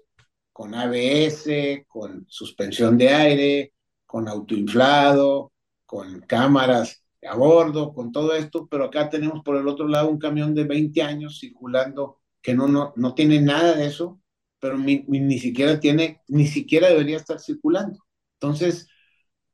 con 0.52 0.74
ABS, 0.74 1.84
con 1.86 2.24
suspensión 2.28 2.96
de 2.96 3.08
aire, 3.10 3.73
con 4.14 4.28
autoinflado, 4.28 5.52
con 5.84 6.20
cámaras 6.20 7.04
a 7.28 7.34
bordo, 7.34 7.92
con 7.92 8.12
todo 8.12 8.32
esto, 8.36 8.68
pero 8.70 8.84
acá 8.84 9.10
tenemos 9.10 9.42
por 9.42 9.56
el 9.56 9.66
otro 9.66 9.88
lado 9.88 10.08
un 10.08 10.20
camión 10.20 10.54
de 10.54 10.62
20 10.62 11.02
años 11.02 11.40
circulando 11.40 12.20
que 12.40 12.54
no, 12.54 12.68
no, 12.68 12.92
no 12.94 13.14
tiene 13.16 13.40
nada 13.40 13.74
de 13.74 13.86
eso, 13.86 14.20
pero 14.60 14.78
ni, 14.78 15.04
ni 15.08 15.40
siquiera 15.40 15.80
tiene, 15.80 16.20
ni 16.28 16.46
siquiera 16.46 16.90
debería 16.90 17.16
estar 17.16 17.40
circulando. 17.40 18.04
Entonces, 18.34 18.86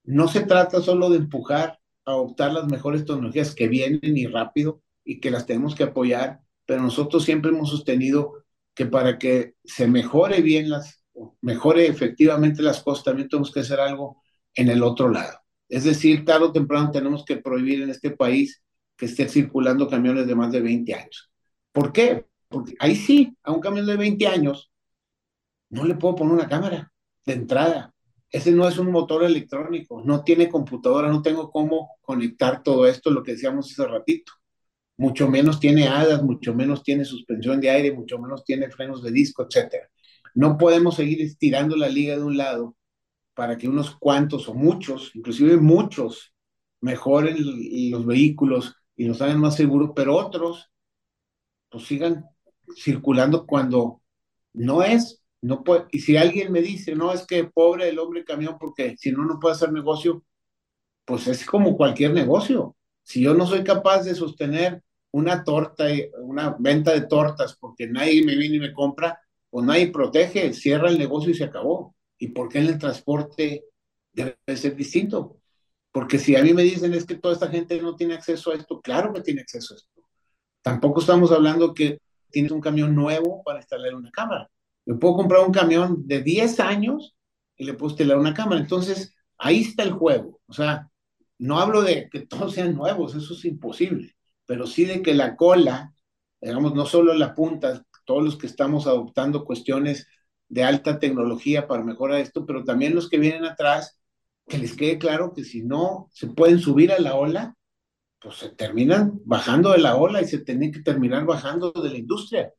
no 0.05 0.29
se 0.29 0.43
trata 0.43 0.83
solo 0.83 1.09
de 1.09 1.17
empujar 1.17 1.81
a 2.05 2.17
optar 2.17 2.53
las 2.53 2.67
mejores 2.67 3.07
tecnologías 3.07 3.55
que 3.55 3.67
vienen 3.67 4.15
y 4.15 4.27
rápido 4.27 4.83
y 5.03 5.21
que 5.21 5.31
las 5.31 5.47
tenemos 5.47 5.75
que 5.75 5.85
apoyar, 5.85 6.43
pero 6.67 6.83
nosotros 6.83 7.25
siempre 7.25 7.51
hemos 7.51 7.71
sostenido 7.71 8.45
que 8.75 8.85
para 8.85 9.19
que 9.19 9.55
se 9.65 9.89
mejore 9.89 10.43
bien 10.43 10.69
las, 10.69 11.03
mejore 11.41 11.87
efectivamente 11.87 12.61
las 12.61 12.83
cosas, 12.83 13.05
también 13.05 13.31
tenemos 13.31 13.51
que 13.51 13.61
hacer 13.61 13.81
algo 13.81 14.21
en 14.55 14.69
el 14.69 14.83
otro 14.83 15.09
lado. 15.09 15.39
Es 15.69 15.85
decir, 15.85 16.25
tarde 16.25 16.47
o 16.47 16.53
temprano 16.53 16.91
tenemos 16.91 17.25
que 17.25 17.37
prohibir 17.37 17.83
en 17.83 17.91
este 17.91 18.11
país 18.11 18.63
que 18.97 19.07
estén 19.07 19.29
circulando 19.29 19.89
camiones 19.89 20.27
de 20.27 20.35
más 20.35 20.53
de 20.53 20.61
20 20.61 20.95
años. 20.95 21.31
¿Por 21.73 21.93
qué? 21.93 22.27
Porque 22.49 22.75
ahí 22.81 22.97
sí, 22.97 23.37
a 23.45 23.53
un 23.53 23.61
camión 23.61 23.87
de 23.87 23.97
20 23.97 24.27
años 24.27 24.71
no 25.71 25.85
le 25.85 25.95
puedo 25.95 26.17
poner 26.17 26.35
una 26.35 26.49
cámara 26.49 26.93
de 27.25 27.33
entrada. 27.33 27.95
ese 28.31 28.53
no 28.53 28.69
es 28.69 28.79
un 28.79 28.91
motor 28.93 29.25
electrónico, 29.25 30.03
no 30.05 30.23
tiene 30.25 30.49
computadora, 30.49 31.09
no 31.09 31.23
tengo 31.23 31.51
cómo 31.51 31.97
conectar 32.01 32.63
todo 32.63 32.87
esto, 32.87 33.11
lo 33.11 33.23
que 33.23 33.33
decíamos 33.33 33.71
hace 33.73 33.87
ratito. 33.87 34.33
Mucho 34.97 35.29
menos 35.29 35.61
tiene 35.61 35.89
hadas, 35.89 36.23
mucho 36.23 36.55
menos 36.55 36.83
tiene 36.83 37.05
suspensión 37.05 37.61
de 37.61 37.71
aire, 37.71 37.93
mucho 37.93 38.19
menos 38.19 38.45
tiene 38.45 38.71
frenos 38.71 39.03
de 39.03 39.13
disco, 39.13 39.47
etc. 39.49 39.89
No 40.35 40.59
podemos 40.59 40.97
seguir 40.97 41.23
estirando 41.23 41.77
la 41.77 41.89
liga 41.89 42.17
de 42.17 42.23
un 42.23 42.37
lado 42.37 42.77
para 43.41 43.57
que 43.57 43.67
unos 43.67 43.97
cuantos 43.97 44.51
o 44.51 44.55
muchos, 44.55 45.17
inclusive 45.17 45.57
muchos, 45.57 46.35
mejoren 46.83 47.39
los 47.91 48.05
vehículos 48.05 48.77
y 48.95 49.07
los 49.07 49.23
hagan 49.23 49.41
más 49.41 49.57
seguros, 49.57 49.93
pero 49.97 50.15
otros 50.15 50.71
pues 51.71 51.85
sigan 51.85 52.27
circulando 52.77 53.47
cuando 53.47 54.03
no 54.53 54.83
es, 54.83 55.23
no 55.41 55.65
puede, 55.65 55.87
y 55.91 56.01
si 56.01 56.19
alguien 56.19 56.53
me 56.53 56.61
dice, 56.61 56.95
no, 56.95 57.15
es 57.15 57.27
que 57.27 57.45
pobre 57.45 57.89
el 57.89 57.99
hombre 57.99 58.27
camión 58.27 58.59
porque 58.61 58.95
si 58.99 59.11
no, 59.11 59.25
no 59.25 59.41
puede 59.41 59.55
hacer 59.55 59.73
negocio, 59.73 60.23
pues 61.07 61.27
es 61.27 61.47
como 61.47 61.79
cualquier 61.79 62.13
negocio. 62.13 62.77
Si 63.03 63.23
yo 63.23 63.33
no 63.33 63.47
soy 63.47 63.65
capaz 63.65 64.03
de 64.03 64.15
sostener 64.15 64.83
una 65.13 65.45
torta, 65.45 65.87
una 66.21 66.55
venta 66.59 66.93
de 66.93 67.07
tortas 67.07 67.57
porque 67.59 67.87
nadie 67.87 68.23
me 68.23 68.37
viene 68.37 68.57
y 68.57 68.61
me 68.61 68.75
compra, 68.75 69.19
pues 69.49 69.65
nadie 69.65 69.91
protege, 69.91 70.53
cierra 70.53 70.91
el 70.91 70.99
negocio 70.99 71.31
y 71.31 71.35
se 71.35 71.45
acabó. 71.45 71.95
¿Y 72.21 72.29
por 72.29 72.49
qué 72.49 72.59
en 72.59 72.67
el 72.67 72.79
transporte 72.79 73.65
debe 74.13 74.37
ser 74.55 74.77
distinto? 74.77 75.39
Porque 75.91 76.19
si 76.19 76.37
a 76.37 76.43
mí 76.43 76.53
me 76.53 76.63
dicen 76.63 76.95
es 76.95 77.05
que 77.05 77.17
toda 77.17 77.35
esta 77.35 77.49
gente 77.49 77.81
no 77.81 77.97
tiene 77.97 78.15
acceso 78.15 78.53
a 78.53 78.55
esto, 78.55 78.81
claro 78.81 79.13
que 79.13 79.23
tiene 79.23 79.41
acceso 79.41 79.75
a 79.75 79.79
esto. 79.79 80.03
Tampoco 80.63 81.01
estamos 81.01 81.33
hablando 81.33 81.75
que 81.75 81.99
tienes 82.31 82.53
un 82.53 82.61
camión 82.61 82.95
nuevo 82.95 83.43
para 83.43 83.61
instalar 83.61 83.95
una 83.95 84.11
cámara. 84.11 84.49
Yo 84.85 84.99
puedo 84.99 85.17
comprar 85.17 85.45
un 85.45 85.53
camión 85.53 86.07
de 86.07 86.23
10 86.23 86.61
años 86.61 87.17
y 87.57 87.65
le 87.65 87.75
puedo 87.75 87.91
instalar 87.91 88.19
una 88.19 88.35
cámara. 88.35 88.61
Entonces, 88.61 89.15
ahí 89.39 89.63
está 89.63 89.83
el 89.83 89.93
juego. 89.93 90.41
O 90.47 90.53
sea, 90.53 90.91
no 91.39 91.59
hablo 91.59 91.83
de 91.83 92.11
que 92.11 92.21
todos 92.27 92.53
sean 92.53 92.75
nuevos, 92.75 93.15
eso 93.15 93.33
es 93.33 93.45
imposible, 93.47 94.15
pero 94.45 94.67
sí 94.67 94.85
de 94.85 95.01
que 95.01 95.15
la 95.15 95.37
cola, 95.37 95.95
digamos, 96.39 96.75
no 96.75 96.85
solo 96.85 97.15
la 97.15 97.35
punta, 97.35 97.83
todos 98.05 98.23
los 98.23 98.37
que 98.37 98.47
estamos 98.47 98.87
adoptando 98.87 99.47
cuestiones 99.47 100.07
de 100.51 100.65
alta 100.65 100.99
tecnología 100.99 101.67
para 101.67 101.85
mejorar 101.85 102.21
esto, 102.21 102.45
pero 102.45 102.65
también 102.65 102.95
los 102.95 103.09
que 103.09 103.19
vienen 103.19 103.45
atrás, 103.45 103.99
que 104.47 104.59
les 104.59 104.77
quede 104.77 104.99
claro 104.99 105.33
que 105.33 105.45
si 105.45 105.63
no 105.63 106.09
se 106.13 106.27
pueden 106.27 106.59
subir 106.59 106.93
a 106.93 106.99
la 106.99 107.15
ola, 107.15 107.57
pues 108.21 108.37
se 108.37 108.51
terminan 108.51 109.21
bajando 109.25 109.71
de 109.73 109.79
la 109.79 109.97
ola 109.97 110.21
y 110.21 110.27
se 110.27 110.41
tienen 110.41 110.73
que 110.73 110.83
terminar 110.83 111.25
bajando 111.25 111.71
de 111.71 111.91
la 111.91 111.97
industria, 111.97 112.53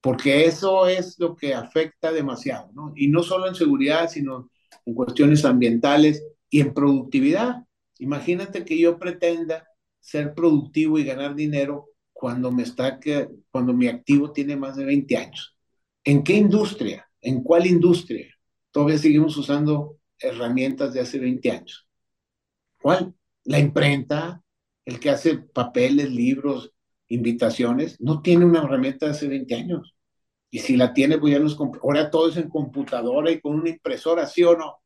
porque 0.00 0.46
eso 0.46 0.88
es 0.88 1.18
lo 1.18 1.36
que 1.36 1.54
afecta 1.54 2.10
demasiado, 2.10 2.70
¿no? 2.72 2.92
Y 2.96 3.08
no 3.08 3.22
solo 3.22 3.46
en 3.46 3.54
seguridad, 3.54 4.08
sino 4.08 4.50
en 4.86 4.94
cuestiones 4.94 5.44
ambientales 5.44 6.24
y 6.48 6.60
en 6.60 6.72
productividad. 6.72 7.64
Imagínate 7.98 8.64
que 8.64 8.78
yo 8.78 8.98
pretenda 8.98 9.68
ser 10.00 10.34
productivo 10.34 10.98
y 10.98 11.04
ganar 11.04 11.34
dinero 11.34 11.90
cuando 12.12 12.50
me 12.50 12.62
está 12.62 12.98
cuando 13.50 13.74
mi 13.74 13.86
activo 13.88 14.32
tiene 14.32 14.56
más 14.56 14.76
de 14.76 14.86
20 14.86 15.16
años. 15.16 15.56
¿En 16.04 16.24
qué 16.24 16.34
industria? 16.34 17.06
¿En 17.24 17.42
cuál 17.42 17.66
industria? 17.66 18.28
Todavía 18.70 18.98
seguimos 18.98 19.36
usando 19.38 19.98
herramientas 20.18 20.92
de 20.92 21.00
hace 21.00 21.18
20 21.18 21.50
años. 21.50 21.88
¿Cuál? 22.80 23.14
La 23.44 23.58
imprenta, 23.58 24.42
el 24.84 25.00
que 25.00 25.08
hace 25.10 25.38
papeles, 25.38 26.10
libros, 26.10 26.72
invitaciones, 27.08 27.98
no 28.00 28.20
tiene 28.20 28.44
una 28.44 28.60
herramienta 28.60 29.06
de 29.06 29.12
hace 29.12 29.26
20 29.28 29.54
años. 29.54 29.94
Y 30.50 30.58
si 30.58 30.76
la 30.76 30.92
tiene, 30.92 31.18
pues 31.18 31.32
ya 31.32 31.38
los 31.38 31.58
ahora 31.82 32.10
todo 32.10 32.28
es 32.28 32.36
en 32.36 32.50
computadora 32.50 33.30
y 33.30 33.40
con 33.40 33.54
una 33.54 33.70
impresora, 33.70 34.26
¿sí 34.26 34.44
o 34.44 34.56
no? 34.56 34.76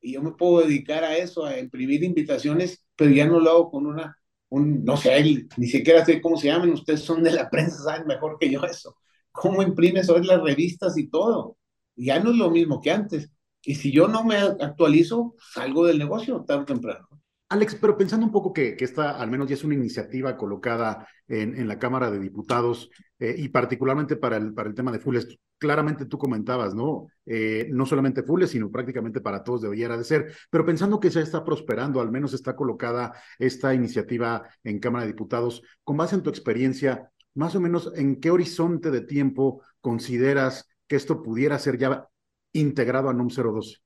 Y 0.00 0.14
yo 0.14 0.22
me 0.22 0.32
puedo 0.32 0.66
dedicar 0.66 1.04
a 1.04 1.16
eso, 1.16 1.44
a 1.44 1.58
imprimir 1.58 2.04
invitaciones, 2.04 2.84
pero 2.96 3.10
ya 3.10 3.26
no 3.26 3.40
lo 3.40 3.50
hago 3.50 3.70
con 3.72 3.86
una, 3.86 4.16
un, 4.50 4.84
no 4.84 4.96
sé, 4.96 5.22
ni 5.56 5.66
siquiera 5.66 6.04
sé 6.04 6.20
cómo 6.20 6.36
se 6.36 6.48
llaman, 6.48 6.70
ustedes 6.72 7.00
son 7.02 7.22
de 7.24 7.32
la 7.32 7.50
prensa, 7.50 7.82
saben 7.82 8.06
mejor 8.06 8.38
que 8.38 8.50
yo 8.50 8.62
eso. 8.64 8.96
¿Cómo 9.32 9.62
imprimes 9.62 10.08
hoy 10.10 10.24
las 10.24 10.42
revistas 10.42 10.96
y 10.98 11.08
todo? 11.08 11.56
Ya 11.96 12.20
no 12.20 12.30
es 12.30 12.36
lo 12.36 12.50
mismo 12.50 12.80
que 12.80 12.90
antes. 12.90 13.30
Y 13.62 13.76
si 13.76 13.92
yo 13.92 14.08
no 14.08 14.24
me 14.24 14.36
actualizo, 14.36 15.34
salgo 15.54 15.86
del 15.86 15.98
negocio 15.98 16.44
tarde 16.44 16.62
o 16.62 16.66
temprano. 16.66 17.08
Alex, 17.48 17.76
pero 17.78 17.98
pensando 17.98 18.24
un 18.24 18.32
poco 18.32 18.52
que, 18.52 18.76
que 18.76 18.84
esta 18.84 19.20
al 19.20 19.30
menos 19.30 19.46
ya 19.46 19.54
es 19.54 19.62
una 19.62 19.74
iniciativa 19.74 20.38
colocada 20.38 21.06
en, 21.28 21.54
en 21.54 21.68
la 21.68 21.78
Cámara 21.78 22.10
de 22.10 22.18
Diputados 22.18 22.88
eh, 23.18 23.34
y 23.36 23.48
particularmente 23.50 24.16
para 24.16 24.38
el, 24.38 24.54
para 24.54 24.70
el 24.70 24.74
tema 24.74 24.90
de 24.90 24.98
Fules, 24.98 25.38
claramente 25.58 26.06
tú 26.06 26.16
comentabas, 26.16 26.74
¿no? 26.74 27.08
Eh, 27.26 27.68
no 27.70 27.84
solamente 27.84 28.22
Fules, 28.22 28.50
sino 28.50 28.70
prácticamente 28.70 29.20
para 29.20 29.44
todos 29.44 29.60
debería 29.60 29.88
de 29.88 30.02
ser, 30.02 30.34
pero 30.50 30.64
pensando 30.64 30.98
que 30.98 31.10
ya 31.10 31.20
está 31.20 31.44
prosperando, 31.44 32.00
al 32.00 32.10
menos 32.10 32.32
está 32.32 32.56
colocada 32.56 33.12
esta 33.38 33.74
iniciativa 33.74 34.48
en 34.64 34.80
Cámara 34.80 35.04
de 35.04 35.12
Diputados, 35.12 35.62
con 35.84 35.98
base 35.98 36.14
en 36.14 36.22
tu 36.22 36.30
experiencia, 36.30 37.12
más 37.34 37.54
o 37.54 37.60
menos 37.60 37.92
en 37.94 38.18
qué 38.18 38.30
horizonte 38.30 38.90
de 38.90 39.02
tiempo 39.02 39.62
consideras 39.82 40.68
que 40.92 40.96
esto 40.96 41.22
pudiera 41.22 41.58
ser 41.58 41.78
ya 41.78 42.06
integrado 42.52 43.08
a 43.08 43.14
NUM 43.14 43.28
012? 43.28 43.78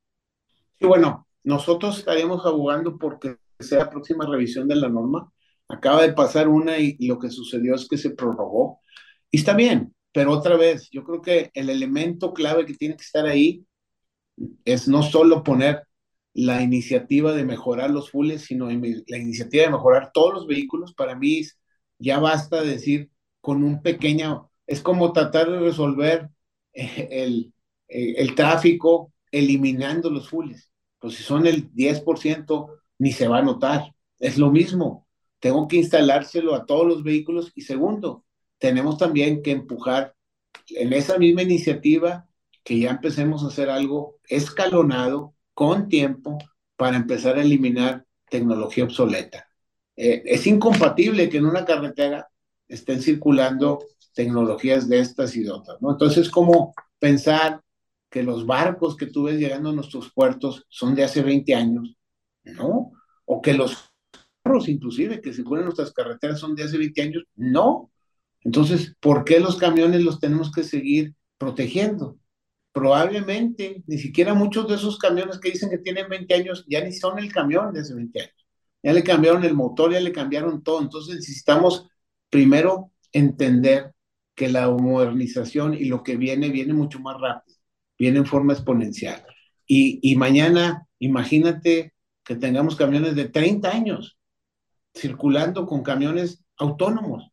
Sí, 0.77 0.87
bueno, 0.87 1.29
nosotros 1.45 2.01
estaríamos 2.01 2.45
abogando 2.45 2.99
porque 2.99 3.37
sea 3.61 3.79
la 3.79 3.91
próxima 3.91 4.27
revisión 4.27 4.67
de 4.67 4.75
la 4.75 4.89
norma. 4.89 5.31
Acaba 5.69 6.03
de 6.03 6.15
pasar 6.15 6.49
una 6.49 6.81
y, 6.81 6.97
lo 7.07 7.21
que 7.21 7.31
sucedió 7.31 7.77
es 7.77 7.87
que 7.89 7.97
se 7.97 8.11
prorrogó. 8.11 8.81
Y 9.31 9.37
está 9.37 9.55
bien, 9.55 9.95
pero 10.11 10.33
otra 10.33 10.57
vez, 10.57 10.89
yo 10.91 11.05
creo 11.05 11.23
que 11.23 11.53
el 11.55 11.71
elemento 11.71 12.35
clave 12.35 12.67
que 12.67 12.75
tiene 12.75 12.97
que 12.97 13.05
estar 13.05 13.25
ahí 13.25 13.65
es 14.65 14.89
no 14.89 15.05
solo 15.05 15.45
poner 15.45 15.85
la 16.35 16.61
iniciativa 16.61 17.33
de 17.35 17.45
mejorar 17.45 17.91
los 17.93 18.11
fulles, 18.11 18.47
sino 18.47 18.67
la 18.67 19.17
iniciativa 19.17 19.63
de 19.63 19.71
mejorar 19.71 20.11
todos 20.13 20.35
los 20.35 20.49
vehículos. 20.49 20.93
Para 20.93 21.15
mí 21.15 21.43
ya 22.01 22.19
basta 22.19 22.63
decir 22.63 23.11
con 23.41 23.63
un 23.63 23.81
pequeño, 23.81 24.51
es 24.67 24.81
como 24.81 25.13
tratar 25.13 25.49
de 25.49 25.61
resolver 25.61 26.31
el, 27.11 27.53
el 27.89 28.35
tráfico 28.35 29.12
eliminando 29.31 30.11
los 30.11 30.29
fulles. 30.29 30.70
Pues 30.99 31.14
si 31.14 31.22
son 31.22 31.47
el 31.47 31.72
10%, 31.72 32.68
ni 32.99 33.12
se 33.12 33.29
va 33.29 33.39
a 33.39 33.43
notar. 33.43 33.95
Es 34.18 34.39
lo 34.39 34.51
mismo. 34.51 35.07
Tengo 35.41 35.68
que 35.68 35.77
instalárselo 35.77 36.55
a 36.55 36.66
todos 36.66 36.87
los 36.87 37.03
vehículos. 37.03 37.53
Y 37.55 37.62
segundo, 37.62 38.24
tenemos 38.59 38.99
también 38.99 39.43
que 39.43 39.53
empujar 39.53 40.14
en 40.68 40.93
esa 40.93 41.18
misma 41.18 41.43
iniciativa 41.43 42.27
que 42.64 42.79
ya 42.79 42.91
empecemos 42.91 43.45
a 43.45 43.49
hacer 43.49 43.70
algo 43.70 44.18
escalonado, 44.29 45.35
con 45.55 45.89
tiempo, 45.89 46.37
para 46.77 46.97
empezar 46.97 47.39
a 47.39 47.43
eliminar 47.43 48.05
tecnología 48.29 48.85
obsoleta. 48.85 49.49
Eh, 49.97 50.22
es 50.27 50.47
incompatible 50.47 51.29
que 51.29 51.39
en 51.39 51.47
una 51.47 51.64
carretera 51.64 52.29
estén 52.68 53.01
circulando 53.01 53.87
tecnologías 54.17 54.89
de 54.89 54.99
estas 54.99 55.37
y 55.37 55.45
de 55.45 55.53
otras, 55.53 55.81
¿no? 55.81 55.93
Entonces, 55.93 56.29
como 56.29 56.75
pensar 56.99 57.61
que 58.11 58.25
los 58.25 58.47
barcos 58.47 58.97
que 58.97 59.07
tú 59.07 59.25
ves 59.25 59.39
llegando 59.39 59.71
a 59.71 59.75
nuestros 59.75 60.11
puertos 60.12 60.64
son 60.69 60.97
de 60.97 61.05
hace 61.05 61.23
20 61.23 61.55
años 61.55 61.97
no. 62.47 62.93
O 63.25 63.43
que 63.43 63.55
los 63.55 63.93
carros, 64.43 64.69
inclusive, 64.69 65.21
que 65.21 65.33
circulan 65.33 65.62
en 65.62 65.67
nuestras 65.67 65.93
carreteras 65.93 66.39
son 66.39 66.55
de 66.55 66.64
hace 66.64 66.79
20 66.79 67.03
años, 67.03 67.25
no. 67.35 67.91
Entonces, 68.43 68.97
¿por 69.01 69.25
qué 69.25 69.41
los 69.41 69.57
camiones 69.57 70.03
los 70.03 70.21
tenemos 70.21 70.53
que 70.53 70.62
seguir 70.62 71.14
protegiendo? 71.39 72.19
Probablemente 72.73 73.83
ni 73.87 73.99
siquiera 73.99 74.35
muchos 74.35 74.69
de 74.69 74.77
esos 74.77 74.99
camiones 74.99 75.39
que 75.39 75.51
dicen 75.51 75.71
que 75.71 75.79
tienen 75.79 76.09
20 76.09 76.35
años 76.35 76.64
ya 76.69 76.85
ni 76.85 76.93
son 76.93 77.19
el 77.19 77.33
camión 77.33 77.73
de 77.73 77.81
hace 77.81 77.95
20 77.95 78.21
años. 78.21 78.47
Ya 78.83 78.93
le 78.93 79.03
cambiaron 79.03 79.45
el 79.45 79.55
motor, 79.55 79.93
ya 79.93 80.01
le 80.01 80.12
cambiaron 80.12 80.62
todo. 80.62 80.81
Entonces 80.81 81.17
necesitamos 81.17 81.89
primero 82.31 82.93
entender 83.12 83.95
que 84.37 84.49
la 84.49 84.70
modernización 84.70 85.74
y 85.74 85.87
lo 85.87 86.03
que 86.05 86.16
viene, 86.16 86.51
viene 86.51 86.74
mucho 86.74 87.01
más 87.01 87.20
rápido, 87.20 87.59
viene 87.99 88.18
en 88.18 88.26
forma 88.26 88.53
exponencial. 88.53 89.24
Y, 89.66 89.99
y 90.03 90.16
mañana, 90.16 90.87
imagínate 91.01 91.95
que 92.22 92.37
tengamos 92.37 92.76
camiones 92.76 93.16
de 93.16 93.28
30 93.28 93.70
años 93.70 94.18
circulando 94.95 95.66
con 95.66 95.82
camiones 95.82 96.45
autónomos 96.57 97.30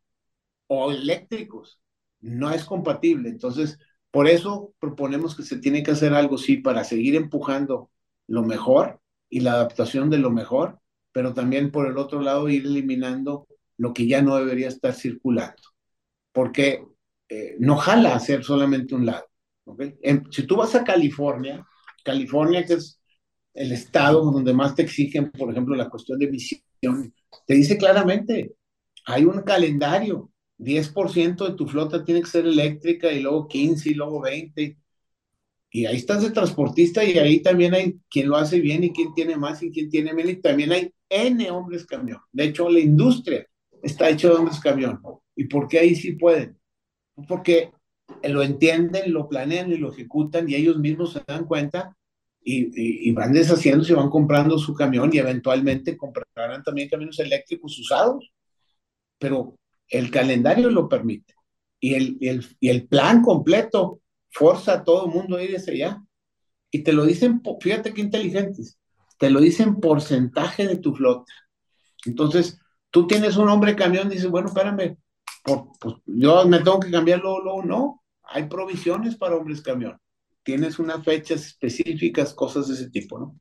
o 0.66 0.92
eléctricos. 0.92 1.80
No 2.20 2.50
es 2.50 2.64
compatible. 2.64 3.28
Entonces, 3.28 3.78
por 4.10 4.28
eso 4.28 4.74
proponemos 4.78 5.34
que 5.36 5.42
se 5.42 5.58
tiene 5.58 5.82
que 5.82 5.90
hacer 5.90 6.14
algo, 6.14 6.38
sí, 6.38 6.58
para 6.58 6.84
seguir 6.84 7.16
empujando 7.16 7.90
lo 8.26 8.42
mejor 8.42 9.00
y 9.28 9.40
la 9.40 9.52
adaptación 9.54 10.10
de 10.10 10.18
lo 10.18 10.30
mejor, 10.30 10.78
pero 11.12 11.34
también 11.34 11.70
por 11.70 11.86
el 11.86 11.98
otro 11.98 12.20
lado 12.20 12.48
ir 12.48 12.64
eliminando 12.66 13.46
lo 13.76 13.92
que 13.92 14.06
ya 14.06 14.22
no 14.22 14.36
debería 14.36 14.68
estar 14.68 14.94
circulando. 14.94 15.62
Porque 16.32 16.84
eh, 17.28 17.56
no 17.58 17.76
jala 17.76 18.14
hacer 18.14 18.44
solamente 18.44 18.94
un 18.94 19.06
lado. 19.06 19.26
si 20.30 20.46
tú 20.46 20.56
vas 20.56 20.74
a 20.74 20.84
California, 20.84 21.66
California 22.04 22.64
que 22.64 22.74
es 22.74 23.00
el 23.54 23.72
estado 23.72 24.30
donde 24.30 24.52
más 24.52 24.74
te 24.74 24.82
exigen, 24.82 25.30
por 25.30 25.50
ejemplo, 25.50 25.74
la 25.74 25.88
cuestión 25.88 26.18
de 26.18 26.26
emisión, 26.26 26.60
te 27.46 27.54
dice 27.54 27.78
claramente, 27.78 28.54
hay 29.06 29.24
un 29.24 29.42
calendario, 29.42 30.30
10% 30.58 31.48
de 31.48 31.54
tu 31.54 31.66
flota 31.66 32.04
tiene 32.04 32.20
que 32.20 32.28
ser 32.28 32.46
eléctrica 32.46 33.10
y 33.12 33.20
luego 33.20 33.48
15 33.48 33.90
y 33.90 33.94
luego 33.94 34.20
20. 34.20 34.78
Y 35.70 35.86
ahí 35.86 35.96
estás 35.96 36.22
de 36.22 36.30
transportista 36.30 37.04
y 37.04 37.18
ahí 37.18 37.40
también 37.42 37.74
hay 37.74 37.98
quien 38.08 38.28
lo 38.28 38.36
hace 38.36 38.60
bien 38.60 38.84
y 38.84 38.92
quien 38.92 39.12
tiene 39.14 39.36
más 39.36 39.62
y 39.62 39.70
quien 39.70 39.90
tiene 39.90 40.14
menos. 40.14 40.32
Y 40.32 40.36
también 40.36 40.72
hay 40.72 40.92
N 41.08 41.50
hombres 41.50 41.84
camión. 41.84 42.20
De 42.32 42.44
hecho, 42.44 42.68
la 42.68 42.80
industria 42.80 43.46
está 43.82 44.08
hecha 44.08 44.28
de 44.28 44.34
hombres 44.34 44.60
camión. 44.60 45.00
¿Y 45.36 45.44
por 45.46 45.66
qué 45.68 45.80
ahí 45.80 45.96
sí 45.96 46.12
pueden? 46.12 46.56
Porque 47.28 47.70
lo 48.22 48.42
entienden, 48.42 49.12
lo 49.12 49.28
planean 49.28 49.72
y 49.72 49.76
lo 49.76 49.92
ejecutan 49.92 50.48
y 50.48 50.54
ellos 50.54 50.78
mismos 50.78 51.12
se 51.12 51.22
dan 51.26 51.46
cuenta 51.46 51.96
y, 52.42 53.08
y, 53.08 53.12
van 53.12 53.32
deshaciéndose 53.32 53.92
y 53.92 53.96
van 53.96 54.10
comprando 54.10 54.58
su 54.58 54.74
camión 54.74 55.10
y 55.12 55.18
eventualmente 55.18 55.96
comprarán 55.96 56.62
también 56.62 56.90
camiones 56.90 57.18
eléctricos 57.18 57.78
usados. 57.78 58.32
Pero 59.18 59.56
el 59.88 60.10
calendario 60.10 60.70
lo 60.70 60.88
permite 60.88 61.34
y 61.80 61.94
el, 61.94 62.16
y 62.60 62.70
y 62.70 62.80
plan 62.80 63.22
completo 63.22 64.00
forza 64.30 64.72
a 64.74 64.84
todo 64.84 65.06
el 65.06 65.12
mundo 65.12 65.36
a 65.36 65.42
ir 65.42 65.54
hacia 65.54 65.72
allá. 65.72 66.02
Y 66.70 66.82
te 66.82 66.92
lo 66.92 67.04
dicen, 67.04 67.42
fíjate 67.60 67.92
qué 67.92 68.00
inteligentes, 68.00 68.78
te 69.18 69.30
lo 69.30 69.40
dicen 69.40 69.80
porcentaje 69.80 70.66
de 70.66 70.76
tu 70.76 70.94
flota. 70.94 71.32
Entonces, 72.06 72.58
tú 72.90 73.06
tienes 73.06 73.36
un 73.36 73.48
hombre 73.48 73.76
camión, 73.76 74.08
dices, 74.08 74.28
bueno, 74.28 74.48
espérame, 74.48 74.96
pues, 75.44 75.94
yo 76.06 76.46
me 76.46 76.58
tengo 76.58 76.80
que 76.80 76.90
cambiarlo, 76.90 77.40
luego 77.40 77.62
no, 77.62 78.02
hay 78.22 78.48
provisiones 78.48 79.16
para 79.16 79.36
hombres 79.36 79.60
camión. 79.60 79.98
Tienes 80.42 80.78
unas 80.78 81.04
fechas 81.04 81.46
específicas, 81.46 82.34
cosas 82.34 82.68
de 82.68 82.74
ese 82.74 82.90
tipo, 82.90 83.18
¿no? 83.18 83.36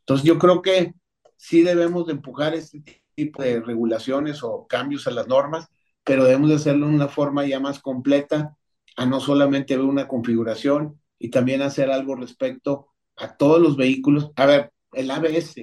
Entonces 0.00 0.26
yo 0.26 0.38
creo 0.38 0.62
que 0.62 0.94
sí 1.36 1.62
debemos 1.62 2.06
de 2.06 2.12
empujar 2.12 2.54
este 2.54 2.82
tipo 3.14 3.42
de 3.42 3.60
regulaciones 3.60 4.42
o 4.42 4.66
cambios 4.66 5.06
a 5.06 5.10
las 5.10 5.28
normas, 5.28 5.68
pero 6.04 6.24
debemos 6.24 6.50
de 6.50 6.56
hacerlo 6.56 6.88
de 6.88 6.94
una 6.94 7.08
forma 7.08 7.46
ya 7.46 7.60
más 7.60 7.80
completa, 7.80 8.56
a 8.96 9.06
no 9.06 9.20
solamente 9.20 9.76
ver 9.76 9.86
una 9.86 10.08
configuración 10.08 11.00
y 11.18 11.30
también 11.30 11.62
hacer 11.62 11.90
algo 11.90 12.14
respecto 12.14 12.88
a 13.16 13.36
todos 13.36 13.60
los 13.60 13.76
vehículos. 13.76 14.30
A 14.36 14.46
ver, 14.46 14.72
el 14.92 15.10
ABS, 15.10 15.62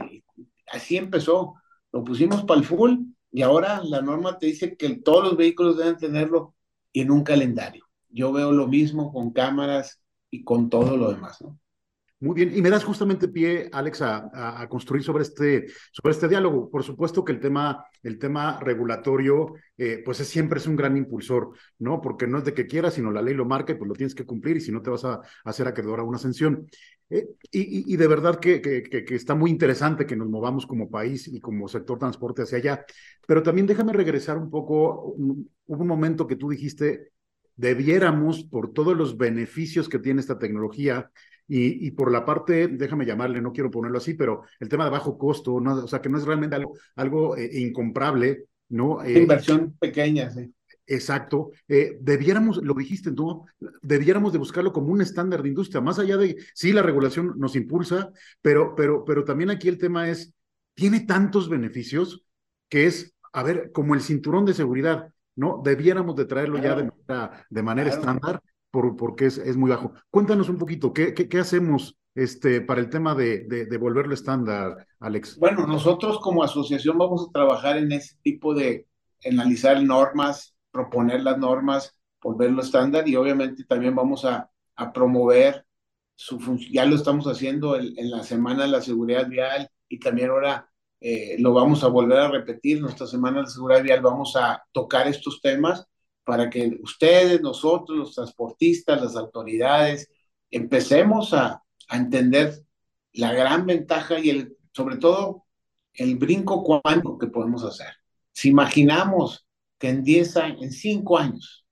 así 0.71 0.97
empezó, 0.97 1.55
lo 1.91 2.03
pusimos 2.03 2.43
para 2.43 2.59
el 2.59 2.65
full 2.65 2.97
y 3.31 3.41
ahora 3.43 3.81
la 3.83 4.01
norma 4.01 4.37
te 4.37 4.47
dice 4.47 4.75
que 4.75 4.97
todos 4.97 5.23
los 5.23 5.37
vehículos 5.37 5.77
deben 5.77 5.97
tenerlo 5.97 6.55
en 6.93 7.11
un 7.11 7.23
calendario. 7.23 7.85
Yo 8.09 8.31
veo 8.31 8.51
lo 8.51 8.67
mismo 8.67 9.11
con 9.13 9.31
cámaras 9.31 10.01
y 10.31 10.43
con 10.43 10.69
todo 10.69 10.97
lo 10.97 11.11
demás, 11.11 11.41
¿no? 11.41 11.58
Muy 12.21 12.35
bien, 12.35 12.51
y 12.53 12.61
me 12.61 12.69
das 12.69 12.83
justamente 12.83 13.29
pie, 13.29 13.69
Alex, 13.71 14.01
a, 14.01 14.67
construir 14.69 15.03
sobre 15.03 15.23
este, 15.23 15.67
sobre 15.93 16.11
este 16.11 16.27
diálogo. 16.27 16.69
Por 16.69 16.83
supuesto 16.83 17.23
que 17.23 17.31
el 17.31 17.39
tema, 17.39 17.85
el 18.03 18.19
tema 18.19 18.59
regulatorio, 18.59 19.53
eh, 19.77 20.01
pues 20.03 20.19
es, 20.19 20.27
siempre 20.27 20.59
es 20.59 20.67
un 20.67 20.75
gran 20.75 20.97
impulsor, 20.97 21.51
¿no? 21.77 22.01
Porque 22.01 22.27
no 22.27 22.39
es 22.39 22.43
de 22.43 22.53
que 22.53 22.67
quieras, 22.67 22.95
sino 22.95 23.09
la 23.09 23.21
ley 23.21 23.33
lo 23.35 23.45
marca 23.45 23.71
y 23.71 23.75
pues 23.75 23.87
lo 23.87 23.95
tienes 23.95 24.15
que 24.15 24.25
cumplir 24.25 24.57
y 24.57 24.61
si 24.61 24.69
no 24.69 24.81
te 24.81 24.89
vas 24.89 25.05
a, 25.05 25.21
hacer 25.45 25.65
acreedor 25.69 26.01
a 26.01 26.03
una 26.03 26.17
sanción. 26.17 26.67
Eh, 27.09 27.25
y, 27.51 27.95
de 27.95 28.07
verdad 28.07 28.37
que, 28.37 28.61
que, 28.61 29.15
está 29.15 29.33
muy 29.33 29.49
interesante 29.49 30.05
que 30.05 30.17
nos 30.17 30.27
movamos 30.29 30.67
como 30.67 30.89
país 30.89 31.25
y 31.27 31.39
como 31.39 31.69
sector 31.69 31.97
transporte 31.99 32.41
hacia 32.41 32.57
allá. 32.57 32.85
Pero 33.25 33.41
también 33.43 33.65
déjame 33.65 33.93
regresar 33.93 34.37
un 34.37 34.49
poco, 34.49 35.13
un 35.13 35.47
momento 35.87 36.27
que 36.27 36.35
tú 36.35 36.49
dijiste, 36.49 37.13
debiéramos, 37.55 38.43
por 38.43 38.73
todos 38.73 38.95
los 38.95 39.17
beneficios 39.17 39.87
que 39.87 39.99
tiene 39.99 40.19
esta 40.19 40.37
tecnología, 40.37 41.09
y, 41.49 41.87
y, 41.87 41.91
por 41.91 42.11
la 42.11 42.23
parte, 42.23 42.67
déjame 42.67 43.07
llamarle, 43.07 43.41
no 43.41 43.51
quiero 43.51 43.71
ponerlo 43.71 43.97
así, 43.97 44.13
pero 44.13 44.43
el 44.59 44.69
tema 44.69 44.85
de 44.85 44.91
bajo 44.91 45.17
costo, 45.17 45.59
no, 45.59 45.83
o 45.83 45.87
sea, 45.87 45.99
que 45.99 46.07
no 46.07 46.19
es 46.19 46.23
realmente 46.23 46.55
algo, 46.55 46.73
algo 46.95 47.35
eh, 47.35 47.49
incomparable, 47.59 48.45
¿no? 48.69 49.03
Eh, 49.03 49.19
Inversión 49.19 49.75
pequeña, 49.79 50.29
sí. 50.29 50.53
Exacto. 50.85 51.51
Eh, 51.67 51.97
debiéramos, 52.01 52.57
lo 52.63 52.73
dijiste 52.75 53.11
tú, 53.11 53.45
debiéramos 53.81 54.31
de 54.31 54.39
buscarlo 54.39 54.71
como 54.71 54.91
un 54.91 55.01
estándar 55.01 55.41
de 55.41 55.49
industria, 55.49 55.81
más 55.81 55.97
allá 55.97 56.17
de, 56.17 56.37
sí, 56.53 56.71
la 56.71 56.83
regulación 56.83 57.33
nos 57.37 57.55
impulsa, 57.55 58.11
pero, 58.41 58.75
pero, 58.75 59.03
pero 59.03 59.23
también 59.23 59.49
aquí 59.49 59.69
el 59.69 59.79
tema 59.79 60.09
es, 60.09 60.33
tiene 60.75 61.01
tantos 61.01 61.49
beneficios 61.49 62.23
que 62.69 62.85
es, 62.85 63.15
a 63.33 63.43
ver, 63.43 63.71
como 63.71 63.95
el 63.95 64.01
cinturón 64.01 64.45
de 64.45 64.53
seguridad, 64.53 65.11
¿no? 65.35 65.61
Debiéramos 65.63 66.15
de 66.15 66.25
traerlo 66.25 66.57
ya 66.57 66.75
de 66.75 66.83
manera, 66.83 67.45
de 67.49 67.63
manera 67.63 67.89
estándar 67.89 68.41
por, 68.71 68.95
porque 68.95 69.25
es, 69.25 69.37
es 69.37 69.57
muy 69.57 69.69
bajo. 69.69 69.93
Cuéntanos 70.09 70.49
un 70.49 70.57
poquito, 70.57 70.93
¿qué, 70.93 71.13
qué, 71.13 71.27
qué 71.27 71.39
hacemos 71.39 71.97
este, 72.15 72.61
para 72.61 72.81
el 72.81 72.89
tema 72.89 73.15
de, 73.15 73.45
de, 73.45 73.65
de, 73.65 73.77
volverlo 73.77 74.13
estándar, 74.13 74.87
Alex? 74.99 75.37
Bueno, 75.37 75.65
nosotros 75.67 76.19
como 76.19 76.43
asociación 76.43 76.97
vamos 76.97 77.27
a 77.27 77.31
trabajar 77.31 77.77
en 77.77 77.91
ese 77.91 78.15
tipo 78.21 78.53
de 78.53 78.87
analizar 79.25 79.81
normas, 79.83 80.55
proponer 80.71 81.21
las 81.21 81.37
normas, 81.37 81.99
volverlo 82.21 82.61
estándar 82.61 83.07
y 83.07 83.15
obviamente 83.15 83.63
también 83.65 83.95
vamos 83.95 84.25
a, 84.25 84.49
a 84.75 84.93
promover 84.93 85.65
su 86.15 86.57
ya 86.69 86.85
lo 86.85 86.95
estamos 86.95 87.25
haciendo 87.27 87.77
en, 87.77 87.97
en, 87.97 88.11
la 88.11 88.23
semana 88.23 88.63
de 88.63 88.69
la 88.69 88.81
seguridad 88.81 89.27
vial 89.27 89.69
y 89.87 89.99
también 89.99 90.29
ahora 90.29 90.69
eh, 90.99 91.37
lo 91.39 91.53
vamos 91.53 91.83
a 91.83 91.87
volver 91.87 92.19
a 92.19 92.29
repetir, 92.29 92.81
nuestra 92.81 93.07
semana 93.07 93.41
de 93.41 93.47
seguridad 93.47 93.81
vial 93.81 94.01
vamos 94.01 94.35
a 94.35 94.61
tocar 94.73 95.07
estos 95.07 95.41
temas 95.41 95.85
para 96.29 96.47
que 96.47 96.77
ustedes, 96.83 97.41
nosotros, 97.41 97.97
los 97.97 98.13
transportistas, 98.13 99.01
las 99.01 99.15
autoridades, 99.15 100.11
empecemos 100.51 101.33
a, 101.33 101.63
a 101.87 101.97
entender 101.97 102.53
la 103.13 103.33
gran 103.33 103.65
ventaja 103.65 104.19
y 104.19 104.29
el, 104.29 104.55
sobre 104.71 104.97
todo 104.97 105.47
el 105.91 106.17
brinco 106.17 106.63
cuántico 106.63 107.17
que 107.17 107.25
podemos 107.25 107.63
hacer. 107.63 107.87
Si 108.31 108.49
imaginamos 108.49 109.47
que 109.79 109.89
en 109.89 110.03
10 110.03 110.37
años, 110.37 110.61
en 110.61 110.71
5 110.71 111.17
años, 111.17 111.65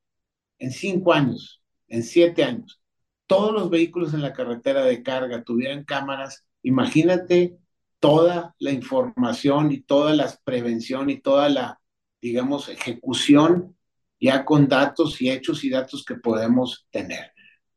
en 0.57 0.71
5 0.71 1.13
años, 1.13 1.61
en 1.87 2.01
7 2.01 2.43
años, 2.43 2.81
todos 3.27 3.53
los 3.53 3.69
vehículos 3.69 4.15
en 4.15 4.23
la 4.23 4.33
carretera 4.33 4.83
de 4.85 5.03
carga 5.03 5.43
tuvieran 5.43 5.83
cámaras, 5.83 6.47
imagínate 6.63 7.59
toda 7.99 8.55
la 8.57 8.71
información 8.71 9.71
y 9.71 9.81
toda 9.81 10.15
la 10.15 10.35
prevención 10.43 11.11
y 11.11 11.21
toda 11.21 11.47
la, 11.47 11.79
digamos, 12.19 12.69
ejecución 12.69 13.76
ya 14.19 14.45
con 14.45 14.67
datos 14.67 15.21
y 15.21 15.29
hechos 15.29 15.63
y 15.63 15.69
datos 15.69 16.03
que 16.05 16.15
podemos 16.15 16.87
tener. 16.91 17.31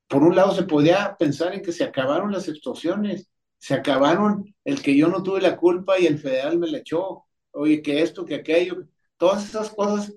Por 0.09 0.23
un 0.23 0.35
lado, 0.35 0.55
se 0.55 0.65
podría 0.65 1.17
pensar 1.19 1.55
en 1.55 1.63
que 1.63 1.73
se 1.73 1.85
acabaron 1.85 2.33
las 2.33 2.49
extorsiones, 2.49 3.31
se 3.59 3.75
acabaron 3.75 4.55
el 4.65 4.83
que 4.83 4.97
yo 4.97 5.09
no 5.09 5.23
tuve 5.23 5.41
la 5.41 5.57
culpa 5.57 5.99
y 5.99 6.07
el 6.07 6.19
federal 6.19 6.59
me 6.59 6.69
la 6.69 6.79
echó, 6.79 7.27
oye, 7.53 7.83
que 7.83 8.03
esto, 8.03 8.25
que 8.25 8.37
aquello, 8.37 8.85
todas 9.17 9.45
esas 9.45 9.71
cosas, 9.71 10.15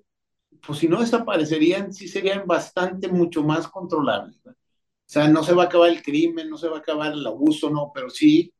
pues 0.65 0.79
si 0.79 0.87
no 0.87 1.01
desaparecerían, 1.01 1.93
sí 1.93 2.07
serían 2.07 2.47
bastante, 2.47 3.09
mucho 3.09 3.43
más 3.43 3.67
controlables. 3.67 4.39
¿no? 4.45 4.51
O 4.51 4.55
sea, 5.05 5.27
no 5.27 5.43
se 5.43 5.53
va 5.53 5.63
a 5.63 5.65
acabar 5.65 5.89
el 5.89 6.01
crimen, 6.01 6.49
no 6.49 6.57
se 6.57 6.69
va 6.69 6.77
a 6.77 6.79
acabar 6.79 7.13
el 7.13 7.27
abuso, 7.27 7.69
no, 7.69 7.91
pero 7.93 8.09
sí, 8.09 8.53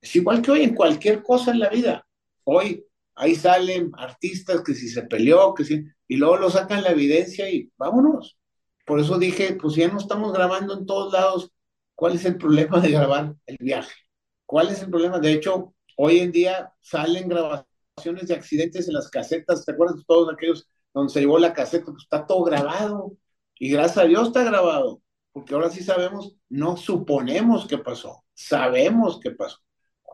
es 0.00 0.16
igual 0.16 0.42
que 0.42 0.50
hoy 0.50 0.62
en 0.62 0.74
cualquier 0.74 1.22
cosa 1.22 1.52
en 1.52 1.60
la 1.60 1.68
vida. 1.68 2.06
Hoy 2.44 2.84
ahí 3.16 3.34
salen 3.34 3.90
artistas 3.96 4.62
que 4.62 4.74
si 4.74 4.88
se 4.88 5.02
peleó, 5.02 5.54
que 5.54 5.64
si, 5.64 5.84
y 6.06 6.16
luego 6.16 6.36
lo 6.36 6.50
sacan 6.50 6.82
la 6.82 6.90
evidencia 6.90 7.50
y 7.50 7.70
vámonos. 7.76 8.38
Por 8.84 9.00
eso 9.00 9.18
dije, 9.18 9.58
pues 9.60 9.74
ya 9.74 9.88
no 9.88 9.98
estamos 9.98 10.32
grabando 10.32 10.74
en 10.74 10.86
todos 10.86 11.12
lados, 11.12 11.50
¿cuál 11.94 12.14
es 12.14 12.24
el 12.24 12.36
problema 12.38 12.80
de 12.80 12.90
grabar 12.92 13.34
el 13.46 13.56
viaje? 13.58 13.94
¿Cuál 14.44 14.68
es 14.68 14.82
el 14.82 14.90
problema? 14.90 15.18
De 15.18 15.32
hecho, 15.32 15.74
hoy 15.96 16.20
en 16.20 16.30
día 16.30 16.72
salen 16.80 17.28
grabaciones 17.28 18.28
de 18.28 18.34
accidentes 18.34 18.86
en 18.86 18.94
las 18.94 19.10
casetas, 19.10 19.64
¿te 19.64 19.72
acuerdas 19.72 19.96
de 19.96 20.04
todos 20.06 20.32
aquellos 20.32 20.68
donde 20.94 21.12
se 21.12 21.20
llevó 21.20 21.38
la 21.38 21.52
caseta? 21.52 21.86
Pues 21.86 22.04
está 22.04 22.26
todo 22.26 22.44
grabado 22.44 23.16
y 23.58 23.70
gracias 23.70 23.98
a 23.98 24.06
Dios 24.06 24.28
está 24.28 24.44
grabado, 24.44 25.02
porque 25.32 25.54
ahora 25.54 25.70
sí 25.70 25.82
sabemos, 25.82 26.36
no 26.48 26.76
suponemos 26.76 27.66
qué 27.66 27.78
pasó, 27.78 28.24
sabemos 28.34 29.18
qué 29.20 29.30
pasó. 29.32 29.58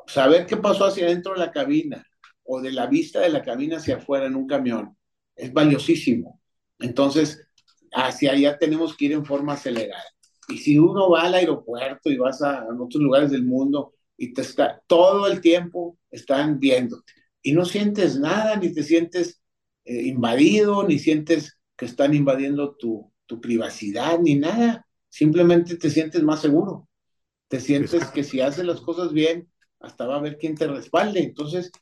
Saber 0.06 0.46
qué 0.46 0.56
pasó 0.56 0.86
hacia 0.86 1.06
adentro 1.06 1.34
de 1.34 1.38
la 1.38 1.52
cabina, 1.52 2.04
o 2.44 2.60
de 2.60 2.72
la 2.72 2.86
vista 2.86 3.20
de 3.20 3.30
la 3.30 3.42
cabina 3.42 3.76
hacia 3.78 3.96
afuera 3.96 4.26
en 4.26 4.36
un 4.36 4.46
camión 4.46 4.96
es 5.36 5.52
valiosísimo. 5.52 6.40
Entonces, 6.78 7.48
hacia 7.92 8.32
allá 8.32 8.58
tenemos 8.58 8.96
que 8.96 9.06
ir 9.06 9.12
en 9.12 9.24
forma 9.24 9.54
acelerada. 9.54 10.04
Y 10.48 10.58
si 10.58 10.78
uno 10.78 11.10
va 11.10 11.22
al 11.22 11.34
aeropuerto 11.34 12.10
y 12.10 12.16
vas 12.16 12.42
a, 12.42 12.62
a 12.62 12.74
otros 12.74 13.02
lugares 13.02 13.30
del 13.30 13.44
mundo 13.44 13.94
y 14.16 14.32
te 14.32 14.42
está 14.42 14.82
todo 14.86 15.26
el 15.26 15.40
tiempo 15.40 15.98
están 16.10 16.58
viéndote 16.58 17.12
y 17.42 17.52
no 17.52 17.64
sientes 17.64 18.18
nada, 18.18 18.56
ni 18.56 18.72
te 18.72 18.82
sientes 18.82 19.42
eh, 19.84 20.02
invadido, 20.02 20.86
ni 20.86 20.98
sientes 20.98 21.58
que 21.76 21.86
están 21.86 22.14
invadiendo 22.14 22.76
tu, 22.76 23.12
tu 23.26 23.40
privacidad, 23.40 24.20
ni 24.20 24.36
nada. 24.36 24.86
Simplemente 25.08 25.76
te 25.76 25.90
sientes 25.90 26.22
más 26.22 26.40
seguro. 26.40 26.88
Te 27.48 27.60
sientes 27.60 28.06
que 28.06 28.22
si 28.22 28.40
haces 28.40 28.64
las 28.64 28.80
cosas 28.80 29.12
bien, 29.12 29.50
hasta 29.80 30.06
va 30.06 30.14
a 30.14 30.18
haber 30.18 30.38
quien 30.38 30.54
te 30.54 30.68
respalde. 30.68 31.20
Entonces, 31.22 31.72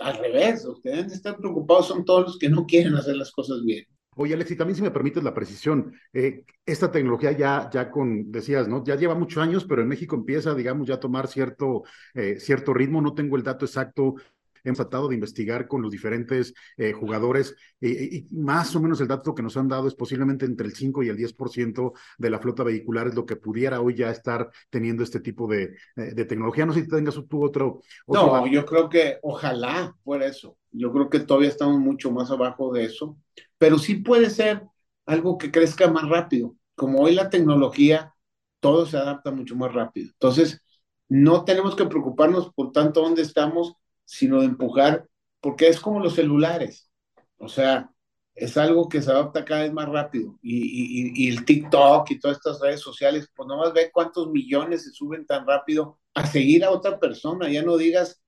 al 0.00 0.18
revés, 0.18 0.64
ustedes 0.64 1.12
están 1.12 1.36
preocupados 1.36 1.88
son 1.88 2.04
todos 2.04 2.22
los 2.22 2.38
que 2.38 2.48
no 2.48 2.66
quieren 2.66 2.94
hacer 2.94 3.16
las 3.16 3.30
cosas 3.30 3.62
bien. 3.64 3.86
Oye, 4.16 4.34
Alex, 4.34 4.56
también 4.56 4.76
si 4.76 4.82
me 4.82 4.90
permites 4.90 5.22
la 5.22 5.32
precisión, 5.32 5.94
eh, 6.12 6.44
esta 6.66 6.90
tecnología 6.90 7.32
ya, 7.32 7.70
ya 7.72 7.90
con, 7.90 8.30
decías, 8.32 8.66
¿no? 8.66 8.82
Ya 8.84 8.96
lleva 8.96 9.14
muchos 9.14 9.42
años, 9.42 9.64
pero 9.64 9.82
en 9.82 9.88
México 9.88 10.16
empieza, 10.16 10.54
digamos, 10.54 10.88
ya 10.88 10.94
a 10.94 11.00
tomar 11.00 11.28
cierto, 11.28 11.84
eh, 12.14 12.40
cierto 12.40 12.74
ritmo, 12.74 13.00
no 13.00 13.14
tengo 13.14 13.36
el 13.36 13.44
dato 13.44 13.64
exacto, 13.66 14.16
hemos 14.64 14.78
tratado 14.78 15.08
de 15.08 15.14
investigar 15.14 15.66
con 15.66 15.82
los 15.82 15.90
diferentes 15.90 16.54
eh, 16.76 16.92
jugadores 16.92 17.54
y 17.80 18.26
más 18.30 18.76
o 18.76 18.80
menos 18.80 19.00
el 19.00 19.08
dato 19.08 19.34
que 19.34 19.42
nos 19.42 19.56
han 19.56 19.68
dado 19.68 19.88
es 19.88 19.94
posiblemente 19.94 20.44
entre 20.44 20.66
el 20.66 20.74
5 20.74 21.02
y 21.02 21.08
el 21.08 21.16
10% 21.16 21.92
de 22.18 22.30
la 22.30 22.38
flota 22.38 22.62
vehicular 22.62 23.08
es 23.08 23.14
lo 23.14 23.24
que 23.24 23.36
pudiera 23.36 23.80
hoy 23.80 23.94
ya 23.94 24.10
estar 24.10 24.50
teniendo 24.68 25.02
este 25.02 25.20
tipo 25.20 25.46
de, 25.48 25.76
eh, 25.96 26.14
de 26.14 26.24
tecnología. 26.24 26.66
No 26.66 26.72
sé 26.72 26.82
si 26.82 26.88
tengas 26.88 27.14
tú 27.14 27.44
otro, 27.44 27.80
otro... 28.06 28.36
No, 28.36 28.46
yo 28.46 28.64
creo 28.64 28.88
que 28.88 29.18
ojalá 29.22 29.96
fuera 30.04 30.26
eso. 30.26 30.56
Yo 30.72 30.92
creo 30.92 31.10
que 31.10 31.20
todavía 31.20 31.48
estamos 31.48 31.78
mucho 31.78 32.10
más 32.10 32.30
abajo 32.30 32.72
de 32.72 32.84
eso, 32.84 33.16
pero 33.58 33.78
sí 33.78 33.96
puede 33.96 34.30
ser 34.30 34.62
algo 35.06 35.38
que 35.38 35.50
crezca 35.50 35.90
más 35.90 36.08
rápido. 36.08 36.54
Como 36.74 37.00
hoy 37.00 37.14
la 37.14 37.30
tecnología, 37.30 38.14
todo 38.60 38.86
se 38.86 38.96
adapta 38.96 39.30
mucho 39.30 39.56
más 39.56 39.72
rápido. 39.72 40.10
Entonces, 40.12 40.62
no 41.08 41.44
tenemos 41.44 41.74
que 41.74 41.86
preocuparnos 41.86 42.52
por 42.52 42.70
tanto 42.72 43.00
dónde 43.02 43.22
estamos, 43.22 43.74
sino 44.10 44.40
de 44.40 44.46
empujar, 44.46 45.06
porque 45.40 45.68
es 45.68 45.78
como 45.78 46.00
los 46.00 46.16
celulares. 46.16 46.90
O 47.38 47.48
sea, 47.48 47.88
es 48.34 48.56
algo 48.56 48.88
que 48.88 49.00
se 49.00 49.10
adapta 49.10 49.44
cada 49.44 49.62
vez 49.62 49.72
más 49.72 49.88
rápido. 49.88 50.36
Y, 50.42 51.28
el 51.28 51.44
TikTok 51.44 52.10
y 52.10 52.18
todas 52.18 52.38
estas 52.38 52.60
redes 52.60 52.80
sociales, 52.80 53.30
pues 53.36 53.46
nomás 53.46 53.72
ve 53.72 53.90
cuántos 53.92 54.28
millones 54.28 54.82
se 54.82 54.90
suben 54.90 55.26
tan 55.26 55.46
rápido 55.46 56.00
a 56.14 56.26
seguir 56.26 56.64
a 56.64 56.72
otra 56.72 56.98
persona. 56.98 57.48
Ya 57.48 57.62
no 57.62 57.76
digas 57.76 58.20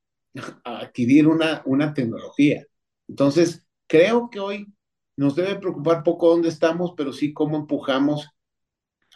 a 0.65 0.79
adquirir 0.79 1.27
una, 1.27 1.63
una 1.65 1.93
tecnología. 1.93 2.65
Entonces, 3.09 3.67
creo 3.89 4.31
que 4.31 4.39
hoy 4.39 4.73
nos 5.17 5.35
debe 5.35 5.57
preocupar 5.57 6.05
poco 6.05 6.29
dónde 6.31 6.49
estamos, 6.49 6.93
pero 6.97 7.13
sí 7.13 7.33
cómo 7.33 7.57
empujamos 7.57 8.29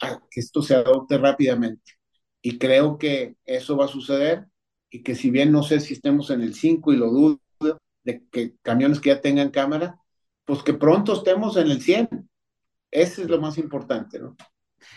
a 0.03 0.21
que 0.29 0.41
esto 0.41 0.63
se 0.63 0.75
adopte 0.75 1.17
rápidamente. 1.17 1.93
Y 2.43 2.59
creo 2.59 2.99
que 2.99 3.37
eso 3.45 3.77
va 3.77 3.85
a 3.85 3.89
suceder 3.89 4.49
y 4.97 5.03
que 5.03 5.15
si 5.15 5.31
bien 5.31 5.53
no 5.53 5.63
sé 5.63 5.81
si 5.81 5.93
estemos 5.93 6.31
en 6.31 6.41
el 6.41 6.55
5 6.55 6.91
y 6.91 6.97
lo 6.97 7.11
dudo 7.11 7.41
de 8.03 8.25
que 8.31 8.55
camiones 8.63 8.99
que 8.99 9.11
ya 9.11 9.21
tengan 9.21 9.51
cámara, 9.51 10.01
pues 10.47 10.63
que 10.63 10.73
pronto 10.73 11.13
estemos 11.13 11.59
en 11.59 11.71
el 11.71 11.83
100. 11.83 12.09
Ese 12.91 13.23
es 13.23 13.29
lo 13.29 13.39
más 13.39 13.59
importante, 13.59 14.19
¿no? 14.19 14.35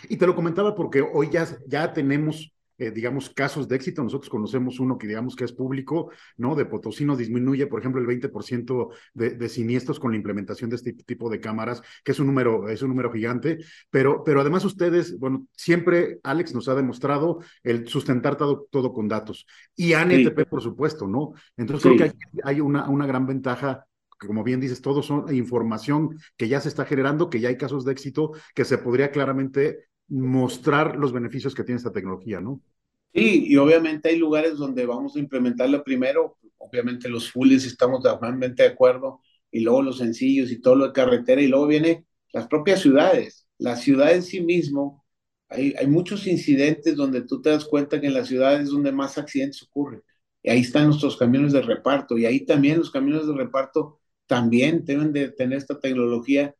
Y 0.08 0.16
te 0.16 0.26
lo 0.26 0.36
comentaba 0.36 0.74
porque 0.74 1.02
hoy 1.02 1.30
ya, 1.30 1.45
ya 1.68 1.91
tenemos 1.91 2.50
eh, 2.80 2.92
digamos, 2.92 3.30
casos 3.30 3.68
de 3.68 3.76
éxito. 3.76 4.04
Nosotros 4.04 4.30
conocemos 4.30 4.80
uno 4.80 4.98
que 4.98 5.08
digamos 5.08 5.36
que 5.36 5.44
es 5.44 5.52
público, 5.52 6.12
¿no? 6.38 6.56
De 6.56 6.66
Potosí 6.66 7.06
nos 7.06 7.18
disminuye, 7.18 7.68
por 7.68 7.80
ejemplo, 7.80 8.02
el 8.02 8.08
20% 8.08 8.90
de, 9.14 9.32
de, 9.32 9.50
siniestros 9.50 10.00
con 10.00 10.12
la 10.12 10.18
implementación 10.18 10.70
de 10.70 10.78
este 10.78 10.94
tipo 10.94 11.30
de 11.30 11.40
cámaras, 11.40 11.82
que 12.04 12.14
es 12.14 12.20
un 12.20 12.28
número, 12.28 12.70
es 12.70 12.82
un 12.82 12.90
número 12.90 13.12
gigante, 13.12 13.60
pero, 13.90 14.24
pero 14.24 14.42
además 14.42 14.64
ustedes, 14.66 15.20
bueno, 15.20 15.46
siempre 15.56 16.20
Alex 16.24 16.56
nos 16.56 16.70
ha 16.70 16.76
demostrado 16.76 17.40
el 17.64 17.88
sustentar 17.88 18.38
todo, 18.38 18.68
todo 18.72 18.94
con 18.94 19.08
datos. 19.08 19.46
Y 19.76 19.94
ANTP, 19.94 20.48
por 20.50 20.62
supuesto, 20.62 21.08
¿no? 21.08 21.34
Entonces 21.58 21.84
creo 21.84 21.98
que 21.98 22.04
hay, 22.04 22.12
hay 22.44 22.62
una, 22.62 22.90
una 22.90 23.06
gran 23.06 23.26
ventaja 23.26 23.86
como 24.28 24.44
bien 24.44 24.60
dices, 24.60 24.82
todo 24.82 25.02
son 25.02 25.34
información 25.34 26.20
que 26.36 26.50
ya 26.50 26.60
se 26.60 26.68
está 26.68 26.86
generando, 26.86 27.30
que 27.30 27.40
ya 27.40 27.50
hay 27.50 27.58
casos 27.58 27.86
de 27.86 27.94
éxito, 27.94 28.34
que 28.54 28.66
se 28.66 28.78
podría 28.78 29.12
claramente 29.12 29.89
mostrar 30.10 30.95
los 30.95 31.14
beneficios 31.14 31.55
que 31.55 31.64
tiene 31.64 31.78
esta 31.78 31.91
tecnología, 31.91 32.41
¿no? 32.41 32.62
Sí, 33.14 33.45
y 33.47 33.57
obviamente 33.57 34.10
hay 34.10 34.18
lugares 34.18 34.57
donde 34.57 34.86
vamos 34.86 35.16
a 35.16 35.20
implementarlo 35.20 35.84
primero, 35.84 36.38
obviamente 36.57 37.10
los 37.10 37.32
fulls 37.32 37.66
estamos 37.66 38.03
totalmente 38.03 38.64
de 38.64 38.70
acuerdo, 38.70 39.22
y 39.51 39.62
luego 39.62 39.82
los 39.82 39.97
sencillos 39.97 40.51
y 40.51 40.62
todo 40.62 40.76
lo 40.76 40.88
de 40.88 40.93
carretera, 40.93 41.41
y 41.41 41.47
luego 41.47 41.68
viene 41.68 42.05
las 42.34 42.47
propias 42.47 42.82
ciudades. 42.82 43.47
La 43.57 43.76
ciudad 43.76 44.14
en 44.14 44.22
sí 44.24 44.41
mismo, 44.41 45.03
hay, 45.49 45.74
hay 45.78 45.88
muchos 45.88 46.28
incidentes 46.28 46.95
donde 46.95 47.24
tú 47.24 47.41
te 47.41 47.49
das 47.49 47.66
cuenta 47.66 47.99
que 47.99 48.07
en 48.07 48.14
las 48.14 48.28
ciudades 48.28 48.62
es 48.64 48.70
donde 48.70 48.91
más 48.91 49.18
accidentes 49.18 49.64
ocurren. 49.64 50.03
Y 50.43 50.51
ahí 50.51 50.62
están 50.62 50.86
nuestros 50.86 51.18
camiones 51.18 51.51
de 51.51 51.62
reparto, 51.62 52.18
y 52.18 52.26
ahí 52.26 52.45
también 52.45 52.78
los 52.78 52.91
camiones 52.91 53.26
de 53.28 53.34
reparto 53.34 53.99
también 54.28 54.86
deben 54.86 55.12
de 55.12 55.30
tener 55.32 55.57
esta 55.57 55.80
tecnología. 55.80 56.55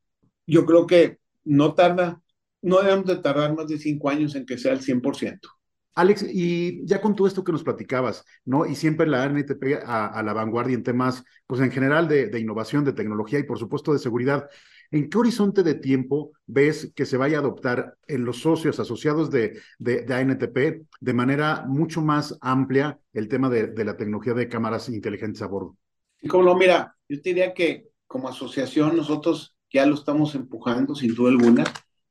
Yo 0.48 0.66
creo 0.66 0.88
que 0.88 1.20
no 1.44 1.76
tarda 1.76 2.22
no 2.62 2.82
debemos 2.82 3.06
de 3.06 3.18
tardar 3.18 3.56
más 3.56 3.68
de 3.68 3.78
cinco 3.78 4.10
años 4.10 4.36
en 4.36 4.46
que 4.46 4.58
sea 4.58 4.74
el 4.74 4.82
100%. 4.82 5.50
Alex, 5.96 6.26
y 6.32 6.86
ya 6.86 7.02
con 7.02 7.16
todo 7.16 7.28
esto 7.28 7.44
que 7.44 7.52
nos 7.52 7.64
platicabas, 7.64 8.24
¿no? 8.46 8.66
Y 8.66 8.76
siempre 8.76 9.06
la 9.06 9.24
ANTP 9.24 9.84
a, 9.86 10.08
a 10.08 10.24
la 10.24 10.32
vanguardia 10.32 10.76
en 10.76 10.84
temas, 10.84 11.24
pues 11.46 11.60
en 11.60 11.72
general 11.72 12.08
de, 12.08 12.40
innovación, 12.40 12.86
de 12.86 12.94
tecnología 12.94 13.40
y 13.40 13.44
por 13.44 13.60
supuesto 13.60 13.92
de 13.92 14.00
seguridad. 14.00 14.50
¿En 14.92 15.10
qué 15.10 15.18
horizonte 15.18 15.62
de 15.62 15.76
tiempo 15.76 16.32
ves 16.46 16.94
que 16.96 17.06
se 17.06 17.18
vaya 17.18 17.38
a 17.38 17.42
adoptar 17.42 17.98
en 18.08 18.24
los 18.24 18.40
socios 18.40 18.80
asociados 18.80 19.30
de, 19.30 19.60
de, 19.78 20.02
de 20.04 20.14
ANTP 20.14 20.88
de 21.02 21.14
manera 21.14 21.66
mucho 21.68 22.02
más 22.02 22.38
amplia 22.40 22.98
el 23.12 23.28
tema 23.28 23.50
de, 23.50 23.68
de 23.68 23.86
la 23.86 23.98
tecnología 23.98 24.34
de 24.34 24.48
cámaras 24.48 24.88
inteligentes 24.88 25.42
a 25.42 25.48
bordo? 25.48 25.76
Y 26.22 26.30
como 26.30 26.44
lo 26.44 26.56
mira, 26.56 26.96
yo 27.10 27.22
te 27.22 27.30
diría 27.30 27.54
que 27.54 27.90
como 28.08 28.30
asociación 28.30 28.96
nosotros 28.96 29.56
ya 29.72 29.86
lo 29.86 29.96
estamos 29.96 30.34
empujando 30.34 30.96
sin 30.96 31.14
duda 31.14 31.32
alguna 31.32 31.66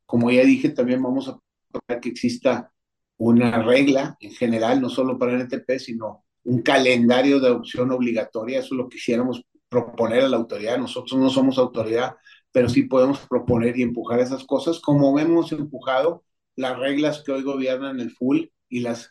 como 0.09 0.31
ya 0.31 0.43
dije, 0.43 0.71
también 0.71 1.03
vamos 1.03 1.29
a 1.29 1.39
proponer 1.71 2.01
que 2.01 2.09
exista 2.09 2.73
una 3.19 3.63
regla 3.63 4.17
en 4.21 4.31
general, 4.31 4.81
no 4.81 4.89
solo 4.89 5.19
para 5.19 5.33
el 5.35 5.43
NTP, 5.43 5.79
sino 5.79 6.25
un 6.45 6.63
calendario 6.63 7.39
de 7.41 7.49
adopción 7.49 7.93
obligatoria. 7.93 8.61
Eso 8.61 8.69
es 8.75 8.79
lo 8.79 8.89
que 8.89 8.97
quisiéramos 8.97 9.43
proponer 9.69 10.25
a 10.25 10.29
la 10.29 10.39
autoridad. 10.39 10.79
Nosotros 10.79 11.21
no 11.21 11.29
somos 11.29 11.59
autoridad, 11.59 12.17
pero 12.51 12.71
sí 12.71 12.85
podemos 12.85 13.19
proponer 13.29 13.79
y 13.79 13.83
empujar 13.83 14.21
esas 14.21 14.45
cosas, 14.45 14.81
como 14.81 15.19
hemos 15.19 15.53
empujado 15.53 16.25
las 16.57 16.79
reglas 16.79 17.23
que 17.23 17.33
hoy 17.33 17.43
gobiernan 17.43 18.01
el 18.01 18.11
full 18.11 18.47
y 18.71 18.81
las 18.81 19.11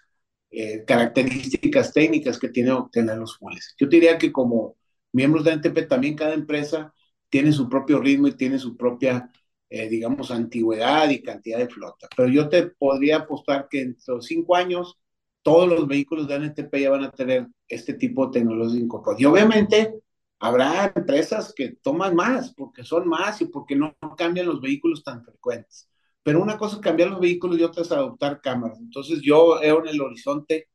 eh, 0.49 0.83
características 0.83 1.93
técnicas 1.93 2.39
que 2.39 2.49
tiene 2.49 2.71
obtener 2.71 3.17
los 3.17 3.37
fulls. 3.37 3.75
Yo 3.77 3.85
diría 3.85 4.17
que 4.17 4.31
como 4.31 4.77
miembros 5.11 5.43
de 5.43 5.51
NTP, 5.51 5.87
también 5.87 6.15
cada 6.15 6.33
empresa 6.33 6.91
tiene 7.29 7.51
su 7.51 7.69
propio 7.69 7.99
ritmo 7.99 8.29
y 8.29 8.31
tiene 8.31 8.57
su 8.57 8.75
propia 8.75 9.31
eh, 9.69 9.89
digamos, 9.89 10.31
antigüedad 10.31 11.09
y 11.09 11.21
cantidad 11.21 11.59
de 11.59 11.69
flota. 11.69 12.07
Pero 12.15 12.29
yo 12.29 12.49
te 12.49 12.67
podría 12.67 13.17
apostar 13.17 13.67
que 13.69 13.81
en 13.81 13.97
los 14.07 14.25
cinco 14.25 14.55
años 14.55 14.97
todos 15.41 15.67
los 15.67 15.87
vehículos 15.87 16.27
de 16.27 16.35
NTP 16.35 16.75
ya 16.75 16.89
van 16.89 17.03
a 17.05 17.11
tener 17.11 17.47
este 17.67 17.93
tipo 17.93 18.27
de 18.27 18.39
tecnología 18.39 18.79
incorporada. 18.81 19.21
Y 19.21 19.25
obviamente 19.25 19.93
habrá 20.39 20.91
empresas 20.95 21.53
que 21.55 21.75
toman 21.81 22.15
más, 22.15 22.53
porque 22.53 22.83
son 22.83 23.07
más 23.07 23.41
y 23.41 23.45
porque 23.45 23.75
no 23.75 23.95
cambian 24.17 24.47
los 24.47 24.61
vehículos 24.61 25.03
tan 25.03 25.23
frecuentes. 25.23 25.89
Pero 26.23 26.41
una 26.41 26.57
cosa 26.57 26.75
es 26.77 26.81
cambiar 26.81 27.09
los 27.09 27.21
vehículos 27.21 27.57
y 27.57 27.63
otra 27.63 27.83
es 27.83 27.91
adoptar 27.91 28.41
cámaras. 28.41 28.79
Entonces 28.79 29.21
yo 29.21 29.59
veo 29.59 29.79
en 29.79 29.87
el 29.87 30.01
horizonte 30.01 30.67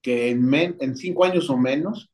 que 0.00 0.30
en, 0.30 0.54
en 0.80 0.96
cinco 0.96 1.24
años 1.24 1.50
o 1.50 1.56
menos, 1.56 2.10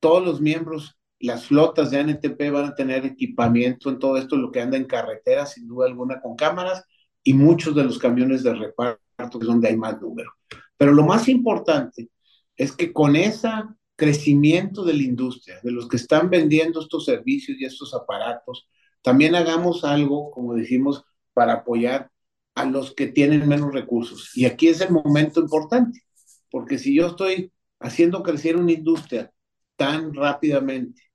todos 0.00 0.24
los 0.24 0.40
miembros 0.40 0.97
las 1.20 1.46
flotas 1.46 1.90
de 1.90 1.98
ANTP 1.98 2.50
van 2.50 2.66
a 2.66 2.74
tener 2.74 3.04
equipamiento 3.04 3.90
en 3.90 3.98
todo 3.98 4.16
esto, 4.16 4.36
lo 4.36 4.52
que 4.52 4.60
anda 4.60 4.76
en 4.76 4.84
carretera, 4.84 5.46
sin 5.46 5.66
duda 5.66 5.86
alguna, 5.86 6.20
con 6.20 6.36
cámaras, 6.36 6.84
y 7.22 7.34
muchos 7.34 7.74
de 7.74 7.84
los 7.84 7.98
camiones 7.98 8.42
de 8.42 8.54
reparto, 8.54 9.00
es 9.18 9.46
donde 9.46 9.68
hay 9.68 9.76
más 9.76 10.00
número. 10.00 10.32
Pero 10.76 10.92
lo 10.92 11.04
más 11.04 11.28
importante 11.28 12.10
es 12.56 12.72
que 12.72 12.92
con 12.92 13.16
ese 13.16 13.48
crecimiento 13.96 14.84
de 14.84 14.94
la 14.94 15.02
industria, 15.02 15.58
de 15.62 15.72
los 15.72 15.88
que 15.88 15.96
están 15.96 16.30
vendiendo 16.30 16.80
estos 16.80 17.04
servicios 17.04 17.58
y 17.58 17.64
estos 17.64 17.94
aparatos, 17.94 18.68
también 19.02 19.34
hagamos 19.34 19.84
algo, 19.84 20.30
como 20.30 20.54
dijimos, 20.54 21.04
para 21.32 21.54
apoyar 21.54 22.10
a 22.54 22.64
los 22.64 22.94
que 22.94 23.08
tienen 23.08 23.48
menos 23.48 23.72
recursos. 23.72 24.36
Y 24.36 24.44
aquí 24.44 24.68
es 24.68 24.80
el 24.80 24.90
momento 24.90 25.40
importante, 25.40 26.02
porque 26.50 26.78
si 26.78 26.94
yo 26.94 27.08
estoy 27.08 27.52
haciendo 27.80 28.22
crecer 28.22 28.56
una 28.56 28.72
industria 28.72 29.32
tan 29.76 30.14
rápidamente 30.14 31.07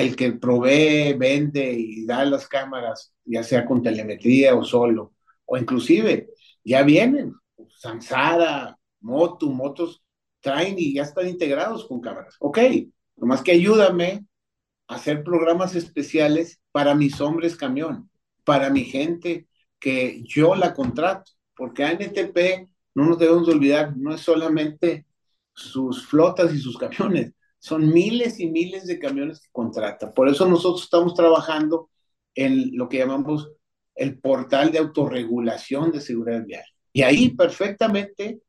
el 0.00 0.16
que 0.16 0.32
provee, 0.32 1.14
vende 1.14 1.72
y 1.72 2.04
da 2.04 2.24
las 2.24 2.48
cámaras, 2.48 3.14
ya 3.24 3.42
sea 3.42 3.64
con 3.64 3.82
telemetría 3.82 4.54
o 4.54 4.64
solo, 4.64 5.14
o 5.44 5.56
inclusive 5.56 6.30
ya 6.64 6.82
vienen, 6.82 7.34
Samsara, 7.78 8.78
Moto, 9.00 9.50
motos 9.50 10.02
traen 10.40 10.76
y 10.78 10.94
ya 10.94 11.02
están 11.02 11.28
integrados 11.28 11.86
con 11.86 12.00
cámaras. 12.00 12.36
Ok, 12.38 12.58
nomás 13.16 13.42
que 13.42 13.52
ayúdame 13.52 14.26
a 14.88 14.96
hacer 14.96 15.22
programas 15.22 15.74
especiales 15.74 16.60
para 16.72 16.94
mis 16.94 17.20
hombres 17.20 17.56
camión, 17.56 18.10
para 18.44 18.70
mi 18.70 18.84
gente 18.84 19.46
que 19.78 20.22
yo 20.24 20.54
la 20.54 20.74
contrato, 20.74 21.30
porque 21.54 21.84
ANTP, 21.84 22.68
no 22.94 23.06
nos 23.06 23.18
debemos 23.18 23.48
olvidar, 23.48 23.96
no 23.96 24.14
es 24.14 24.22
solamente 24.22 25.06
sus 25.52 26.06
flotas 26.06 26.52
y 26.52 26.58
sus 26.58 26.78
camiones, 26.78 27.32
son 27.64 27.90
miles 27.90 28.40
y 28.40 28.50
miles 28.50 28.86
de 28.86 28.98
camiones 28.98 29.40
que 29.40 29.48
contrata. 29.50 30.12
Por 30.12 30.28
eso 30.28 30.46
nosotros 30.46 30.82
estamos 30.82 31.14
trabajando 31.14 31.88
en 32.34 32.76
lo 32.76 32.90
que 32.90 32.98
llamamos 32.98 33.52
el 33.94 34.18
portal 34.18 34.70
de 34.70 34.80
autorregulación 34.80 35.90
de 35.90 36.02
seguridad 36.02 36.44
vial. 36.44 36.66
Y 36.92 37.00
ahí 37.00 37.30
perfectamente 37.30 38.42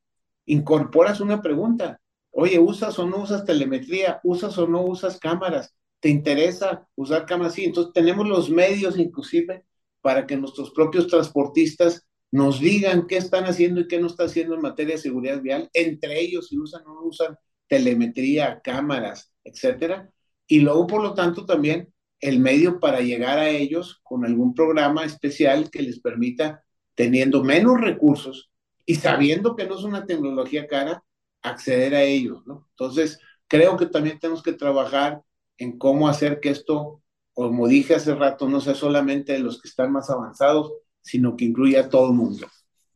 incorporas 0.47 1.21
una 1.21 1.41
pregunta. 1.41 1.97
Oye, 2.29 2.59
¿usas 2.59 2.99
o 2.99 3.07
no 3.07 3.23
usas 3.23 3.45
telemetría? 3.45 4.19
¿Usas 4.21 4.57
o 4.57 4.67
no 4.67 4.81
usas 4.81 5.17
cámaras? 5.17 5.73
¿Te 6.01 6.09
interesa 6.09 6.85
usar 6.95 7.25
cámaras? 7.25 7.53
Sí, 7.53 7.63
entonces 7.63 7.93
tenemos 7.93 8.27
los 8.27 8.49
medios 8.49 8.99
inclusive 8.99 9.63
para 10.01 10.27
que 10.27 10.35
nuestros 10.35 10.71
propios 10.71 11.07
transportistas 11.07 12.05
nos 12.31 12.59
digan 12.59 13.07
qué 13.07 13.15
están 13.15 13.45
haciendo 13.45 13.79
y 13.79 13.87
qué 13.87 13.97
no 13.97 14.07
están 14.07 14.25
haciendo 14.25 14.55
en 14.55 14.61
materia 14.61 14.95
de 14.95 15.01
seguridad 15.01 15.41
vial, 15.41 15.69
entre 15.71 16.19
ellos 16.19 16.49
si 16.49 16.57
usan 16.57 16.85
o 16.85 16.95
no 16.95 17.03
usan 17.03 17.37
telemetría, 17.67 18.61
cámaras, 18.63 19.33
etcétera, 19.43 20.11
y 20.47 20.59
luego, 20.59 20.87
por 20.87 21.01
lo 21.01 21.13
tanto, 21.13 21.45
también 21.45 21.93
el 22.19 22.39
medio 22.39 22.79
para 22.79 23.01
llegar 23.01 23.39
a 23.39 23.49
ellos 23.49 23.99
con 24.03 24.25
algún 24.25 24.53
programa 24.53 25.03
especial 25.03 25.69
que 25.69 25.81
les 25.81 25.99
permita, 25.99 26.63
teniendo 26.95 27.43
menos 27.43 27.79
recursos 27.81 28.51
y 28.85 28.95
sabiendo 28.95 29.55
que 29.55 29.65
no 29.65 29.77
es 29.77 29.83
una 29.83 30.05
tecnología 30.05 30.67
cara, 30.67 31.03
acceder 31.41 31.95
a 31.95 32.03
ellos, 32.03 32.45
¿no? 32.45 32.67
Entonces, 32.71 33.19
creo 33.47 33.77
que 33.77 33.85
también 33.85 34.19
tenemos 34.19 34.43
que 34.43 34.53
trabajar 34.53 35.21
en 35.57 35.77
cómo 35.77 36.07
hacer 36.07 36.39
que 36.39 36.49
esto, 36.49 37.01
como 37.33 37.67
dije 37.67 37.95
hace 37.95 38.15
rato, 38.15 38.47
no 38.47 38.61
sea 38.61 38.75
solamente 38.75 39.33
de 39.33 39.39
los 39.39 39.61
que 39.61 39.67
están 39.67 39.91
más 39.91 40.09
avanzados, 40.09 40.73
sino 41.01 41.35
que 41.35 41.45
incluya 41.45 41.81
a 41.81 41.89
todo 41.89 42.09
el 42.09 42.15
mundo. 42.15 42.47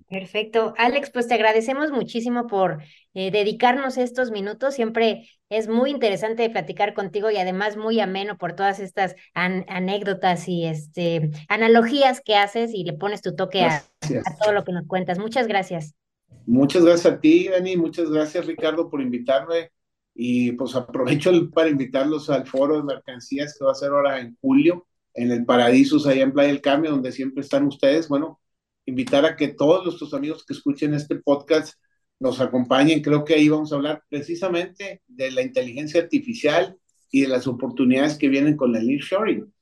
Perfecto. 0.10 0.74
Alex, 0.78 1.12
pues 1.12 1.28
te 1.28 1.36
agradecemos 1.36 1.92
muchísimo 1.92 2.48
por 2.48 2.82
eh, 3.14 3.30
dedicarnos 3.30 3.98
estos 3.98 4.32
minutos. 4.32 4.74
Siempre 4.74 5.30
es 5.50 5.68
muy 5.68 5.92
interesante 5.92 6.50
platicar 6.50 6.96
contigo 6.96 7.30
y 7.30 7.38
además 7.38 7.78
muy 7.78 8.00
ameno 8.00 8.38
por 8.38 8.54
todas 8.54 8.80
estas 8.80 9.16
anécdotas 9.34 10.48
y 10.48 10.66
este, 10.66 11.30
analogías 11.48 12.22
que 12.22 12.36
haces 12.36 12.72
y 12.74 12.84
le 12.84 12.94
pones 12.94 13.22
tu 13.22 13.36
toque 13.36 13.62
a, 13.64 13.78
a, 13.78 14.38
todo 14.42 14.52
lo 14.52 14.64
que 14.64 14.72
nos 14.72 14.88
cuentas. 14.88 15.20
Muchas 15.20 15.48
gracias. 15.48 15.94
Muchas 16.48 16.84
gracias 16.84 17.14
a 17.14 17.20
ti, 17.20 17.48
Dani. 17.48 17.78
Muchas 17.78 18.10
gracias, 18.10 18.48
Ricardo, 18.48 18.90
por 18.90 19.02
invitarme. 19.02 19.72
Y 20.16 20.54
pues 20.54 20.76
aprovecho 20.76 21.32
para 21.52 21.70
invitarlos 21.70 22.32
al 22.32 22.48
foro 22.48 22.78
de 22.78 22.84
mercancías 22.84 23.56
que 23.58 23.64
va 23.64 23.74
a 23.74 23.76
ser 23.76 23.92
ahora 23.92 24.20
en 24.20 24.36
julio 24.42 24.88
en 25.14 25.32
el 25.32 25.46
Paradisos, 25.46 26.08
allá 26.08 26.24
en 26.24 26.32
Playa 26.32 26.50
del 26.50 26.62
Cambio, 26.62 26.92
donde 26.92 27.12
siempre 27.12 27.42
están 27.42 27.68
ustedes. 27.68 28.08
Bueno, 28.08 28.40
invitar 28.90 29.26
a 29.26 29.36
que 29.36 29.50
todos 29.50 29.86
nuestros 29.86 30.14
amigos 30.14 30.44
que 30.46 30.54
escuchen 30.54 30.94
este 30.94 31.16
podcast 31.16 31.80
nos 32.20 32.42
acompañen. 32.42 33.02
Creo 33.02 33.24
que 33.24 33.36
ahí 33.36 33.48
vamos 33.48 33.72
a 33.72 33.76
hablar 33.76 34.04
precisamente 34.10 35.02
de 35.08 35.32
la 35.32 35.42
inteligencia 35.42 36.02
artificial 36.02 36.78
y 37.12 37.22
de 37.22 37.28
las 37.28 37.48
oportunidades 37.48 38.18
que 38.18 38.28
vienen 38.30 38.58
con 38.58 38.76
el 38.76 38.86
nearshoring. 38.88 39.54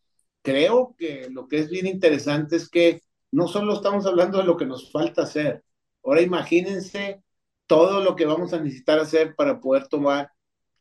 Creo 0.42 0.96
que 0.98 1.28
lo 1.30 1.48
que 1.48 1.60
es 1.60 1.70
bien 1.70 1.88
interesante 1.88 2.56
es 2.56 2.70
que 2.70 3.02
no 3.32 3.48
solo 3.48 3.74
estamos 3.74 4.06
hablando 4.06 4.38
de 4.38 4.46
lo 4.46 4.58
que 4.58 4.66
nos 4.66 4.92
falta 4.92 5.24
hacer. 5.24 5.64
Ahora 6.04 6.22
imagínense 6.22 7.22
todo 7.68 8.02
lo 8.02 8.16
que 8.16 8.26
vamos 8.26 8.54
a 8.54 8.60
necesitar 8.60 8.98
hacer 9.00 9.36
para 9.36 9.60
poder 9.60 9.88
tomar 9.88 10.32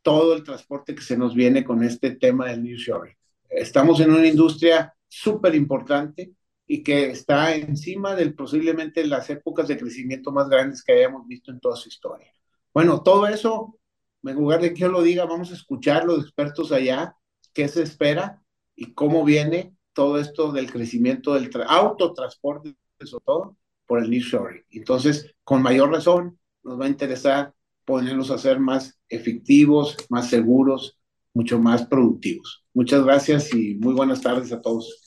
todo 0.02 0.34
el 0.34 0.44
transporte 0.44 0.94
que 0.94 1.02
se 1.02 1.18
nos 1.18 1.34
viene 1.34 1.64
con 1.64 1.82
este 1.82 2.12
tema 2.12 2.46
del 2.46 2.62
nearshoring. 2.62 3.16
Estamos 3.50 3.98
en 4.00 4.12
una 4.12 4.26
industria 4.26 4.94
súper 5.08 5.56
importante 5.56 6.35
y 6.66 6.82
que 6.82 7.10
está 7.10 7.54
encima 7.54 8.14
del 8.14 8.34
posiblemente 8.34 9.06
las 9.06 9.30
épocas 9.30 9.68
de 9.68 9.78
crecimiento 9.78 10.32
más 10.32 10.48
grandes 10.48 10.82
que 10.82 10.92
hayamos 10.92 11.26
visto 11.26 11.50
en 11.50 11.60
toda 11.60 11.76
su 11.76 11.88
historia. 11.88 12.32
Bueno, 12.74 13.02
todo 13.02 13.26
eso, 13.26 13.78
en 14.22 14.34
lugar 14.34 14.60
de 14.60 14.74
que 14.74 14.80
yo 14.80 14.88
lo 14.88 15.02
diga, 15.02 15.24
vamos 15.24 15.50
a 15.50 15.54
escuchar 15.54 16.04
los 16.04 16.22
expertos 16.22 16.72
allá, 16.72 17.16
qué 17.54 17.68
se 17.68 17.82
espera 17.82 18.42
y 18.74 18.92
cómo 18.94 19.24
viene 19.24 19.74
todo 19.92 20.18
esto 20.18 20.52
del 20.52 20.70
crecimiento 20.70 21.34
del 21.34 21.50
autotransporte, 21.68 22.76
sobre 23.00 23.24
todo 23.24 23.56
por 23.86 24.02
el 24.02 24.10
nearshoring. 24.10 24.64
Entonces, 24.70 25.34
con 25.44 25.62
mayor 25.62 25.90
razón, 25.90 26.38
nos 26.62 26.78
va 26.78 26.86
a 26.86 26.88
interesar 26.88 27.54
ponerlos 27.84 28.30
a 28.30 28.38
ser 28.38 28.58
más 28.58 28.98
efectivos, 29.08 29.96
más 30.10 30.28
seguros, 30.28 30.98
mucho 31.32 31.58
más 31.58 31.86
productivos. 31.86 32.64
Muchas 32.74 33.04
gracias 33.04 33.54
y 33.54 33.76
muy 33.76 33.94
buenas 33.94 34.20
tardes 34.20 34.52
a 34.52 34.60
todos. 34.60 35.05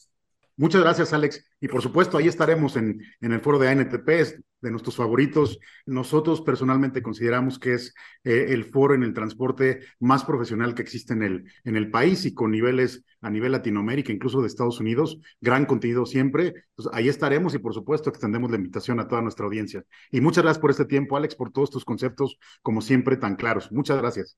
Muchas 0.60 0.82
gracias, 0.82 1.14
Alex. 1.14 1.46
Y 1.62 1.70
por 1.70 1.82
supuesto, 1.82 2.18
ahí 2.18 2.28
estaremos 2.28 2.76
en, 2.76 3.02
el 3.22 3.40
foro 3.40 3.60
de 3.60 3.70
ANTP, 3.70 4.10
de 4.60 4.72
nuestros 4.72 4.98
favoritos. 4.98 5.58
Nosotros 5.86 6.42
personalmente 6.42 7.02
consideramos 7.02 7.58
que 7.58 7.76
es 7.76 7.94
eh, 8.26 8.48
el 8.50 8.66
foro 8.66 8.94
en 8.94 9.04
el 9.04 9.14
transporte 9.14 9.80
más 10.02 10.26
profesional 10.26 10.76
que 10.76 10.82
existe 10.82 11.14
en 11.14 11.24
el, 11.78 11.92
país 11.92 12.26
y 12.26 12.34
con 12.34 12.52
niveles 12.52 13.06
a 13.22 13.30
nivel 13.30 13.54
Latinoamérica, 13.54 14.12
incluso 14.12 14.42
de 14.42 14.48
Estados 14.48 14.82
Unidos. 14.82 15.22
Gran 15.40 15.66
contenido 15.66 16.06
siempre. 16.06 16.66
Ahí 16.92 17.08
estaremos 17.08 17.54
y 17.54 17.60
por 17.60 17.74
supuesto 17.74 18.10
extendemos 18.10 18.52
la 18.52 18.58
invitación 18.58 19.00
a 19.00 19.08
toda 19.08 19.22
nuestra 19.22 19.46
audiencia. 19.46 19.86
Y 20.12 20.20
muchas 20.20 20.44
gracias 20.44 20.60
por 20.60 20.72
este 20.72 20.84
tiempo, 20.84 21.16
Alex, 21.16 21.36
por 21.36 21.54
todos 21.54 21.70
tus 21.70 21.86
conceptos, 21.86 22.38
como 22.62 22.82
siempre, 22.82 23.16
tan 23.16 23.38
claros. 23.38 23.72
Muchas 23.72 23.98
gracias. 23.98 24.38